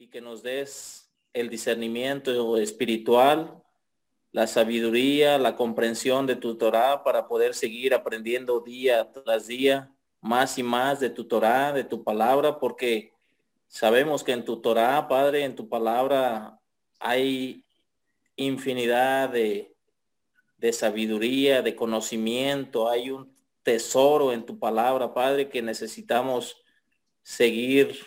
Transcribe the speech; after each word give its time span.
y 0.00 0.08
que 0.08 0.22
nos 0.22 0.42
des 0.42 1.12
el 1.34 1.50
discernimiento 1.50 2.56
espiritual, 2.56 3.62
la 4.32 4.46
sabiduría, 4.46 5.36
la 5.36 5.56
comprensión 5.56 6.26
de 6.26 6.36
tu 6.36 6.56
Torah 6.56 7.04
para 7.04 7.28
poder 7.28 7.54
seguir 7.54 7.92
aprendiendo 7.92 8.60
día 8.60 9.12
tras 9.12 9.46
día 9.46 9.92
más 10.22 10.56
y 10.56 10.62
más 10.62 11.00
de 11.00 11.10
tu 11.10 11.24
Torah, 11.28 11.74
de 11.74 11.84
tu 11.84 12.02
palabra, 12.02 12.58
porque 12.58 13.12
sabemos 13.68 14.24
que 14.24 14.32
en 14.32 14.46
tu 14.46 14.62
Torah, 14.62 15.06
Padre, 15.06 15.44
en 15.44 15.54
tu 15.54 15.68
palabra 15.68 16.58
hay 16.98 17.62
infinidad 18.36 19.28
de, 19.28 19.76
de 20.56 20.72
sabiduría, 20.72 21.60
de 21.60 21.76
conocimiento, 21.76 22.88
hay 22.88 23.10
un 23.10 23.36
tesoro 23.62 24.32
en 24.32 24.46
tu 24.46 24.58
palabra, 24.58 25.12
Padre, 25.12 25.50
que 25.50 25.60
necesitamos 25.60 26.56
seguir 27.22 28.00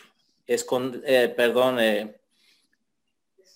eh, 1.06 1.34
perdón, 1.36 1.80
eh, 1.80 2.20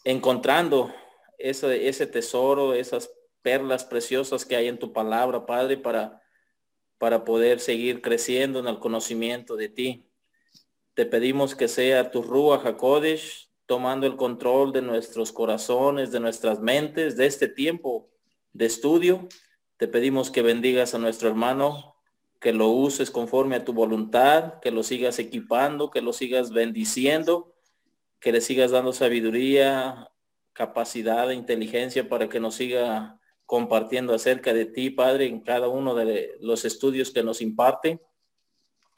encontrando 0.03 0.93
ese, 1.37 1.87
ese 1.87 2.07
tesoro, 2.07 2.73
esas 2.73 3.11
perlas 3.41 3.85
preciosas 3.85 4.45
que 4.45 4.55
hay 4.55 4.67
en 4.67 4.79
tu 4.79 4.91
palabra, 4.93 5.45
Padre, 5.45 5.77
para, 5.77 6.21
para 6.97 7.23
poder 7.23 7.59
seguir 7.59 8.01
creciendo 8.01 8.59
en 8.59 8.67
el 8.67 8.79
conocimiento 8.79 9.55
de 9.55 9.69
ti. 9.69 10.09
Te 10.93 11.05
pedimos 11.05 11.55
que 11.55 11.67
sea 11.67 12.11
tu 12.11 12.23
Rúa 12.23 12.61
Hakodesh 12.63 13.49
tomando 13.67 14.07
el 14.07 14.15
control 14.15 14.71
de 14.71 14.81
nuestros 14.81 15.31
corazones, 15.31 16.11
de 16.11 16.19
nuestras 16.19 16.59
mentes, 16.59 17.17
de 17.17 17.25
este 17.25 17.47
tiempo 17.47 18.09
de 18.53 18.65
estudio. 18.65 19.27
Te 19.75 19.87
pedimos 19.87 20.31
que 20.31 20.41
bendigas 20.41 20.95
a 20.95 20.97
nuestro 20.97 21.29
hermano 21.29 21.96
que 22.39 22.53
lo 22.53 22.69
uses 22.69 23.11
conforme 23.11 23.55
a 23.55 23.65
tu 23.65 23.73
voluntad, 23.73 24.59
que 24.61 24.71
lo 24.71 24.83
sigas 24.83 25.19
equipando, 25.19 25.89
que 25.89 26.01
lo 26.01 26.13
sigas 26.13 26.51
bendiciendo, 26.51 27.55
que 28.19 28.31
le 28.31 28.41
sigas 28.41 28.71
dando 28.71 28.93
sabiduría, 28.93 30.11
capacidad 30.53 31.29
e 31.31 31.35
inteligencia 31.35 32.09
para 32.09 32.29
que 32.29 32.39
nos 32.39 32.55
siga 32.55 33.19
compartiendo 33.45 34.13
acerca 34.13 34.53
de 34.53 34.65
ti, 34.65 34.89
Padre, 34.89 35.25
en 35.25 35.41
cada 35.41 35.67
uno 35.67 35.95
de 35.95 36.35
los 36.41 36.65
estudios 36.65 37.11
que 37.11 37.23
nos 37.23 37.41
imparte. 37.41 38.01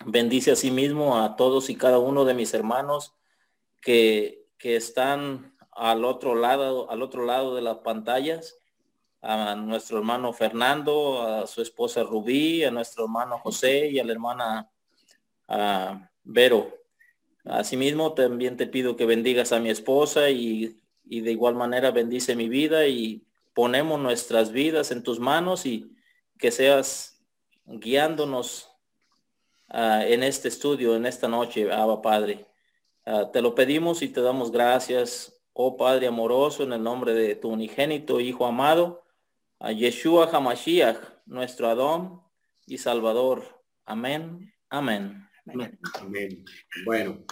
Bendice 0.05 0.51
a 0.51 0.55
sí 0.55 0.71
mismo 0.71 1.17
a 1.21 1.35
todos 1.35 1.69
y 1.69 1.75
cada 1.75 1.99
uno 1.99 2.25
de 2.25 2.33
mis 2.33 2.53
hermanos 2.53 3.13
que, 3.81 4.47
que 4.57 4.75
están 4.75 5.55
al 5.71 6.03
otro 6.03 6.35
lado, 6.35 6.89
al 6.89 7.01
otro 7.01 7.25
lado 7.25 7.55
de 7.55 7.61
las 7.61 7.77
pantallas 7.79 8.58
a 9.21 9.55
nuestro 9.55 9.97
hermano 9.97 10.31
Fernando, 10.33 11.21
a 11.21 11.47
su 11.47 11.61
esposa 11.61 12.03
Rubí, 12.03 12.63
a 12.63 12.71
nuestro 12.71 13.03
hermano 13.03 13.37
José 13.39 13.89
y 13.89 13.99
a 13.99 14.03
la 14.03 14.13
hermana 14.13 14.71
Vero. 16.23 16.73
Asimismo, 17.43 18.13
también 18.13 18.57
te 18.57 18.67
pido 18.67 18.95
que 18.95 19.05
bendigas 19.05 19.51
a 19.51 19.59
mi 19.59 19.69
esposa 19.69 20.29
y, 20.29 20.79
de 21.03 21.31
igual 21.31 21.55
manera 21.55 21.91
bendice 21.91 22.35
mi 22.35 22.47
vida 22.47 22.87
y 22.87 23.25
ponemos 23.53 23.99
nuestras 23.99 24.51
vidas 24.51 24.91
en 24.91 25.03
tus 25.03 25.19
manos 25.19 25.65
y 25.65 25.91
que 26.37 26.51
seas 26.51 27.25
guiándonos 27.65 28.71
en 29.67 30.23
este 30.23 30.47
estudio, 30.47 30.95
en 30.95 31.05
esta 31.05 31.27
noche, 31.27 31.71
Abba 31.71 32.01
Padre. 32.01 32.47
te 33.33 33.41
lo 33.41 33.53
pedimos 33.55 34.01
y 34.01 34.09
te 34.09 34.21
damos 34.21 34.51
gracias, 34.51 35.41
oh 35.53 35.75
Padre 35.75 36.07
amoroso, 36.07 36.63
en 36.63 36.73
el 36.73 36.83
nombre 36.83 37.13
de 37.13 37.35
tu 37.35 37.49
unigénito 37.49 38.19
Hijo 38.19 38.45
amado 38.45 39.03
a 39.59 39.71
Yeshua 39.71 40.29
Hamashiach, 40.31 40.97
nuestro 41.25 41.67
Adón 41.67 42.21
y 42.65 42.77
Salvador. 42.77 43.43
Amén, 43.85 44.53
amén. 44.69 45.27
Amén. 45.45 46.45
Bueno, 46.85 47.25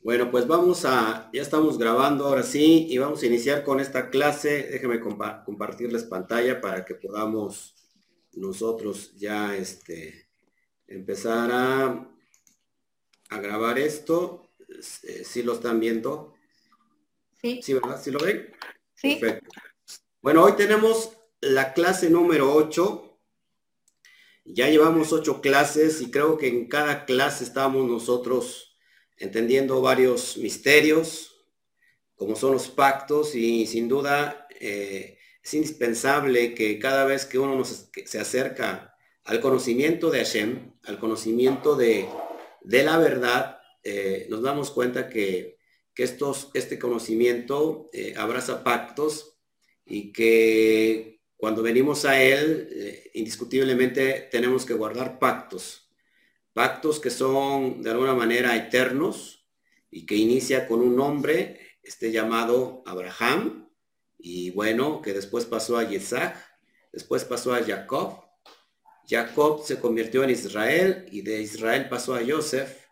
bueno, 0.00 0.30
pues 0.30 0.46
vamos 0.46 0.84
a, 0.84 1.28
ya 1.32 1.42
estamos 1.42 1.78
grabando 1.78 2.26
ahora 2.26 2.42
sí 2.42 2.86
y 2.88 2.98
vamos 2.98 3.22
a 3.22 3.26
iniciar 3.26 3.64
con 3.64 3.80
esta 3.80 4.08
clase. 4.08 4.68
Déjenme 4.70 5.00
compartirles 5.00 6.04
pantalla 6.04 6.60
para 6.60 6.84
que 6.84 6.94
podamos 6.94 7.74
nosotros 8.32 9.14
ya 9.16 9.56
este, 9.56 10.28
empezar 10.86 11.50
a, 11.52 12.08
a 13.30 13.40
grabar 13.40 13.78
esto. 13.78 14.52
Eh, 14.68 15.24
¿Sí 15.24 15.42
lo 15.42 15.54
están 15.54 15.80
viendo? 15.80 16.34
Sí. 17.42 17.60
¿Sí, 17.62 17.74
verdad? 17.74 18.00
¿Sí 18.00 18.10
lo 18.10 18.20
ven? 18.20 18.52
Sí. 18.94 19.16
Perfecto. 19.16 19.50
Bueno, 20.22 20.44
hoy 20.44 20.52
tenemos 20.52 21.16
la 21.52 21.72
clase 21.72 22.10
número 22.10 22.54
8. 22.54 23.02
Ya 24.44 24.68
llevamos 24.68 25.12
ocho 25.12 25.40
clases 25.40 26.00
y 26.00 26.10
creo 26.10 26.38
que 26.38 26.48
en 26.48 26.68
cada 26.68 27.04
clase 27.04 27.44
estamos 27.44 27.88
nosotros 27.88 28.76
entendiendo 29.16 29.80
varios 29.80 30.36
misterios, 30.36 31.34
como 32.14 32.36
son 32.36 32.52
los 32.52 32.68
pactos 32.68 33.34
y 33.34 33.66
sin 33.66 33.88
duda 33.88 34.46
eh, 34.60 35.18
es 35.42 35.54
indispensable 35.54 36.54
que 36.54 36.78
cada 36.78 37.04
vez 37.04 37.24
que 37.24 37.38
uno 37.38 37.64
se 37.64 38.18
acerca 38.18 38.96
al 39.24 39.40
conocimiento 39.40 40.10
de 40.10 40.18
Hashem, 40.18 40.72
al 40.84 40.98
conocimiento 40.98 41.74
de, 41.74 42.08
la 42.62 42.98
verdad, 42.98 43.58
eh, 43.82 44.26
nos 44.30 44.42
damos 44.42 44.70
cuenta 44.70 45.08
que, 45.08 45.56
estos, 45.96 46.50
este 46.52 46.78
conocimiento 46.78 47.88
eh, 47.94 48.12
abraza 48.18 48.62
pactos 48.62 49.38
y 49.86 50.12
que 50.12 51.15
cuando 51.36 51.62
venimos 51.62 52.04
a 52.04 52.22
Él, 52.22 52.68
eh, 52.72 53.10
indiscutiblemente 53.14 54.28
tenemos 54.30 54.64
que 54.64 54.74
guardar 54.74 55.18
pactos. 55.18 55.90
Pactos 56.52 56.98
que 56.98 57.10
son 57.10 57.82
de 57.82 57.90
alguna 57.90 58.14
manera 58.14 58.56
eternos 58.56 59.46
y 59.90 60.06
que 60.06 60.16
inicia 60.16 60.66
con 60.66 60.80
un 60.80 60.96
nombre, 60.96 61.60
este 61.82 62.10
llamado 62.10 62.82
Abraham, 62.86 63.68
y 64.18 64.50
bueno, 64.50 65.02
que 65.02 65.12
después 65.12 65.44
pasó 65.44 65.76
a 65.76 65.84
Isaac, 65.84 66.36
después 66.92 67.24
pasó 67.24 67.54
a 67.54 67.62
Jacob. 67.62 68.24
Jacob 69.08 69.62
se 69.64 69.78
convirtió 69.78 70.24
en 70.24 70.30
Israel 70.30 71.06
y 71.12 71.20
de 71.20 71.40
Israel 71.40 71.88
pasó 71.88 72.14
a 72.14 72.22
Joseph 72.26 72.86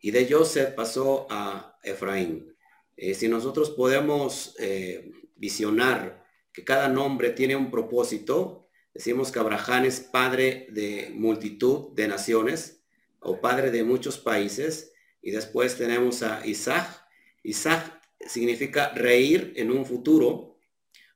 y 0.00 0.10
de 0.10 0.26
Joseph 0.28 0.74
pasó 0.74 1.26
a 1.30 1.78
Efraín. 1.82 2.56
Eh, 2.96 3.14
si 3.14 3.28
nosotros 3.28 3.70
podemos 3.70 4.56
eh, 4.58 5.12
visionar 5.36 6.21
que 6.52 6.64
cada 6.64 6.88
nombre 6.88 7.30
tiene 7.30 7.56
un 7.56 7.70
propósito. 7.70 8.68
Decimos 8.94 9.32
que 9.32 9.38
Abraham 9.38 9.84
es 9.84 10.00
padre 10.00 10.66
de 10.70 11.10
multitud 11.14 11.92
de 11.94 12.08
naciones 12.08 12.82
o 13.20 13.40
padre 13.40 13.70
de 13.70 13.84
muchos 13.84 14.18
países. 14.18 14.92
Y 15.22 15.30
después 15.30 15.76
tenemos 15.76 16.22
a 16.22 16.46
Isaac. 16.46 17.06
Isaac 17.42 18.00
significa 18.26 18.90
reír 18.94 19.52
en 19.56 19.70
un 19.70 19.86
futuro 19.86 20.58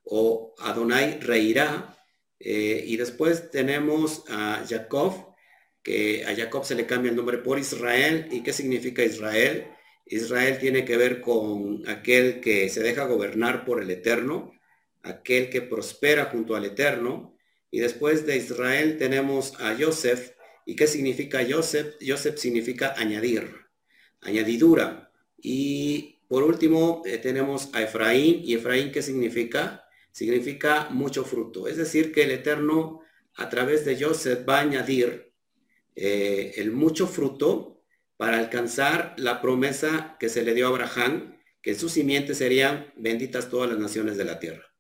o 0.05 0.55
Adonai 0.59 1.21
reirá. 1.21 1.93
Eh, 2.39 2.85
y 2.87 2.97
después 2.97 3.51
tenemos 3.51 4.25
a 4.29 4.65
Jacob, 4.69 5.35
que 5.83 6.25
a 6.27 6.35
Jacob 6.35 6.65
se 6.65 6.75
le 6.75 6.87
cambia 6.87 7.11
el 7.11 7.17
nombre 7.17 7.39
por 7.39 7.59
Israel. 7.59 8.29
¿Y 8.31 8.43
qué 8.43 8.53
significa 8.53 9.05
Israel? 9.05 9.69
Israel 10.07 10.59
tiene 10.59 10.85
que 10.85 10.97
ver 10.97 11.21
con 11.21 11.89
aquel 11.89 12.41
que 12.41 12.69
se 12.69 12.83
deja 12.83 13.07
gobernar 13.07 13.65
por 13.65 13.83
el 13.83 13.91
Eterno, 13.91 14.53
aquel 15.07 15.51
que 15.51 15.63
prospera 15.63 16.27
junto 16.27 16.57
al 16.57 16.65
Eterno. 16.65 17.37
Y 17.71 17.81
después 17.81 18.27
de 18.27 18.37
Israel 18.37 18.99
tenemos 18.99 19.55
a 19.61 19.77
Joseph. 19.79 20.33
¿Y 20.65 20.77
qué 20.77 20.87
significa 20.87 21.47
Joseph? 21.49 21.95
Joseph 22.07 22.37
significa 22.37 22.95
añadir, 22.97 23.51
añadidura. 24.21 25.13
Y 25.37 26.21
por 26.29 26.43
último 26.43 27.03
eh, 27.07 27.19
tenemos 27.19 27.71
a 27.73 27.83
Efraín. 27.83 28.41
¿Y 28.45 28.55
Efraín 28.55 28.91
qué 28.93 29.03
significa? 29.03 29.85
Significa 30.13 30.89
mucho 30.91 31.25
fruto. 31.25 31.69
Es 31.69 31.77
decir, 31.77 32.13
que 32.13 32.25
el 32.25 32.33
Eterno 32.33 33.01
a 33.35 33.49
través 33.49 33.85
de 33.85 34.03
Joseph 34.03 34.49
va 34.49 34.59
a 34.59 34.63
añadir 34.63 35.33
eh, 35.95 36.55
el 36.57 36.73
mucho 36.73 37.07
fruto 37.07 37.83
para 38.17 38.39
alcanzar 38.39 39.15
la 39.19 39.43
promesa 39.43 40.17
que 40.19 40.29
se 40.29 40.43
le 40.43 40.55
dio 40.55 40.67
a 40.67 40.71
Abraham, 40.71 41.37
que 41.61 41.73
en 41.73 41.79
su 41.79 41.89
simiente 41.89 42.35
serían 42.35 42.93
benditas 42.97 43.51
todas 43.51 43.69
las 43.69 43.79
naciones 43.79 44.17
de 44.17 44.25
la 44.25 44.39
tierra. 44.39 44.76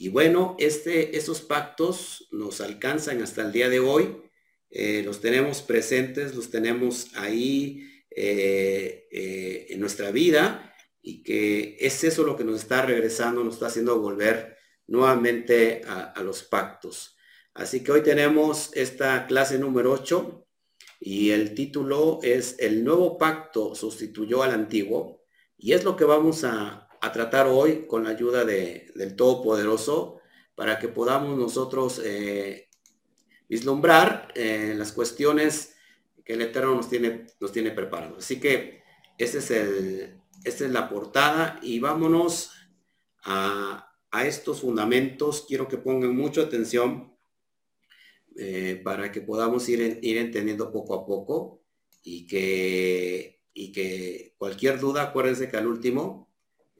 Y 0.00 0.08
bueno, 0.08 0.56
este, 0.58 1.18
esos 1.18 1.42
pactos 1.42 2.26
nos 2.30 2.62
alcanzan 2.62 3.20
hasta 3.20 3.42
el 3.42 3.52
día 3.52 3.68
de 3.68 3.80
hoy, 3.80 4.16
eh, 4.70 5.02
los 5.04 5.20
tenemos 5.20 5.60
presentes, 5.60 6.34
los 6.34 6.50
tenemos 6.50 7.08
ahí 7.16 7.86
eh, 8.10 9.06
eh, 9.12 9.66
en 9.68 9.78
nuestra 9.78 10.10
vida 10.10 10.74
y 11.02 11.22
que 11.22 11.76
es 11.80 12.02
eso 12.02 12.24
lo 12.24 12.34
que 12.34 12.44
nos 12.44 12.60
está 12.60 12.80
regresando, 12.80 13.44
nos 13.44 13.56
está 13.56 13.66
haciendo 13.66 14.00
volver 14.00 14.56
nuevamente 14.86 15.82
a, 15.86 16.12
a 16.12 16.22
los 16.22 16.44
pactos. 16.44 17.18
Así 17.52 17.84
que 17.84 17.92
hoy 17.92 18.02
tenemos 18.02 18.70
esta 18.72 19.26
clase 19.26 19.58
número 19.58 19.92
8 19.92 20.48
y 20.98 21.28
el 21.32 21.54
título 21.54 22.20
es 22.22 22.56
El 22.58 22.84
nuevo 22.84 23.18
pacto 23.18 23.74
sustituyó 23.74 24.44
al 24.44 24.52
antiguo 24.52 25.26
y 25.58 25.74
es 25.74 25.84
lo 25.84 25.94
que 25.94 26.04
vamos 26.04 26.44
a, 26.44 26.89
a 27.00 27.12
tratar 27.12 27.46
hoy 27.46 27.86
con 27.86 28.04
la 28.04 28.10
ayuda 28.10 28.44
de, 28.44 28.92
del 28.94 29.16
Todopoderoso 29.16 30.20
para 30.54 30.78
que 30.78 30.88
podamos 30.88 31.38
nosotros 31.38 32.00
eh, 32.04 32.68
vislumbrar 33.48 34.28
eh, 34.34 34.74
las 34.76 34.92
cuestiones 34.92 35.74
que 36.24 36.34
el 36.34 36.42
Eterno 36.42 36.74
nos 36.74 36.88
tiene, 36.88 37.26
nos 37.40 37.52
tiene 37.52 37.70
preparados. 37.70 38.18
Así 38.18 38.38
que 38.38 38.82
ese 39.18 39.38
es 39.38 39.50
el, 39.50 40.20
esta 40.44 40.64
es 40.64 40.70
la 40.70 40.88
portada 40.88 41.58
y 41.62 41.80
vámonos 41.80 42.52
a, 43.24 43.86
estos 44.24 44.60
fundamentos. 44.60 45.44
Quiero 45.46 45.68
que 45.68 45.78
pongan 45.78 46.16
mucha 46.16 46.42
atención 46.42 47.16
eh, 48.36 48.80
para 48.84 49.12
que 49.12 49.20
podamos 49.20 49.68
ir, 49.68 50.00
ir 50.02 50.18
entendiendo 50.18 50.72
poco 50.72 50.94
a 50.94 51.06
poco 51.06 51.62
y 52.02 52.26
que, 52.26 53.42
y 53.54 53.72
que 53.72 54.34
cualquier 54.36 54.80
duda, 54.80 55.02
acuérdense 55.02 55.48
que 55.48 55.56
al 55.56 55.68
último, 55.68 56.29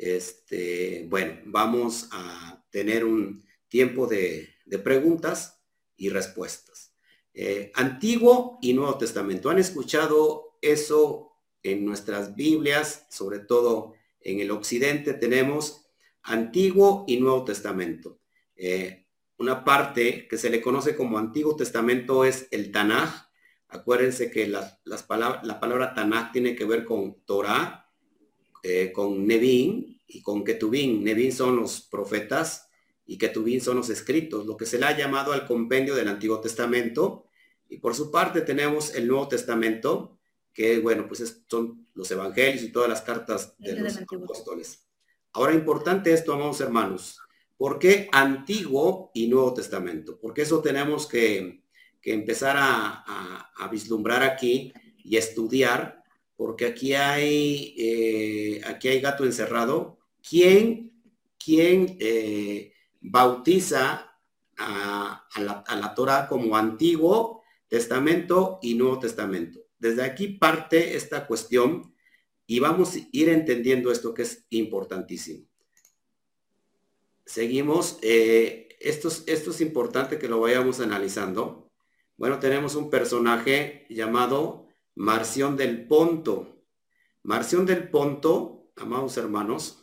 este, 0.01 1.07
bueno, 1.11 1.35
vamos 1.45 2.09
a 2.11 2.65
tener 2.71 3.05
un 3.05 3.45
tiempo 3.69 4.07
de, 4.07 4.49
preguntas 4.83 5.63
y 5.97 6.09
respuestas. 6.09 6.95
Eh, 7.35 7.71
Antiguo 7.75 8.59
y 8.63 8.73
Nuevo 8.73 8.97
Testamento. 8.97 9.51
¿Han 9.51 9.59
escuchado 9.59 10.57
eso 10.63 11.33
en 11.63 11.85
nuestras 11.85 12.35
Biblias? 12.35 13.07
Sobre 13.11 13.41
todo 13.41 13.95
en 14.21 14.41
el 14.41 14.51
occidente 14.53 15.13
tenemos 15.13 15.87
Antiguo 16.23 17.05
y 17.07 17.19
Nuevo 17.19 17.45
Testamento. 17.45 18.21
Eh, 18.57 19.07
una 19.37 19.65
parte 19.65 20.27
que 20.29 20.39
se 20.39 20.49
le 20.49 20.63
conoce 20.63 20.97
como 20.97 21.19
Antiguo 21.19 21.57
Testamento 21.57 22.25
es 22.25 22.49
el 22.53 22.73
Tanaj. 22.73 23.29
Acuérdense 23.69 24.31
que 24.31 24.47
las, 24.47 24.81
la 24.85 25.61
palabra 25.61 25.93
Tanaj 25.95 26.33
tiene 26.33 26.55
que 26.55 26.65
ver 26.65 26.85
con 26.87 27.23
Torah, 27.27 27.91
eh, 28.63 28.93
con 28.93 29.27
Nevin 29.27 29.90
y 30.13 30.23
con 30.23 30.45
Ketubín. 30.45 31.05
Nevin 31.05 31.33
son 31.33 31.57
los 31.57 31.81
profetas 31.81 32.69
y 33.07 33.19
Ketubín 33.19 33.61
son 33.61 33.77
los 33.77 33.91
escritos, 33.91 34.47
lo 34.47 34.57
que 34.57 34.67
se 34.67 34.79
le 34.79 34.87
ha 34.87 34.97
llamado 34.97 35.33
al 35.33 35.47
compendio 35.47 35.95
del 35.95 36.09
Antiguo 36.09 36.41
Testamento. 36.41 37.27
Y 37.69 37.79
por 37.79 37.95
su 37.95 38.11
parte 38.11 38.41
tenemos 38.41 38.95
el 38.95 39.07
Nuevo 39.07 39.29
Testamento, 39.29 40.19
que 40.53 40.79
bueno, 40.81 41.07
pues 41.07 41.43
son 41.47 41.87
los 41.95 42.11
evangelios 42.11 42.63
y 42.65 42.73
todas 42.73 42.89
las 42.89 43.03
cartas 43.03 43.55
de 43.59 43.77
los 43.77 43.97
apóstoles. 43.97 44.87
Ahora, 45.33 45.55
importante 45.55 46.13
esto, 46.13 46.33
amados 46.33 46.61
hermanos. 46.61 47.21
¿Por 47.57 47.79
qué 47.79 48.09
Antiguo 48.11 49.11
y 49.15 49.29
Nuevo 49.29 49.55
Testamento? 49.55 50.19
Porque 50.21 50.43
eso 50.43 50.61
tenemos 50.61 51.07
que, 51.07 51.63
empezar 52.03 52.57
a, 52.59 53.69
vislumbrar 53.71 54.23
aquí 54.23 54.73
y 55.05 55.17
estudiar, 55.17 56.03
porque 56.37 56.67
aquí 56.67 56.95
hay, 56.95 57.75
eh, 57.79 58.61
aquí 58.65 58.89
hay 58.89 59.01
gato 59.01 59.25
encerrado. 59.25 60.00
¿Quién, 60.29 60.93
quién 61.43 61.97
eh, 62.01 62.73
bautiza 63.01 64.19
a, 64.59 65.27
la, 65.37 65.65
a 65.67 65.95
Torah 65.95 66.29
como 66.29 66.57
Antiguo 66.57 67.43
Testamento 67.69 68.59
y 68.63 68.75
Nuevo 68.75 68.99
Testamento? 68.99 69.61
Desde 69.79 70.03
aquí 70.03 70.29
parte 70.29 70.97
esta 70.97 71.27
cuestión 71.27 71.95
y 72.47 72.59
vamos 72.59 72.97
a 72.97 72.99
ir 73.13 73.29
entendiendo 73.29 73.93
esto 73.93 74.13
que 74.13 74.23
es 74.23 74.47
importantísimo. 74.51 75.47
Seguimos. 77.25 77.99
Eh, 78.03 78.67
esto, 78.81 79.09
es, 79.09 79.23
esto 79.27 79.51
es 79.51 79.61
importante 79.61 80.19
que 80.19 80.29
lo 80.29 80.41
vayamos 80.41 80.81
analizando. 80.81 81.71
Bueno, 82.17 82.41
tenemos 82.41 82.75
un 82.75 82.91
personaje 82.91 83.87
llamado 83.89 84.67
Marción 84.97 85.57
del 85.57 85.87
Ponto. 85.87 86.65
Marción 87.23 87.67
del 87.67 87.89
Ponto, 87.89 88.73
amados 88.77 89.17
hermanos, 89.17 89.80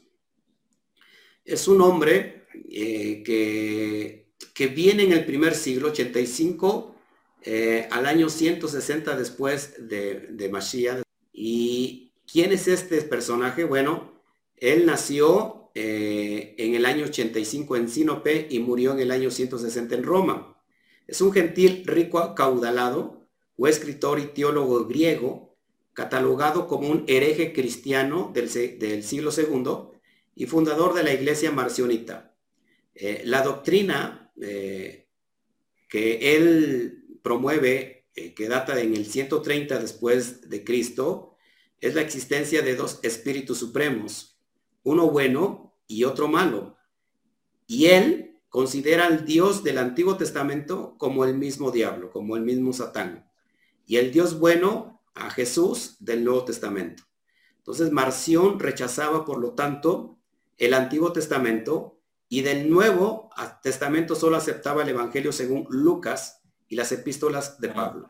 es 1.47 1.67
un 1.67 1.81
hombre 1.81 2.45
eh, 2.69 3.23
que, 3.25 4.27
que, 4.53 4.67
viene 4.67 5.03
en 5.03 5.13
el 5.13 5.25
primer 5.25 5.55
siglo, 5.55 5.88
85, 5.88 6.95
eh, 7.41 7.88
al 7.89 8.05
año 8.05 8.29
160 8.29 9.15
después 9.17 9.75
de, 9.79 10.27
de 10.29 10.49
Mashiach. 10.49 11.01
Y 11.33 12.07
¿Quién 12.29 12.51
es 12.51 12.67
este 12.67 13.01
personaje? 13.03 13.63
Bueno, 13.63 14.21
él 14.57 14.85
nació 14.85 15.71
eh, 15.73 16.55
en 16.57 16.75
el 16.75 16.85
año 16.85 17.05
85 17.05 17.77
en 17.77 17.88
Sinope 17.88 18.47
y 18.50 18.59
murió 18.59 18.91
en 18.91 19.00
el 19.00 19.11
año 19.11 19.31
160 19.31 19.95
en 19.95 20.03
Roma. 20.03 20.57
Es 21.07 21.21
un 21.21 21.31
gentil 21.31 21.83
rico 21.85 22.19
acaudalado, 22.19 23.29
o 23.55 23.67
escritor 23.67 24.19
y 24.19 24.25
teólogo 24.25 24.85
griego, 24.85 25.55
catalogado 25.93 26.67
como 26.67 26.89
un 26.89 27.05
hereje 27.07 27.53
cristiano 27.53 28.31
del, 28.33 28.50
siglo 28.50 29.31
II 29.35 29.96
y 30.38 30.45
fundador 30.45 30.94
de 30.94 31.04
la 31.04 31.13
iglesia 31.13 31.51
marcionita. 31.51 32.38
Eh, 32.94 33.24
la 33.25 33.42
doctrina 33.42 34.31
eh, 34.39 35.10
que 35.89 36.36
él 36.36 37.06
promueve, 37.24 38.07
que 38.13 38.48
data 38.48 38.80
en 38.80 38.95
el 38.95 39.06
130 39.06 39.80
después 39.80 40.50
de 40.50 40.63
Cristo, 40.63 41.36
es 41.80 41.95
la 41.95 42.01
existencia 42.01 42.62
de 42.62 42.75
dos 42.75 43.00
espíritus 43.04 43.57
supremos, 43.57 44.39
uno 44.84 45.10
bueno 45.10 45.75
y 45.88 46.04
otro 46.04 46.28
malo. 46.28 46.78
Y 47.66 47.88
él 47.88 48.39
considera 48.50 49.06
al 49.06 49.25
Dios 49.25 49.63
del 49.63 49.78
Antiguo 49.78 50.18
Testamento 50.18 50.95
como 50.98 51.25
el 51.25 51.36
mismo 51.36 51.72
diablo, 51.72 52.12
como 52.12 52.38
el 52.38 52.44
mismo 52.44 52.74
Satán. 52.74 53.30
Y 53.86 53.98
el 53.98 54.12
Dios 54.12 54.39
bueno 54.39 55.04
a 55.16 55.30
Jesús 55.30 55.98
del 56.00 56.24
Nuevo 56.24 56.45
Testamento. 56.45 57.04
Entonces 57.57 57.92
Marción 57.92 58.60
rechazaba, 58.60 59.25
por 59.25 59.39
lo 59.39 59.54
tanto, 59.54 60.16
el 60.57 60.74
Antiguo 60.74 61.13
Testamento 61.13 62.00
y 62.30 62.42
del 62.42 62.69
Nuevo 62.69 63.30
Testamento 63.62 64.15
solo 64.15 64.38
aceptaba 64.38 64.83
el 64.83 64.89
Evangelio 64.89 65.31
según 65.31 65.68
Lucas 65.69 66.42
y 66.68 66.75
las 66.75 66.92
epístolas 66.92 67.59
de 67.62 67.69
Pablo. 67.69 68.09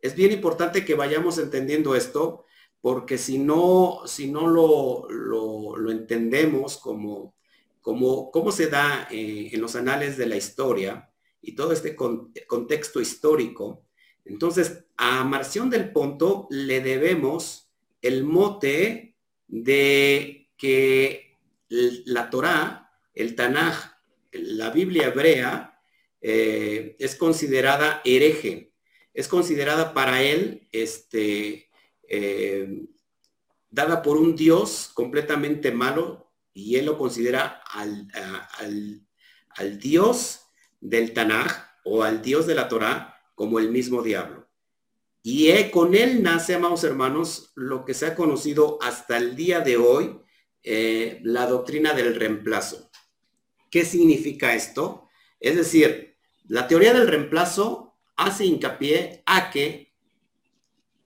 Es 0.00 0.14
bien 0.14 0.32
importante 0.32 0.84
que 0.84 0.94
vayamos 0.94 1.38
entendiendo 1.38 1.94
esto 1.94 2.44
porque 2.80 3.18
si 3.18 3.38
no, 3.38 4.02
si 4.06 4.30
no 4.30 4.46
lo, 4.46 5.10
lo, 5.10 5.90
entendemos 5.90 6.78
como, 6.78 7.34
como 7.80 8.30
cómo 8.30 8.52
se 8.52 8.68
da 8.68 9.08
eh, 9.10 9.50
en 9.52 9.60
los 9.60 9.74
anales 9.74 10.16
de 10.16 10.26
la 10.26 10.36
historia 10.36 11.10
y 11.42 11.54
todo 11.54 11.72
este 11.72 11.96
contexto 11.96 13.00
histórico, 13.00 13.82
entonces 14.24 14.84
a 14.96 15.24
Marción 15.24 15.70
del 15.70 15.92
Ponto 15.92 16.46
le 16.50 16.80
debemos 16.80 17.70
el 18.00 18.24
mote 18.24 19.16
de 19.48 20.50
que 20.56 21.27
la 21.68 22.30
Torá, 22.30 22.90
el 23.14 23.34
Tanaj, 23.34 23.76
la 24.32 24.70
Biblia 24.70 25.08
hebrea, 25.08 25.80
eh, 26.20 26.96
es 26.98 27.14
considerada 27.14 28.00
hereje, 28.04 28.74
es 29.14 29.28
considerada 29.28 29.94
para 29.94 30.22
él 30.22 30.68
este, 30.72 31.70
eh, 32.08 32.86
dada 33.70 34.02
por 34.02 34.16
un 34.16 34.34
Dios 34.34 34.90
completamente 34.94 35.72
malo 35.72 36.32
y 36.52 36.76
él 36.76 36.86
lo 36.86 36.98
considera 36.98 37.62
al, 37.70 38.08
al, 39.56 39.78
Dios 39.78 40.40
del 40.80 41.12
Tanaj 41.12 41.52
o 41.84 42.02
al 42.02 42.22
Dios 42.22 42.46
de 42.46 42.54
la 42.54 42.68
Torah 42.68 43.16
como 43.34 43.58
el 43.58 43.70
mismo 43.70 44.02
diablo. 44.02 44.48
Y 45.22 45.52
con 45.70 45.94
él 45.94 46.22
nace, 46.22 46.54
amados 46.54 46.84
hermanos, 46.84 47.52
lo 47.54 47.84
que 47.84 47.94
se 47.94 48.06
ha 48.06 48.14
conocido 48.14 48.78
hasta 48.80 49.16
el 49.16 49.36
día 49.36 49.60
de 49.60 49.76
hoy, 49.76 50.20
eh, 50.62 51.20
la 51.22 51.46
doctrina 51.46 51.94
del 51.94 52.14
reemplazo. 52.14 52.90
¿Qué 53.70 53.84
significa 53.84 54.54
esto? 54.54 55.08
Es 55.40 55.56
decir, 55.56 56.16
la 56.46 56.66
teoría 56.66 56.94
del 56.94 57.08
reemplazo 57.08 57.96
hace 58.16 58.44
hincapié 58.46 59.22
a 59.26 59.50
que 59.50 59.94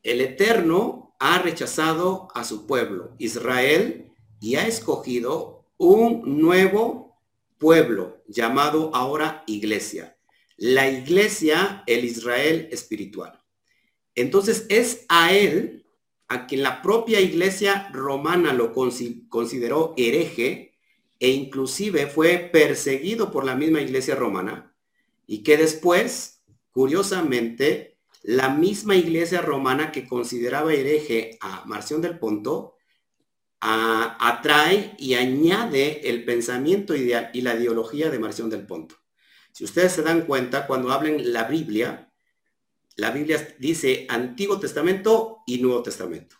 el 0.02 0.20
Eterno 0.20 1.14
ha 1.18 1.38
rechazado 1.38 2.28
a 2.34 2.44
su 2.44 2.66
pueblo, 2.66 3.14
Israel, 3.18 4.12
y 4.40 4.56
ha 4.56 4.66
escogido 4.66 5.68
un 5.76 6.40
nuevo 6.40 7.20
pueblo 7.58 8.24
llamado 8.26 8.94
ahora 8.94 9.44
iglesia. 9.46 10.16
La 10.56 10.88
iglesia, 10.90 11.84
el 11.86 12.04
Israel 12.04 12.68
espiritual. 12.72 13.40
Entonces 14.14 14.66
es 14.68 15.06
a 15.08 15.32
él 15.32 15.81
a 16.32 16.46
quien 16.46 16.62
la 16.62 16.80
propia 16.80 17.20
iglesia 17.20 17.88
romana 17.92 18.52
lo 18.52 18.72
consideró 18.72 19.94
hereje 19.96 20.78
e 21.20 21.30
inclusive 21.30 22.06
fue 22.06 22.50
perseguido 22.52 23.30
por 23.30 23.44
la 23.44 23.54
misma 23.54 23.80
iglesia 23.80 24.14
romana 24.14 24.74
y 25.26 25.42
que 25.42 25.56
después, 25.56 26.42
curiosamente, 26.70 27.98
la 28.22 28.48
misma 28.48 28.96
iglesia 28.96 29.42
romana 29.42 29.92
que 29.92 30.06
consideraba 30.06 30.72
hereje 30.72 31.38
a 31.40 31.64
Marción 31.66 32.00
del 32.00 32.18
Ponto, 32.18 32.76
atrae 33.60 34.94
y 34.98 35.14
añade 35.14 36.08
el 36.08 36.24
pensamiento 36.24 36.96
ideal 36.96 37.30
y 37.32 37.42
la 37.42 37.54
ideología 37.54 38.10
de 38.10 38.18
Marción 38.18 38.50
del 38.50 38.66
Ponto. 38.66 38.96
Si 39.52 39.64
ustedes 39.64 39.92
se 39.92 40.02
dan 40.02 40.22
cuenta, 40.22 40.66
cuando 40.66 40.92
hablen 40.92 41.32
la 41.32 41.44
Biblia, 41.44 42.11
la 42.96 43.10
Biblia 43.10 43.56
dice 43.58 44.06
Antiguo 44.08 44.60
Testamento 44.60 45.38
y 45.46 45.58
Nuevo 45.58 45.82
Testamento. 45.82 46.36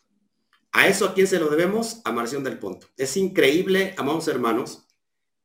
¿A 0.73 0.89
eso 0.89 1.07
a 1.07 1.15
quién 1.15 1.27
se 1.27 1.39
lo 1.39 1.49
debemos? 1.49 2.01
A 2.05 2.13
Marción 2.13 2.45
del 2.45 2.59
Ponto. 2.59 2.89
Es 2.97 3.17
increíble, 3.17 3.95
amados 3.99 4.29
hermanos, 4.29 4.87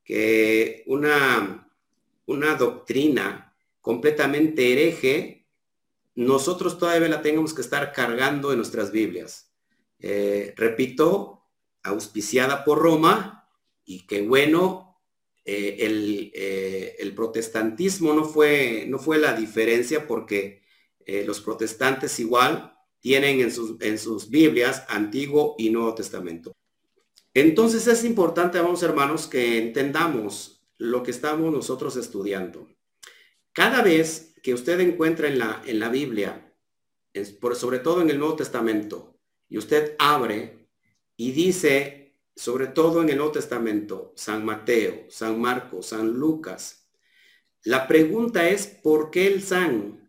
que 0.04 0.84
una, 0.88 1.70
una 2.26 2.56
doctrina 2.56 3.56
completamente 3.82 4.72
hereje 4.72 5.38
nosotros 6.16 6.80
todavía 6.80 7.08
la 7.10 7.22
tengamos 7.22 7.54
que 7.54 7.62
estar 7.62 7.94
cargando 7.94 8.52
en 8.52 8.58
nuestras 8.58 8.92
Biblias. 8.92 9.54
Eh, 10.00 10.54
repito, 10.58 11.44
auspiciada 11.84 12.64
por 12.64 12.80
Roma 12.80 13.48
y 13.86 14.08
que 14.08 14.24
bueno, 14.24 15.00
eh, 15.46 15.78
el, 15.82 16.32
eh, 16.34 16.96
el, 17.00 17.14
protestantismo 17.14 18.14
no 18.14 18.26
fue, 18.26 18.86
no 18.88 18.98
fue 18.98 19.20
la 19.20 19.34
diferencia 19.34 20.08
porque 20.08 20.64
los 21.08 21.40
protestantes 21.40 22.20
igual 22.20 22.78
tienen 23.00 23.40
en 23.40 23.52
sus, 23.52 23.80
en 23.82 23.98
sus 23.98 24.30
Biblias 24.30 24.84
Antiguo 24.90 25.56
y 25.58 25.70
Nuevo 25.70 25.96
Testamento. 25.96 26.56
Entonces 27.34 27.88
es 27.88 28.04
importante, 28.04 28.60
vamos 28.60 28.84
hermanos, 28.84 29.28
que 29.28 29.58
entendamos 29.58 30.68
lo 30.78 31.04
que 31.04 31.12
estamos 31.12 31.52
nosotros 31.52 31.96
estudiando. 31.96 32.68
Cada 33.54 33.82
vez 33.82 34.36
que 34.44 34.54
usted 34.54 34.80
encuentra 34.80 35.28
en 35.28 35.40
la, 35.40 35.62
en 35.66 35.80
la 35.80 35.90
Biblia, 35.90 36.54
por, 37.40 37.56
sobre 37.56 37.80
todo 37.80 38.02
en 38.02 38.10
el 38.10 38.20
Nuevo 38.20 38.36
Testamento, 38.36 39.20
y 39.50 39.58
usted 39.58 39.96
abre 40.00 40.68
y 41.16 41.32
dice, 41.32 42.20
sobre 42.36 42.68
todo 42.68 43.02
en 43.02 43.10
el 43.10 43.18
Nuevo 43.18 43.32
Testamento, 43.32 44.14
San 44.16 44.46
Mateo, 44.46 45.06
San 45.10 45.40
Marcos, 45.40 45.88
San 45.88 46.12
Lucas, 46.12 46.90
la 47.64 47.88
pregunta 47.88 48.48
es, 48.50 48.68
¿por 48.68 49.12
qué 49.12 49.28
el 49.28 49.42
San? 49.42 50.07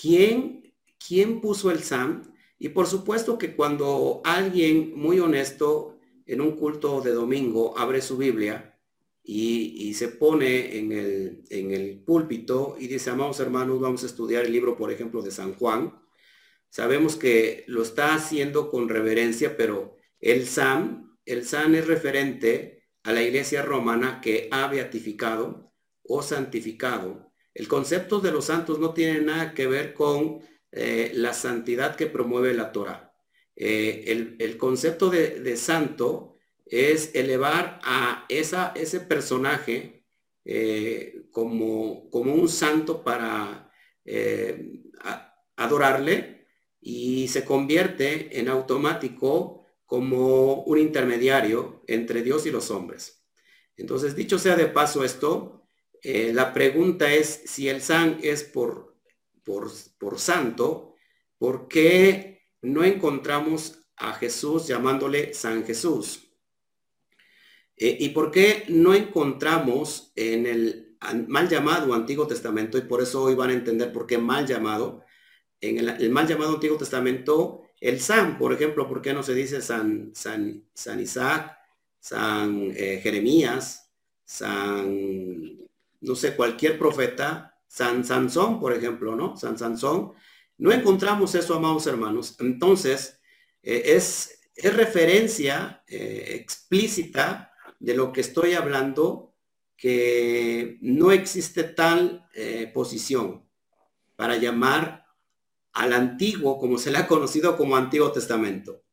¿Quién, 0.00 0.74
quién 1.04 1.40
puso 1.40 1.70
el 1.70 1.82
San? 1.82 2.34
Y 2.58 2.70
por 2.70 2.86
supuesto 2.86 3.38
que 3.38 3.54
cuando 3.56 4.20
alguien 4.24 4.92
muy 4.96 5.18
honesto 5.20 5.98
en 6.26 6.40
un 6.40 6.52
culto 6.56 7.00
de 7.00 7.12
domingo 7.12 7.76
abre 7.76 8.00
su 8.00 8.16
Biblia, 8.16 8.70
y, 9.22 9.94
se 9.94 10.08
pone 10.08 10.78
en 10.78 10.92
el, 10.92 11.44
en 11.50 11.70
el 11.72 12.00
púlpito 12.00 12.76
y 12.78 12.88
dice, 12.88 13.10
amados 13.10 13.38
hermanos, 13.40 13.80
vamos 13.80 14.02
a 14.02 14.06
estudiar 14.06 14.44
el 14.44 14.52
libro, 14.52 14.76
por 14.76 14.90
ejemplo, 14.90 15.22
de 15.22 15.30
San 15.30 15.54
Juan. 15.54 15.94
Sabemos 16.68 17.16
que 17.16 17.64
lo 17.68 17.82
está 17.82 18.14
haciendo 18.14 18.70
con 18.70 18.88
reverencia, 18.88 19.56
pero 19.56 19.96
el 20.20 20.46
San, 20.46 21.16
el 21.26 21.44
San 21.44 21.74
es 21.74 21.86
referente 21.86 22.88
a 23.02 23.12
la 23.12 23.22
iglesia 23.22 23.62
romana 23.62 24.20
que 24.20 24.48
ha 24.50 24.66
beatificado 24.68 25.72
o 26.02 26.22
santificado. 26.22 27.29
El 27.60 27.68
concepto 27.68 28.20
de 28.20 28.32
los 28.32 28.46
santos 28.46 28.78
no 28.78 28.94
tiene 28.94 29.20
nada 29.20 29.52
que 29.52 29.66
ver 29.66 29.92
con 29.92 30.40
eh, 30.72 31.12
la 31.14 31.34
santidad 31.34 31.94
que 31.94 32.06
promueve 32.06 32.54
la 32.54 32.72
Torah. 32.72 33.14
Eh, 33.54 34.36
el, 34.38 34.56
concepto 34.56 35.10
de, 35.10 35.56
santo 35.58 36.38
es 36.64 37.14
elevar 37.14 37.78
a 37.84 38.24
ese 38.30 39.00
personaje 39.00 40.06
eh, 40.46 41.26
como, 41.30 42.08
un 42.10 42.48
santo 42.48 43.04
para 43.04 43.70
adorarle 45.56 46.46
y 46.80 47.28
se 47.28 47.44
convierte 47.44 48.40
en 48.40 48.48
automático 48.48 49.66
como 49.84 50.62
un 50.62 50.78
intermediario 50.78 51.84
entre 51.86 52.22
Dios 52.22 52.46
y 52.46 52.50
los 52.50 52.70
hombres. 52.70 53.22
Entonces, 53.76 54.16
dicho 54.16 54.38
sea 54.38 54.56
de 54.56 54.64
paso 54.64 55.04
esto, 55.04 55.59
eh, 56.02 56.32
la 56.32 56.52
pregunta 56.52 57.12
es 57.12 57.42
si 57.44 57.68
el 57.68 57.82
san 57.82 58.18
es 58.22 58.44
por, 58.44 58.96
por, 59.44 59.70
por 59.98 60.18
santo, 60.18 60.94
¿por 61.38 61.68
qué 61.68 62.48
no 62.62 62.84
encontramos 62.84 63.86
a 63.96 64.12
Jesús 64.14 64.66
llamándole 64.66 65.34
San 65.34 65.64
Jesús? 65.64 66.30
Eh, 67.76 67.96
¿Y 68.00 68.10
por 68.10 68.30
qué 68.30 68.64
no 68.68 68.94
encontramos 68.94 70.12
en 70.16 70.46
el 70.46 70.90
mal 71.28 71.48
llamado 71.48 71.94
Antiguo 71.94 72.26
Testamento, 72.26 72.76
y 72.78 72.82
por 72.82 73.00
eso 73.00 73.22
hoy 73.22 73.34
van 73.34 73.50
a 73.50 73.54
entender 73.54 73.92
por 73.92 74.06
qué 74.06 74.18
mal 74.18 74.46
llamado, 74.46 75.04
en 75.60 75.78
el, 75.78 76.10
mal 76.10 76.26
llamado 76.26 76.54
Antiguo 76.54 76.76
Testamento, 76.76 77.62
el 77.80 78.00
San, 78.00 78.38
por 78.38 78.52
ejemplo, 78.52 78.86
¿por 78.86 79.00
qué 79.00 79.14
no 79.14 79.22
se 79.22 79.34
dice 79.34 79.62
San, 79.62 80.10
San, 80.14 80.64
San 80.74 81.00
Isaac, 81.00 81.56
San 81.98 82.70
eh, 82.76 83.00
Jeremías, 83.02 83.90
San, 84.24 85.59
no 86.00 86.14
sé, 86.14 86.36
cualquier 86.36 86.78
profeta, 86.78 87.58
San 87.66 88.04
Sansón, 88.04 88.58
por 88.58 88.72
ejemplo, 88.72 89.14
¿no? 89.14 89.36
San 89.36 89.58
Sansón. 89.58 90.12
No 90.58 90.72
encontramos 90.72 91.34
eso, 91.34 91.54
amados 91.54 91.86
hermanos. 91.86 92.36
Entonces, 92.40 93.20
eh, 93.62 93.82
es, 93.86 94.40
es, 94.54 94.74
referencia 94.74 95.82
explícita 95.86 97.52
de 97.78 97.94
lo 97.94 98.12
que 98.12 98.20
estoy 98.20 98.54
hablando, 98.54 99.34
que 99.76 100.78
no 100.82 101.10
existe 101.10 101.64
tal 101.64 102.28
eh, 102.34 102.70
posición 102.72 103.48
para 104.14 104.36
llamar 104.36 105.06
al 105.72 105.94
antiguo, 105.94 106.58
como 106.58 106.76
se 106.76 106.90
le 106.90 106.98
ha 106.98 107.06
conocido 107.06 107.56
como 107.56 107.76
Antiguo 107.76 108.12
Testamento. 108.12 108.84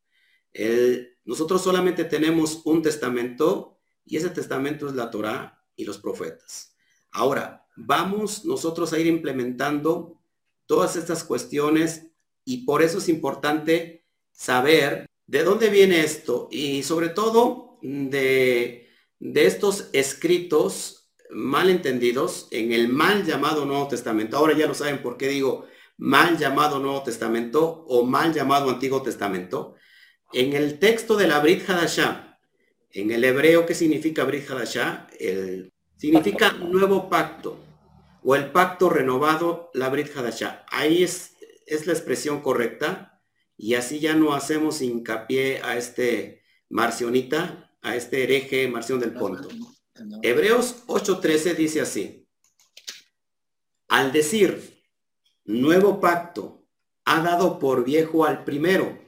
nosotros 1.25 1.61
solamente 1.61 2.05
tenemos 2.05 2.61
un 2.65 2.81
testamento 2.81 3.77
y 4.05 4.15
ese 4.15 4.29
testamento 4.29 4.87
es 4.87 4.93
la 4.93 5.11
Torá 5.11 5.65
y 5.75 5.83
los 5.83 5.97
profetas. 5.97 6.76
Ahora, 7.17 7.65
vamos 7.75 8.45
nosotros 8.45 8.93
a 8.93 8.99
ir 8.99 9.07
implementando 9.07 10.21
todas 10.67 10.95
estas 10.95 11.23
cuestiones 11.23 12.11
y 12.45 12.63
por 12.63 12.83
eso 12.83 12.99
es 12.99 13.09
importante 13.09 14.05
saber 14.31 15.07
de 15.25 15.43
dónde 15.43 15.71
viene 15.71 16.01
esto 16.01 16.47
y 16.51 16.83
sobre 16.83 17.09
todo 17.09 17.79
de, 17.81 18.87
estos 19.19 19.89
escritos 19.93 21.09
mal 21.31 21.71
entendidos 21.71 22.49
en 22.51 22.71
el 22.71 22.87
mal 22.87 23.25
llamado 23.25 23.65
Nuevo 23.65 23.87
Testamento. 23.87 24.37
Ahora 24.37 24.55
ya 24.55 24.67
lo 24.67 24.75
saben 24.75 25.01
por 25.01 25.17
qué 25.17 25.27
digo 25.27 25.65
mal 25.97 26.37
llamado 26.37 26.77
Nuevo 26.77 27.01
Testamento 27.01 27.83
o 27.87 28.05
mal 28.05 28.31
llamado 28.31 28.69
Antiguo 28.69 29.01
Testamento. 29.01 29.73
En 30.33 30.53
el 30.53 30.77
texto 30.77 31.15
de 31.15 31.27
la 31.27 31.39
Brit 31.39 31.67
Hadashah, 31.67 32.39
en 32.91 33.09
el 33.09 33.23
hebreo, 33.23 33.65
¿qué 33.65 33.73
significa 33.73 34.23
Brit 34.23 34.47
Hadashah? 34.47 35.07
El, 35.19 35.71
significa 35.97 36.51
nuevo 36.53 37.09
pacto 37.09 37.59
o 38.23 38.35
el 38.35 38.51
pacto 38.51 38.89
renovado, 38.89 39.69
la 39.73 39.89
Brit 39.89 40.15
Hadashah. 40.15 40.65
Ahí 40.69 41.03
es, 41.03 41.35
es 41.65 41.87
la 41.87 41.93
expresión 41.93 42.41
correcta 42.41 43.21
y 43.57 43.75
así 43.75 43.99
ya 43.99 44.15
no 44.15 44.33
hacemos 44.33 44.81
hincapié 44.81 45.61
a 45.63 45.77
este 45.77 46.43
marcionita 46.69 47.67
a 47.81 47.95
este 47.95 48.23
hereje 48.23 48.67
Marción 48.67 48.99
del 48.99 49.13
Ponto. 49.13 49.47
Hebreos 50.21 50.83
8:13 50.87 51.55
dice 51.55 51.81
así, 51.81 52.27
al 53.87 54.11
decir, 54.11 54.83
nuevo 55.45 55.99
pacto 55.99 56.65
ha 57.05 57.21
dado 57.21 57.57
por 57.59 57.85
viejo 57.85 58.25
al 58.25 58.43
primero, 58.43 58.99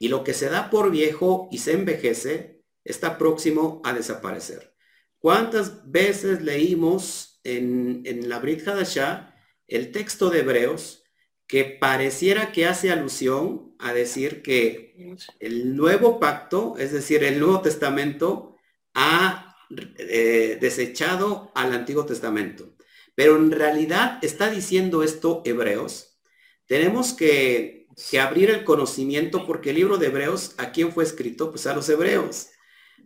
y 0.00 0.08
lo 0.08 0.24
que 0.24 0.34
se 0.34 0.48
da 0.48 0.70
por 0.70 0.90
viejo 0.90 1.48
y 1.50 1.58
se 1.58 1.72
envejece 1.72 2.64
está 2.84 3.18
próximo 3.18 3.80
a 3.84 3.92
desaparecer. 3.92 4.74
¿Cuántas 5.18 5.90
veces 5.90 6.42
leímos 6.42 7.40
en, 7.44 8.02
en 8.04 8.28
la 8.28 8.38
Brit 8.38 8.66
Hadashah 8.66 9.34
el 9.66 9.92
texto 9.92 10.30
de 10.30 10.40
Hebreos 10.40 11.04
que 11.46 11.64
pareciera 11.64 12.52
que 12.52 12.66
hace 12.66 12.90
alusión 12.90 13.74
a 13.78 13.92
decir 13.92 14.42
que 14.42 15.16
el 15.40 15.76
nuevo 15.76 16.20
pacto, 16.20 16.74
es 16.78 16.92
decir, 16.92 17.24
el 17.24 17.40
Nuevo 17.40 17.62
Testamento, 17.62 18.56
ha 18.94 19.56
eh, 19.98 20.58
desechado 20.60 21.50
al 21.54 21.72
Antiguo 21.72 22.04
Testamento. 22.04 22.76
Pero 23.14 23.36
en 23.36 23.50
realidad 23.50 24.18
está 24.22 24.50
diciendo 24.50 25.02
esto 25.02 25.42
Hebreos. 25.44 26.20
Tenemos 26.66 27.14
que, 27.14 27.86
abrir 28.20 28.50
el 28.50 28.64
conocimiento 28.64 29.46
porque 29.46 29.70
el 29.70 29.76
libro 29.76 29.96
de 29.96 30.06
Hebreos, 30.06 30.54
¿a 30.58 30.70
quién 30.70 30.92
fue 30.92 31.02
escrito? 31.02 31.50
Pues 31.50 31.66
a 31.66 31.74
los 31.74 31.88
hebreos, 31.88 32.50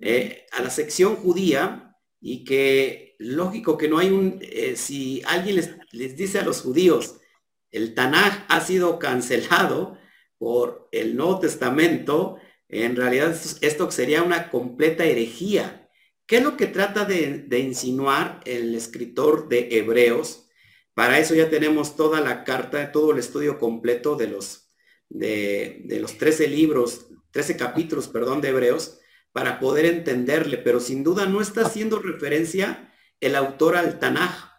eh, 0.01 0.47
a 0.53 0.61
la 0.63 0.69
sección 0.69 1.17
judía 1.17 1.92
y 2.23 2.45
que 2.45 3.17
lógico 3.19 3.77
que 3.77 3.89
no 3.89 3.99
hay 3.99 4.11
un, 4.11 4.39
eh, 4.41 4.77
si 4.77 5.23
alguien 5.27 5.57
les, 5.91 6.17
dice 6.17 6.39
a 6.39 6.45
los 6.45 6.63
judíos, 6.63 7.17
el 7.73 7.95
Tanaj 7.95 8.47
ha 8.49 8.61
sido 8.61 8.99
cancelado 9.01 9.99
por 10.39 10.89
el 10.93 11.17
Nuevo 11.17 11.41
Testamento, 11.41 12.39
en 12.69 12.97
realidad 12.97 13.37
esto 13.61 13.91
sería 13.91 14.23
una 14.23 14.51
completa 14.51 15.05
herejía. 15.05 15.91
¿Qué 16.27 16.37
es 16.37 16.45
lo 16.45 16.57
que 16.57 16.67
trata 16.67 17.05
de, 17.05 17.59
insinuar 17.59 18.41
el 18.45 18.75
escritor 18.75 19.49
de 19.49 19.69
Hebreos? 19.73 20.49
Para 20.95 21.19
eso 21.19 21.35
ya 21.35 21.51
tenemos 21.51 21.97
toda 21.97 22.21
la 22.21 22.45
carta, 22.45 22.93
todo 22.93 23.13
el 23.13 23.19
estudio 23.19 23.59
completo 23.59 24.15
de 24.15 24.29
los, 24.29 24.69
de, 25.09 25.85
los 26.01 26.19
13 26.19 26.49
libros, 26.49 27.07
13 27.33 27.57
capítulos, 27.57 28.09
perdón, 28.09 28.41
de 28.41 28.51
Hebreos, 28.51 29.01
para 29.33 29.59
poder 29.59 29.87
entenderle, 29.87 30.59
pero 30.59 30.81
sin 30.81 31.03
duda 31.03 31.27
no 31.27 31.41
está 31.41 31.63
haciendo 31.63 31.99
referencia 31.99 32.93
el 33.21 33.35
autor 33.35 33.77
al 33.77 33.99
Tanaj, 33.99 34.53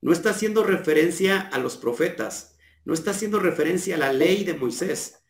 no 0.00 0.12
está 0.12 0.30
haciendo 0.30 0.62
referencia 0.64 1.40
a 1.40 1.58
los 1.58 1.76
profetas, 1.76 2.56
no 2.84 2.94
está 2.94 3.12
haciendo 3.12 3.40
referencia 3.40 3.96
a 3.96 3.98
la 3.98 4.12
ley 4.12 4.44
de 4.44 4.54
Moisés. 4.54 5.20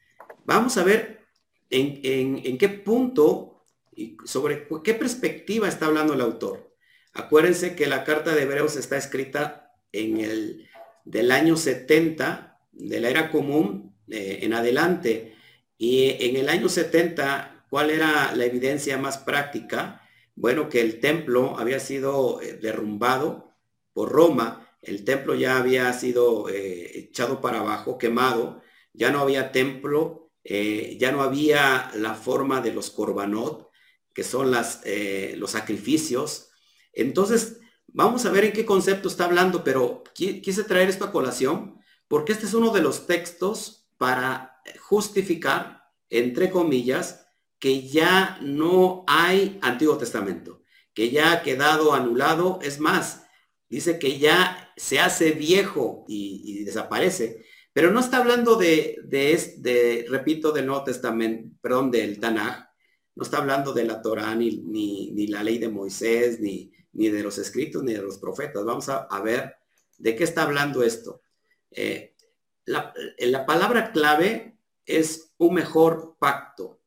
Vamos 0.45 0.77
a 0.77 0.85
ver 0.85 1.27
en, 1.71 2.59
qué 2.59 2.69
punto 2.69 3.65
y 3.95 4.17
sobre 4.25 4.67
qué 4.85 4.95
perspectiva 4.95 5.69
está 5.69 5.87
hablando 5.87 6.15
el 6.15 6.21
autor. 6.21 6.75
Acuérdense 7.13 7.75
que 7.75 7.87
la 7.87 8.05
carta 8.05 8.35
de 8.35 8.43
Hebreos 8.43 8.77
está 8.77 8.97
escrita 8.97 9.73
en 9.93 10.19
el 10.19 10.69
del 11.05 11.31
año 11.31 11.57
70 11.57 12.61
de 12.73 13.01
la 13.01 13.09
era 13.09 13.31
común 13.31 13.97
eh, 14.09 14.41
en 14.43 14.55
adelante. 14.55 15.35
Y 15.79 16.17
en 16.25 16.37
el 16.37 16.49
año 16.49 16.69
70 16.69 17.58
cuál 17.69 17.91
era 17.91 18.35
la 18.35 18.45
evidencia 18.45 18.99
más 18.99 19.19
práctica? 19.19 20.03
Bueno, 20.35 20.69
que 20.69 20.81
el 20.81 21.01
templo 21.01 21.59
había 21.59 21.81
sido 21.81 22.41
eh, 22.41 22.59
derrumbado 22.61 23.55
por 23.93 24.11
Roma, 24.11 24.69
el 24.83 25.05
templo 25.05 25.35
ya 25.35 25.59
había 25.59 25.93
sido 25.93 26.49
eh, 26.49 26.99
echado 26.99 27.41
para 27.41 27.61
abajo, 27.61 27.99
quemado, 27.99 28.63
ya 28.93 29.11
no 29.11 29.21
había 29.21 29.51
templo, 29.51 30.31
eh, 30.45 30.97
ya 31.01 31.11
no 31.11 31.23
había 31.23 31.91
la 31.95 32.15
forma 32.15 32.61
de 32.61 32.73
los 32.73 32.91
corbanot, 32.91 33.69
que 34.15 34.23
son 34.23 34.53
los 34.53 35.51
sacrificios. 35.51 36.51
Entonces, 36.93 37.59
vamos 37.89 38.25
a 38.25 38.31
ver 38.31 38.45
en 38.45 38.53
qué 38.53 38.65
concepto 38.65 39.09
está 39.09 39.25
hablando, 39.25 39.65
pero 39.65 40.03
quise 40.15 40.65
traer 40.65 40.89
esto 40.89 41.05
a 41.05 41.13
colación 41.13 41.79
porque 42.09 42.33
este 42.33 42.47
es 42.47 42.55
uno 42.55 42.71
de 42.71 42.81
los 42.81 43.07
textos 43.07 43.89
para 43.99 44.61
justificar, 44.81 45.85
entre 46.11 46.51
comillas, 46.51 47.28
que 47.59 47.89
ya 47.89 48.39
no 48.41 49.05
hay 49.07 49.59
Antiguo 49.63 49.99
Testamento, 49.99 50.63
que 50.95 51.11
ya 51.11 51.33
ha 51.33 51.43
quedado 51.43 51.93
anulado. 51.93 52.61
Es 52.63 52.81
más, 52.81 53.27
dice 53.69 53.99
que 53.99 54.19
ya 54.19 54.73
se 54.77 55.01
hace 55.01 55.33
viejo 55.33 56.05
y, 56.09 56.65
desaparece. 56.65 57.45
Pero 57.73 57.91
no 57.91 58.01
está 58.01 58.19
hablando 58.19 58.57
de, 58.57 58.99
de, 59.05 60.07
repito, 60.09 60.53
del 60.53 60.67
Nuevo 60.67 60.85
Testamento, 60.85 61.57
perdón, 61.61 61.91
del 61.91 62.19
Tanaj. 62.19 62.67
No 63.15 63.25
está 63.25 63.39
hablando 63.39 63.73
de 63.73 63.85
la 63.85 64.01
Torá, 64.01 64.35
ni, 64.35 64.59
ni, 64.59 65.27
la 65.27 65.43
ley 65.43 65.59
de 65.59 65.69
Moisés, 65.69 66.41
ni, 66.41 66.73
ni, 66.93 67.09
de 67.09 67.23
los 67.23 67.39
escritos, 67.39 67.83
ni 67.83 67.93
de 67.93 68.03
los 68.03 68.19
profetas. 68.19 68.65
Vamos 68.65 68.89
a, 68.89 69.21
ver 69.23 69.57
de 69.99 70.15
qué 70.15 70.25
está 70.25 70.43
hablando 70.43 70.83
esto. 70.83 71.23
Eh, 71.71 72.15
la 72.65 73.47
palabra 73.47 73.93
clave 73.93 74.59
es 74.85 75.33
un 75.39 75.55
mejor 75.55 76.17
pacto. 76.19 76.78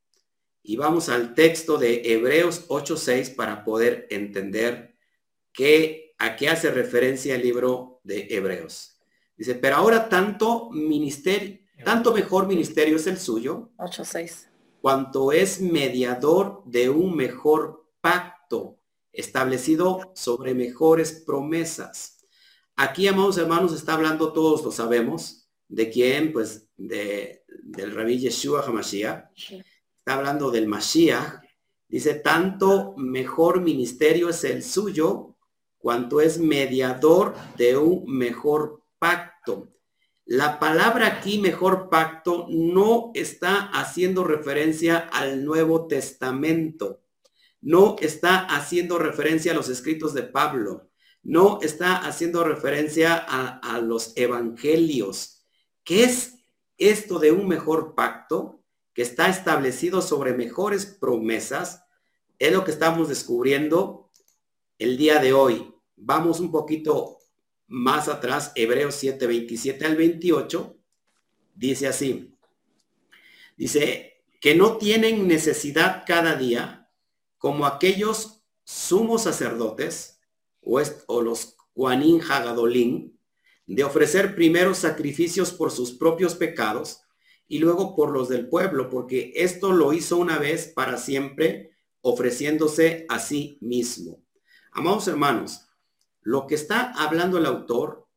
Y 0.64 0.76
vamos 0.76 1.10
al 1.10 1.34
texto 1.34 1.78
de 1.78 2.02
Hebreos 2.14 2.68
8.6 2.68 3.36
para 3.36 3.64
poder 3.64 4.08
entender 4.12 4.96
qué, 5.52 6.14
a 6.20 6.36
qué 6.36 6.50
hace 6.50 6.70
referencia 6.72 7.36
el 7.36 7.42
libro 7.42 8.00
de 8.04 8.28
Hebreos. 8.30 9.00
Dice, 9.36 9.56
pero 9.56 9.78
ahora 9.78 10.08
tanto 10.08 10.70
ministerio, 10.70 11.60
tanto 11.84 12.14
mejor 12.14 12.48
ministerio 12.48 12.98
es 12.98 13.08
el 13.08 13.18
suyo. 13.18 13.72
8.6. 13.78 14.50
Cuanto 14.82 15.32
es 15.32 15.62
mediador 15.62 16.64
de 16.66 16.90
un 16.90 17.16
mejor 17.16 17.88
pacto 18.02 18.80
establecido 19.12 20.12
sobre 20.16 20.54
mejores 20.54 21.24
promesas. 21.26 22.20
Aquí, 22.76 23.08
amados 23.08 23.38
hermanos, 23.38 23.74
está 23.74 23.94
hablando, 23.94 24.32
todos 24.32 24.64
lo 24.64 24.72
sabemos, 24.72 25.50
de 25.68 25.90
quién, 25.90 26.32
pues, 26.32 26.68
de, 26.78 27.44
del 27.64 27.94
rabí 27.94 28.20
Yeshua 28.20 28.64
Hamashiach 28.66 29.26
está 30.02 30.16
hablando 30.16 30.50
del 30.50 30.68
Mashiach, 30.68 31.44
dice, 31.88 32.16
tanto 32.16 32.96
mejor 32.98 33.62
ministerio 33.62 34.30
es 34.30 34.44
el 34.44 34.64
suyo, 34.64 35.38
cuanto 35.78 36.22
es 36.22 36.40
mediador 36.40 37.36
de 37.56 37.78
un 37.78 38.06
mejor 38.08 38.84
pacto. 38.98 39.70
La 40.26 40.60
palabra 40.60 41.06
aquí, 41.06 41.38
mejor 41.38 41.90
pacto, 41.90 42.48
no 42.50 43.12
está 43.14 43.70
haciendo 43.74 44.24
referencia 44.24 44.98
al 44.98 45.46
Nuevo 45.46 45.86
Testamento. 45.86 47.04
No 47.62 47.96
está 48.00 48.40
haciendo 48.46 48.98
referencia 48.98 49.52
a 49.52 49.56
los 49.56 49.70
escritos 49.70 50.16
de 50.16 50.24
Pablo. 50.24 50.90
No 51.22 51.60
está 51.62 51.98
haciendo 51.98 52.44
referencia 52.44 53.16
a, 53.16 53.60
a 53.60 53.80
los 53.80 54.14
evangelios. 54.16 55.46
¿Qué 55.84 56.06
es 56.06 56.40
esto 56.78 57.20
de 57.20 57.32
un 57.32 57.48
mejor 57.48 57.94
pacto? 57.94 58.61
Que 58.94 59.02
está 59.02 59.30
establecido 59.30 60.02
sobre 60.02 60.34
mejores 60.34 60.86
promesas, 60.86 61.84
es 62.40 62.52
lo 62.52 62.64
que 62.64 62.72
estamos 62.72 63.10
descubriendo 63.10 64.10
el 64.78 64.98
día 64.98 65.20
de 65.20 65.34
hoy. 65.34 65.74
Vamos 65.96 66.40
un 66.40 66.52
poquito 66.52 67.20
más 67.68 68.08
atrás, 68.10 68.52
Hebreos 68.56 68.96
7, 68.96 69.28
27 69.28 69.86
al 69.86 69.96
28, 69.96 70.78
dice 71.56 71.88
así, 71.88 72.36
dice 73.56 74.24
que 74.42 74.56
no 74.56 74.78
tienen 74.78 75.28
necesidad 75.28 76.04
cada 76.06 76.36
día 76.36 76.90
como 77.38 77.66
aquellos 77.66 78.44
sumos 78.64 79.24
sacerdotes 79.24 80.20
o, 80.62 80.82
o 81.08 81.22
los 81.22 81.56
Juanín 81.74 82.22
Hagadolín, 82.22 83.18
de 83.68 83.84
ofrecer 83.84 84.36
primero 84.36 84.74
sacrificios 84.74 85.52
por 85.52 85.72
sus 85.72 85.92
propios 85.94 86.36
pecados 86.36 87.04
y 87.52 87.60
luego 87.60 87.98
por 87.98 88.12
los 88.12 88.30
del 88.30 88.48
pueblo, 88.48 88.90
porque 88.90 89.34
esto 89.36 89.74
lo 89.74 89.92
hizo 89.92 90.16
una 90.16 90.38
vez 90.38 90.72
para 90.74 90.96
siempre, 90.96 91.76
ofreciéndose 92.00 93.06
a 93.10 93.20
sí 93.20 93.58
mismo. 93.60 94.24
Amados 94.72 95.10
hermanos, 95.10 95.68
lo 96.22 96.48
que 96.48 96.56
está 96.56 96.94
hablando 96.94 97.38
el 97.38 97.46
autor, 97.46 98.08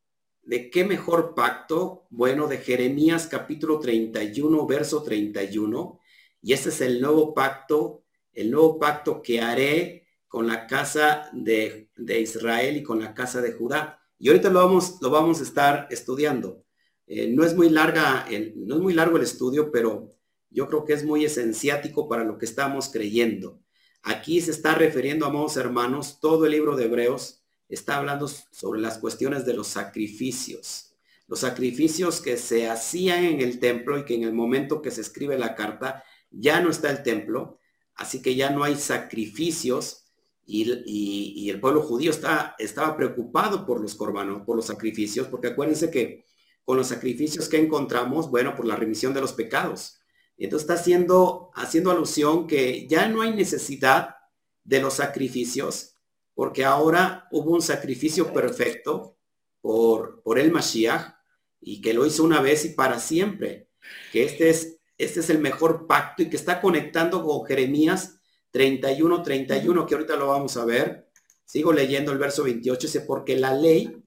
¿de 0.44 0.70
qué 0.70 0.84
mejor 0.84 1.34
pacto? 1.34 2.06
Bueno, 2.10 2.46
de 2.46 2.58
Jeremías 2.58 3.26
capítulo 3.26 3.80
31, 3.80 4.68
verso 4.68 5.02
31, 5.02 5.98
y 6.40 6.52
este 6.52 6.68
es 6.68 6.80
el 6.80 7.00
nuevo 7.00 7.34
pacto, 7.34 8.04
el 8.34 8.52
nuevo 8.52 8.78
pacto 8.78 9.20
que 9.20 9.40
haré 9.40 10.06
con 10.28 10.46
la 10.46 10.68
casa 10.68 11.28
de, 11.32 11.90
de 11.96 12.20
Israel 12.20 12.76
y 12.76 12.84
con 12.84 13.00
la 13.00 13.12
casa 13.14 13.40
de 13.40 13.50
Judá. 13.50 14.00
Y 14.16 14.28
ahorita 14.28 14.48
lo 14.48 14.60
vamos, 14.60 14.98
lo 15.02 15.10
vamos 15.10 15.40
a 15.40 15.42
estar 15.42 15.88
estudiando. 15.90 16.63
Eh, 17.06 17.28
no 17.28 17.44
es 17.44 17.54
muy 17.54 17.68
larga, 17.68 18.26
no 18.56 18.76
es 18.76 18.80
muy 18.80 18.94
largo 18.94 19.16
el 19.16 19.22
estudio, 19.22 19.70
pero 19.70 20.10
yo 20.50 20.68
creo 20.68 20.84
que 20.84 20.94
es 20.94 21.04
muy 21.04 21.24
esenciático 21.24 22.08
para 22.08 22.24
lo 22.24 22.38
que 22.38 22.46
estamos 22.46 22.88
creyendo. 22.88 23.60
Aquí 24.02 24.40
se 24.40 24.50
está 24.50 24.74
refiriendo, 24.74 25.26
amados 25.26 25.56
hermanos, 25.56 26.20
todo 26.20 26.46
el 26.46 26.52
libro 26.52 26.76
de 26.76 26.84
Hebreos 26.84 27.42
está 27.68 27.96
hablando 27.96 28.28
sobre 28.28 28.80
las 28.80 28.98
cuestiones 28.98 29.44
de 29.44 29.54
los 29.54 29.68
sacrificios. 29.68 30.94
Los 31.26 31.40
sacrificios 31.40 32.20
que 32.20 32.36
se 32.36 32.68
hacían 32.68 33.24
en 33.24 33.40
el 33.40 33.58
templo 33.58 33.98
y 33.98 34.04
que 34.04 34.14
en 34.14 34.24
el 34.24 34.32
momento 34.32 34.82
que 34.82 34.90
se 34.90 35.00
escribe 35.00 35.38
la 35.38 35.54
carta 35.54 36.04
ya 36.30 36.60
no 36.60 36.70
está 36.70 36.90
el 36.90 37.02
templo, 37.02 37.58
así 37.94 38.20
que 38.20 38.34
ya 38.34 38.50
no 38.50 38.62
hay 38.62 38.76
sacrificios 38.76 40.04
y, 40.46 41.48
el 41.48 41.60
pueblo 41.60 41.82
judío 41.82 42.10
está, 42.10 42.54
estaba 42.58 42.96
preocupado 42.96 43.64
por 43.64 43.80
los 43.80 43.94
corbanos, 43.94 44.42
por 44.44 44.56
los 44.56 44.66
sacrificios, 44.66 45.26
porque 45.28 45.48
acuérdense 45.48 45.90
que 45.90 46.26
con 46.64 46.76
los 46.76 46.88
sacrificios 46.88 47.48
que 47.48 47.58
encontramos, 47.58 48.30
bueno, 48.30 48.54
por 48.54 48.66
la 48.66 48.76
remisión 48.76 49.12
de 49.14 49.20
los 49.20 49.32
pecados. 49.32 50.00
Entonces 50.36 50.64
está 50.64 50.74
haciendo, 50.74 51.50
haciendo 51.54 51.90
alusión 51.90 52.46
que 52.46 52.88
ya 52.88 53.08
no 53.08 53.22
hay 53.22 53.32
necesidad 53.32 54.16
de 54.64 54.80
los 54.80 54.94
sacrificios, 54.94 55.96
porque 56.34 56.64
ahora 56.64 57.28
hubo 57.30 57.52
un 57.52 57.62
sacrificio 57.62 58.32
perfecto 58.32 59.18
por, 59.60 60.22
por 60.22 60.38
el 60.38 60.50
Mashiach 60.50 61.14
y 61.60 61.80
que 61.80 61.94
lo 61.94 62.06
hizo 62.06 62.24
una 62.24 62.40
vez 62.40 62.64
y 62.64 62.70
para 62.70 62.98
siempre. 62.98 63.68
Que 64.12 64.24
este 64.24 64.50
es, 64.50 64.78
este 64.98 65.20
es 65.20 65.30
el 65.30 65.38
mejor 65.38 65.86
pacto 65.86 66.22
y 66.22 66.30
que 66.30 66.36
está 66.36 66.60
conectando 66.60 67.22
con 67.24 67.44
Jeremías 67.44 68.20
31, 68.50 69.22
31, 69.22 69.86
que 69.86 69.94
ahorita 69.94 70.16
lo 70.16 70.28
vamos 70.28 70.56
a 70.56 70.64
ver. 70.64 71.10
Sigo 71.44 71.72
leyendo 71.72 72.12
el 72.12 72.18
verso 72.18 72.44
28, 72.44 72.86
dice, 72.86 73.00
porque 73.02 73.36
la 73.36 73.52
ley 73.52 74.03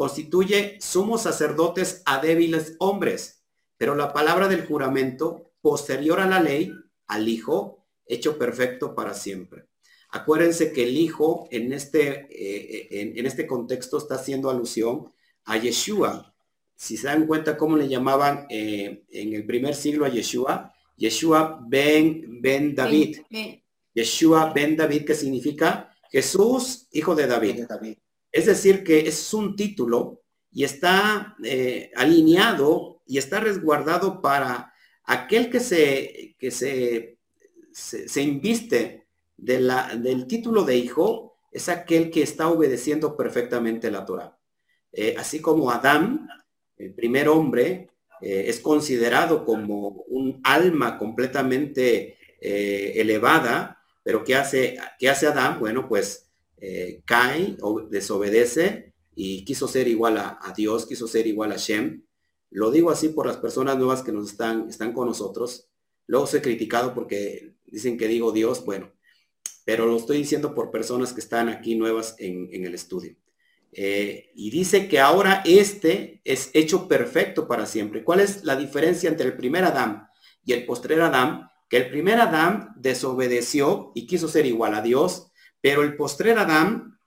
constituye 0.00 0.78
sumos 0.80 1.24
sacerdotes 1.24 2.00
a 2.06 2.22
débiles 2.22 2.74
hombres, 2.78 3.44
pero 3.76 3.94
la 3.94 4.14
palabra 4.14 4.48
del 4.48 4.64
juramento, 4.64 5.52
posterior 5.60 6.20
a 6.20 6.26
la 6.26 6.40
ley, 6.40 6.72
al 7.06 7.28
Hijo, 7.28 7.86
hecho 8.06 8.38
perfecto 8.38 8.94
para 8.94 9.12
siempre. 9.12 9.66
Acuérdense 10.08 10.72
que 10.72 10.84
el 10.84 10.96
Hijo 10.96 11.48
en 11.50 11.74
este, 11.74 12.28
eh, 12.30 12.88
en, 13.14 13.26
este 13.26 13.46
contexto 13.46 13.98
está 13.98 14.14
haciendo 14.14 14.48
alusión 14.48 15.12
a 15.44 15.58
Yeshua. 15.58 16.34
Si 16.74 16.96
se 16.96 17.08
dan 17.08 17.26
cuenta 17.26 17.58
cómo 17.58 17.76
le 17.76 17.86
llamaban 17.86 18.46
eh, 18.48 19.04
en 19.10 19.34
el 19.34 19.44
primer 19.44 19.74
siglo 19.74 20.06
a 20.06 20.08
Yeshua, 20.08 20.72
Yeshua 20.96 21.60
ben, 21.68 22.40
ben 22.40 22.74
David. 22.74 23.18
Yeshua 23.92 24.50
ben 24.54 24.78
David, 24.78 25.04
que 25.04 25.14
significa 25.14 25.94
Jesús, 26.10 26.88
hijo 26.90 27.14
de 27.14 27.26
David. 27.26 27.66
Es 28.32 28.46
decir, 28.46 28.84
que 28.84 29.08
es 29.08 29.34
un 29.34 29.56
título 29.56 30.22
y 30.52 30.64
está 30.64 31.36
eh, 31.44 31.90
alineado 31.96 33.02
y 33.06 33.18
está 33.18 33.40
resguardado 33.40 34.20
para 34.20 34.72
aquel 35.04 35.50
que 35.50 35.60
se, 35.60 36.36
que 36.38 36.50
se, 36.50 37.18
se, 37.72 38.22
inviste 38.22 39.06
de 39.36 39.60
la, 39.60 39.96
del 39.96 40.26
título 40.26 40.64
de 40.64 40.76
hijo, 40.76 41.36
es 41.50 41.68
aquel 41.68 42.10
que 42.10 42.22
está 42.22 42.48
obedeciendo 42.48 43.16
perfectamente 43.16 43.90
la 43.90 44.04
Torah. 44.04 44.36
Eh, 44.92 45.14
así 45.18 45.40
como 45.40 45.70
Adán, 45.70 46.28
el 46.76 46.94
primer 46.94 47.28
hombre, 47.28 47.90
eh, 48.20 48.44
es 48.46 48.60
considerado 48.60 49.44
como 49.44 50.04
un 50.08 50.40
alma 50.44 50.98
completamente 50.98 52.16
elevada, 52.42 53.82
pero 54.02 54.24
¿qué 54.24 54.34
hace, 54.34 54.78
¿qué 54.98 55.10
hace 55.10 55.26
Adán? 55.26 55.60
Bueno, 55.60 55.86
pues 55.86 56.29
eh, 56.60 57.02
cae 57.04 57.56
o 57.62 57.80
desobedece 57.80 58.92
y 59.14 59.44
quiso 59.44 59.66
ser 59.68 59.88
igual 59.88 60.18
a, 60.18 60.38
Dios, 60.56 60.86
quiso 60.86 61.06
ser 61.06 61.26
igual 61.26 61.52
a 61.52 61.56
Shem. 61.56 62.04
Lo 62.50 62.70
digo 62.70 62.90
así 62.90 63.08
por 63.10 63.26
las 63.26 63.36
personas 63.36 63.76
nuevas 63.76 64.02
que 64.02 64.12
nos 64.12 64.30
están, 64.30 64.68
están 64.68 64.92
con 64.92 65.06
nosotros. 65.08 65.68
Luego 66.06 66.26
soy 66.26 66.40
criticado 66.40 66.94
porque 66.94 67.54
dicen 67.66 67.96
que 67.96 68.08
digo 68.08 68.32
Dios, 68.32 68.64
bueno, 68.64 68.92
pero 69.64 69.86
lo 69.86 69.96
estoy 69.96 70.18
diciendo 70.18 70.54
por 70.54 70.70
personas 70.70 71.12
que 71.12 71.20
están 71.20 71.48
aquí 71.48 71.76
nuevas 71.76 72.16
en, 72.18 72.64
el 72.64 72.74
estudio. 72.74 73.16
Eh, 73.72 74.30
y 74.34 74.50
dice 74.50 74.88
que 74.88 74.98
ahora 74.98 75.42
este 75.44 76.20
es 76.24 76.50
hecho 76.54 76.88
perfecto 76.88 77.46
para 77.46 77.66
siempre. 77.66 78.02
¿Cuál 78.02 78.20
es 78.20 78.44
la 78.44 78.56
diferencia 78.56 79.08
entre 79.08 79.26
el 79.26 79.36
primer 79.36 79.64
Adán 79.64 80.08
y 80.44 80.52
el 80.52 80.66
postrer 80.66 81.00
Adán? 81.00 81.48
Que 81.68 81.76
el 81.76 81.90
primer 81.90 82.20
Adán 82.20 82.70
desobedeció 82.76 83.92
y 83.94 84.06
quiso 84.06 84.26
ser 84.26 84.44
igual 84.44 84.74
a 84.74 84.82
Dios, 84.82 85.29
pero 85.60 85.82
el 85.82 85.96
postrer 85.96 86.38
Adán 86.38 86.98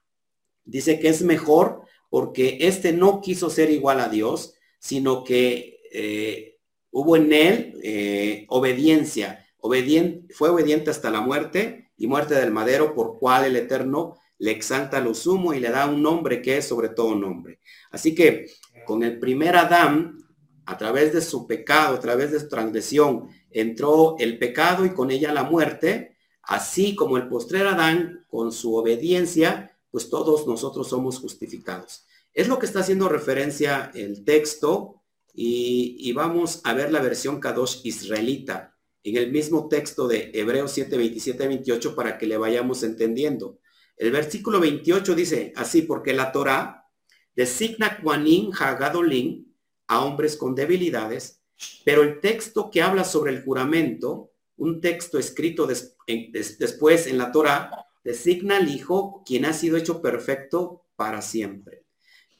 dice 0.65 0.99
que 0.99 1.09
es 1.09 1.21
mejor 1.21 1.81
porque 2.09 2.59
este 2.61 2.93
no 2.93 3.21
quiso 3.21 3.49
ser 3.49 3.71
igual 3.71 3.99
a 3.99 4.09
Dios, 4.09 4.53
sino 4.79 5.23
que 5.23 5.81
eh, 5.91 6.59
hubo 6.91 7.15
en 7.15 7.33
él 7.33 7.79
eh, 7.83 8.45
obediencia, 8.49 9.47
fue 9.59 10.49
obediente 10.49 10.91
hasta 10.91 11.09
la 11.09 11.21
muerte 11.21 11.91
y 11.97 12.07
muerte 12.07 12.35
del 12.35 12.51
madero, 12.51 12.93
por 12.93 13.17
cual 13.17 13.45
el 13.45 13.55
Eterno 13.55 14.17
le 14.37 14.51
exalta 14.51 14.99
lo 14.99 15.13
sumo 15.13 15.53
y 15.53 15.59
le 15.59 15.69
da 15.69 15.87
un 15.87 16.03
nombre 16.03 16.41
que 16.41 16.57
es 16.57 16.67
sobre 16.67 16.89
todo 16.89 17.15
nombre. 17.15 17.59
Así 17.91 18.13
que 18.13 18.47
con 18.85 19.03
el 19.03 19.19
primer 19.19 19.55
Adán, 19.55 20.17
a 20.65 20.77
través 20.77 21.13
de 21.13 21.21
su 21.21 21.47
pecado, 21.47 21.95
a 21.95 21.99
través 21.99 22.31
de 22.31 22.39
su 22.39 22.49
transgresión, 22.49 23.29
entró 23.51 24.17
el 24.19 24.37
pecado 24.37 24.85
y 24.85 24.89
con 24.91 25.11
ella 25.11 25.31
la 25.31 25.43
muerte, 25.43 26.12
así 26.43 26.95
como 26.95 27.17
el 27.17 27.27
postrer 27.27 27.67
Adán, 27.67 28.25
con 28.27 28.51
su 28.51 28.75
obediencia, 28.75 29.77
pues 29.91 30.09
todos 30.09 30.47
nosotros 30.47 30.89
somos 30.89 31.19
justificados. 31.19 32.05
Es 32.33 32.47
lo 32.47 32.59
que 32.59 32.65
está 32.65 32.79
haciendo 32.79 33.09
referencia 33.09 33.91
el 33.93 34.23
texto 34.25 35.01
y, 35.33 36.11
vamos 36.13 36.61
a 36.63 36.73
ver 36.73 36.91
la 36.91 37.01
versión 37.01 37.39
Kadosh 37.39 37.81
israelita 37.83 38.75
en 39.03 39.17
el 39.17 39.31
mismo 39.31 39.67
texto 39.67 40.07
de 40.07 40.31
Hebreos 40.33 40.71
7, 40.71 40.97
27, 40.97 41.47
28 41.47 41.95
para 41.95 42.17
que 42.17 42.27
le 42.27 42.37
vayamos 42.37 42.83
entendiendo. 42.83 43.59
El 43.97 44.11
versículo 44.11 44.59
28 44.59 45.15
dice 45.15 45.53
así, 45.55 45.83
porque 45.83 46.13
la 46.13 46.31
Torah 46.31 46.87
designa 47.35 47.99
Juanín 48.01 48.51
Hagadolín 48.53 49.55
a 49.87 50.03
hombres 50.05 50.37
con 50.37 50.55
debilidades, 50.55 51.41
pero 51.83 52.03
el 52.03 52.19
texto 52.19 52.69
que 52.71 52.81
habla 52.81 53.03
sobre 53.03 53.33
el 53.33 53.43
juramento, 53.43 54.32
un 54.57 54.81
texto 54.81 55.17
escrito 55.17 55.67
después 55.67 57.07
en 57.07 57.17
la 57.17 57.31
Torah, 57.31 57.85
designa 58.03 58.57
al 58.57 58.69
Hijo, 58.69 59.23
quien 59.25 59.45
ha 59.45 59.53
sido 59.53 59.77
hecho 59.77 60.01
perfecto 60.01 60.85
para 60.95 61.21
siempre 61.21 61.83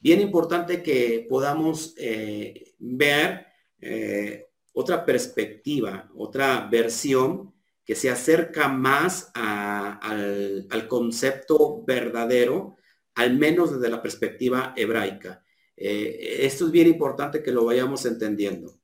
bien 0.04 0.20
importante 0.20 0.82
que 0.82 1.26
podamos 1.30 1.94
eh, 1.96 2.74
ver 2.78 3.46
eh, 3.80 4.48
otra 4.74 5.02
perspectiva, 5.02 6.10
otra 6.14 6.68
versión 6.70 7.54
que 7.86 7.94
se 7.94 8.10
acerca 8.10 8.68
más 8.68 9.30
al, 9.32 10.68
concepto 10.88 11.82
verdadero, 11.86 12.76
al 13.14 13.38
menos 13.38 13.72
desde 13.72 13.88
la 13.88 14.02
perspectiva 14.02 14.74
hebraica. 14.76 15.42
Eh, 15.74 16.36
esto 16.40 16.66
es 16.66 16.70
bien 16.70 16.88
importante 16.88 17.42
que 17.42 17.52
lo 17.52 17.64
vayamos 17.64 18.04
entendiendo. 18.04 18.78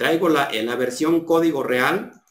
Traigo 0.00 0.30
la, 0.30 0.48
en 0.50 0.64
la 0.64 0.76
versión 0.76 1.26
código 1.26 1.62
real, 1.62 2.22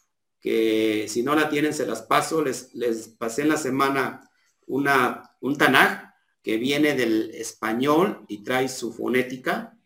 que 0.41 1.05
si 1.07 1.21
no 1.21 1.35
la 1.35 1.49
tienen 1.49 1.71
se 1.71 1.85
las 1.85 2.01
paso, 2.01 2.43
les, 2.43 2.73
les 2.73 3.09
pasé 3.09 3.43
en 3.43 3.49
la 3.49 3.57
semana 3.57 4.27
una, 4.65 5.35
un 5.39 5.55
Tanaj 5.55 6.15
que 6.41 6.57
viene 6.57 6.95
del 6.95 7.29
español 7.35 8.25
y 8.27 8.43
trae 8.43 8.69
su 8.69 8.91
fonética, 8.91 9.77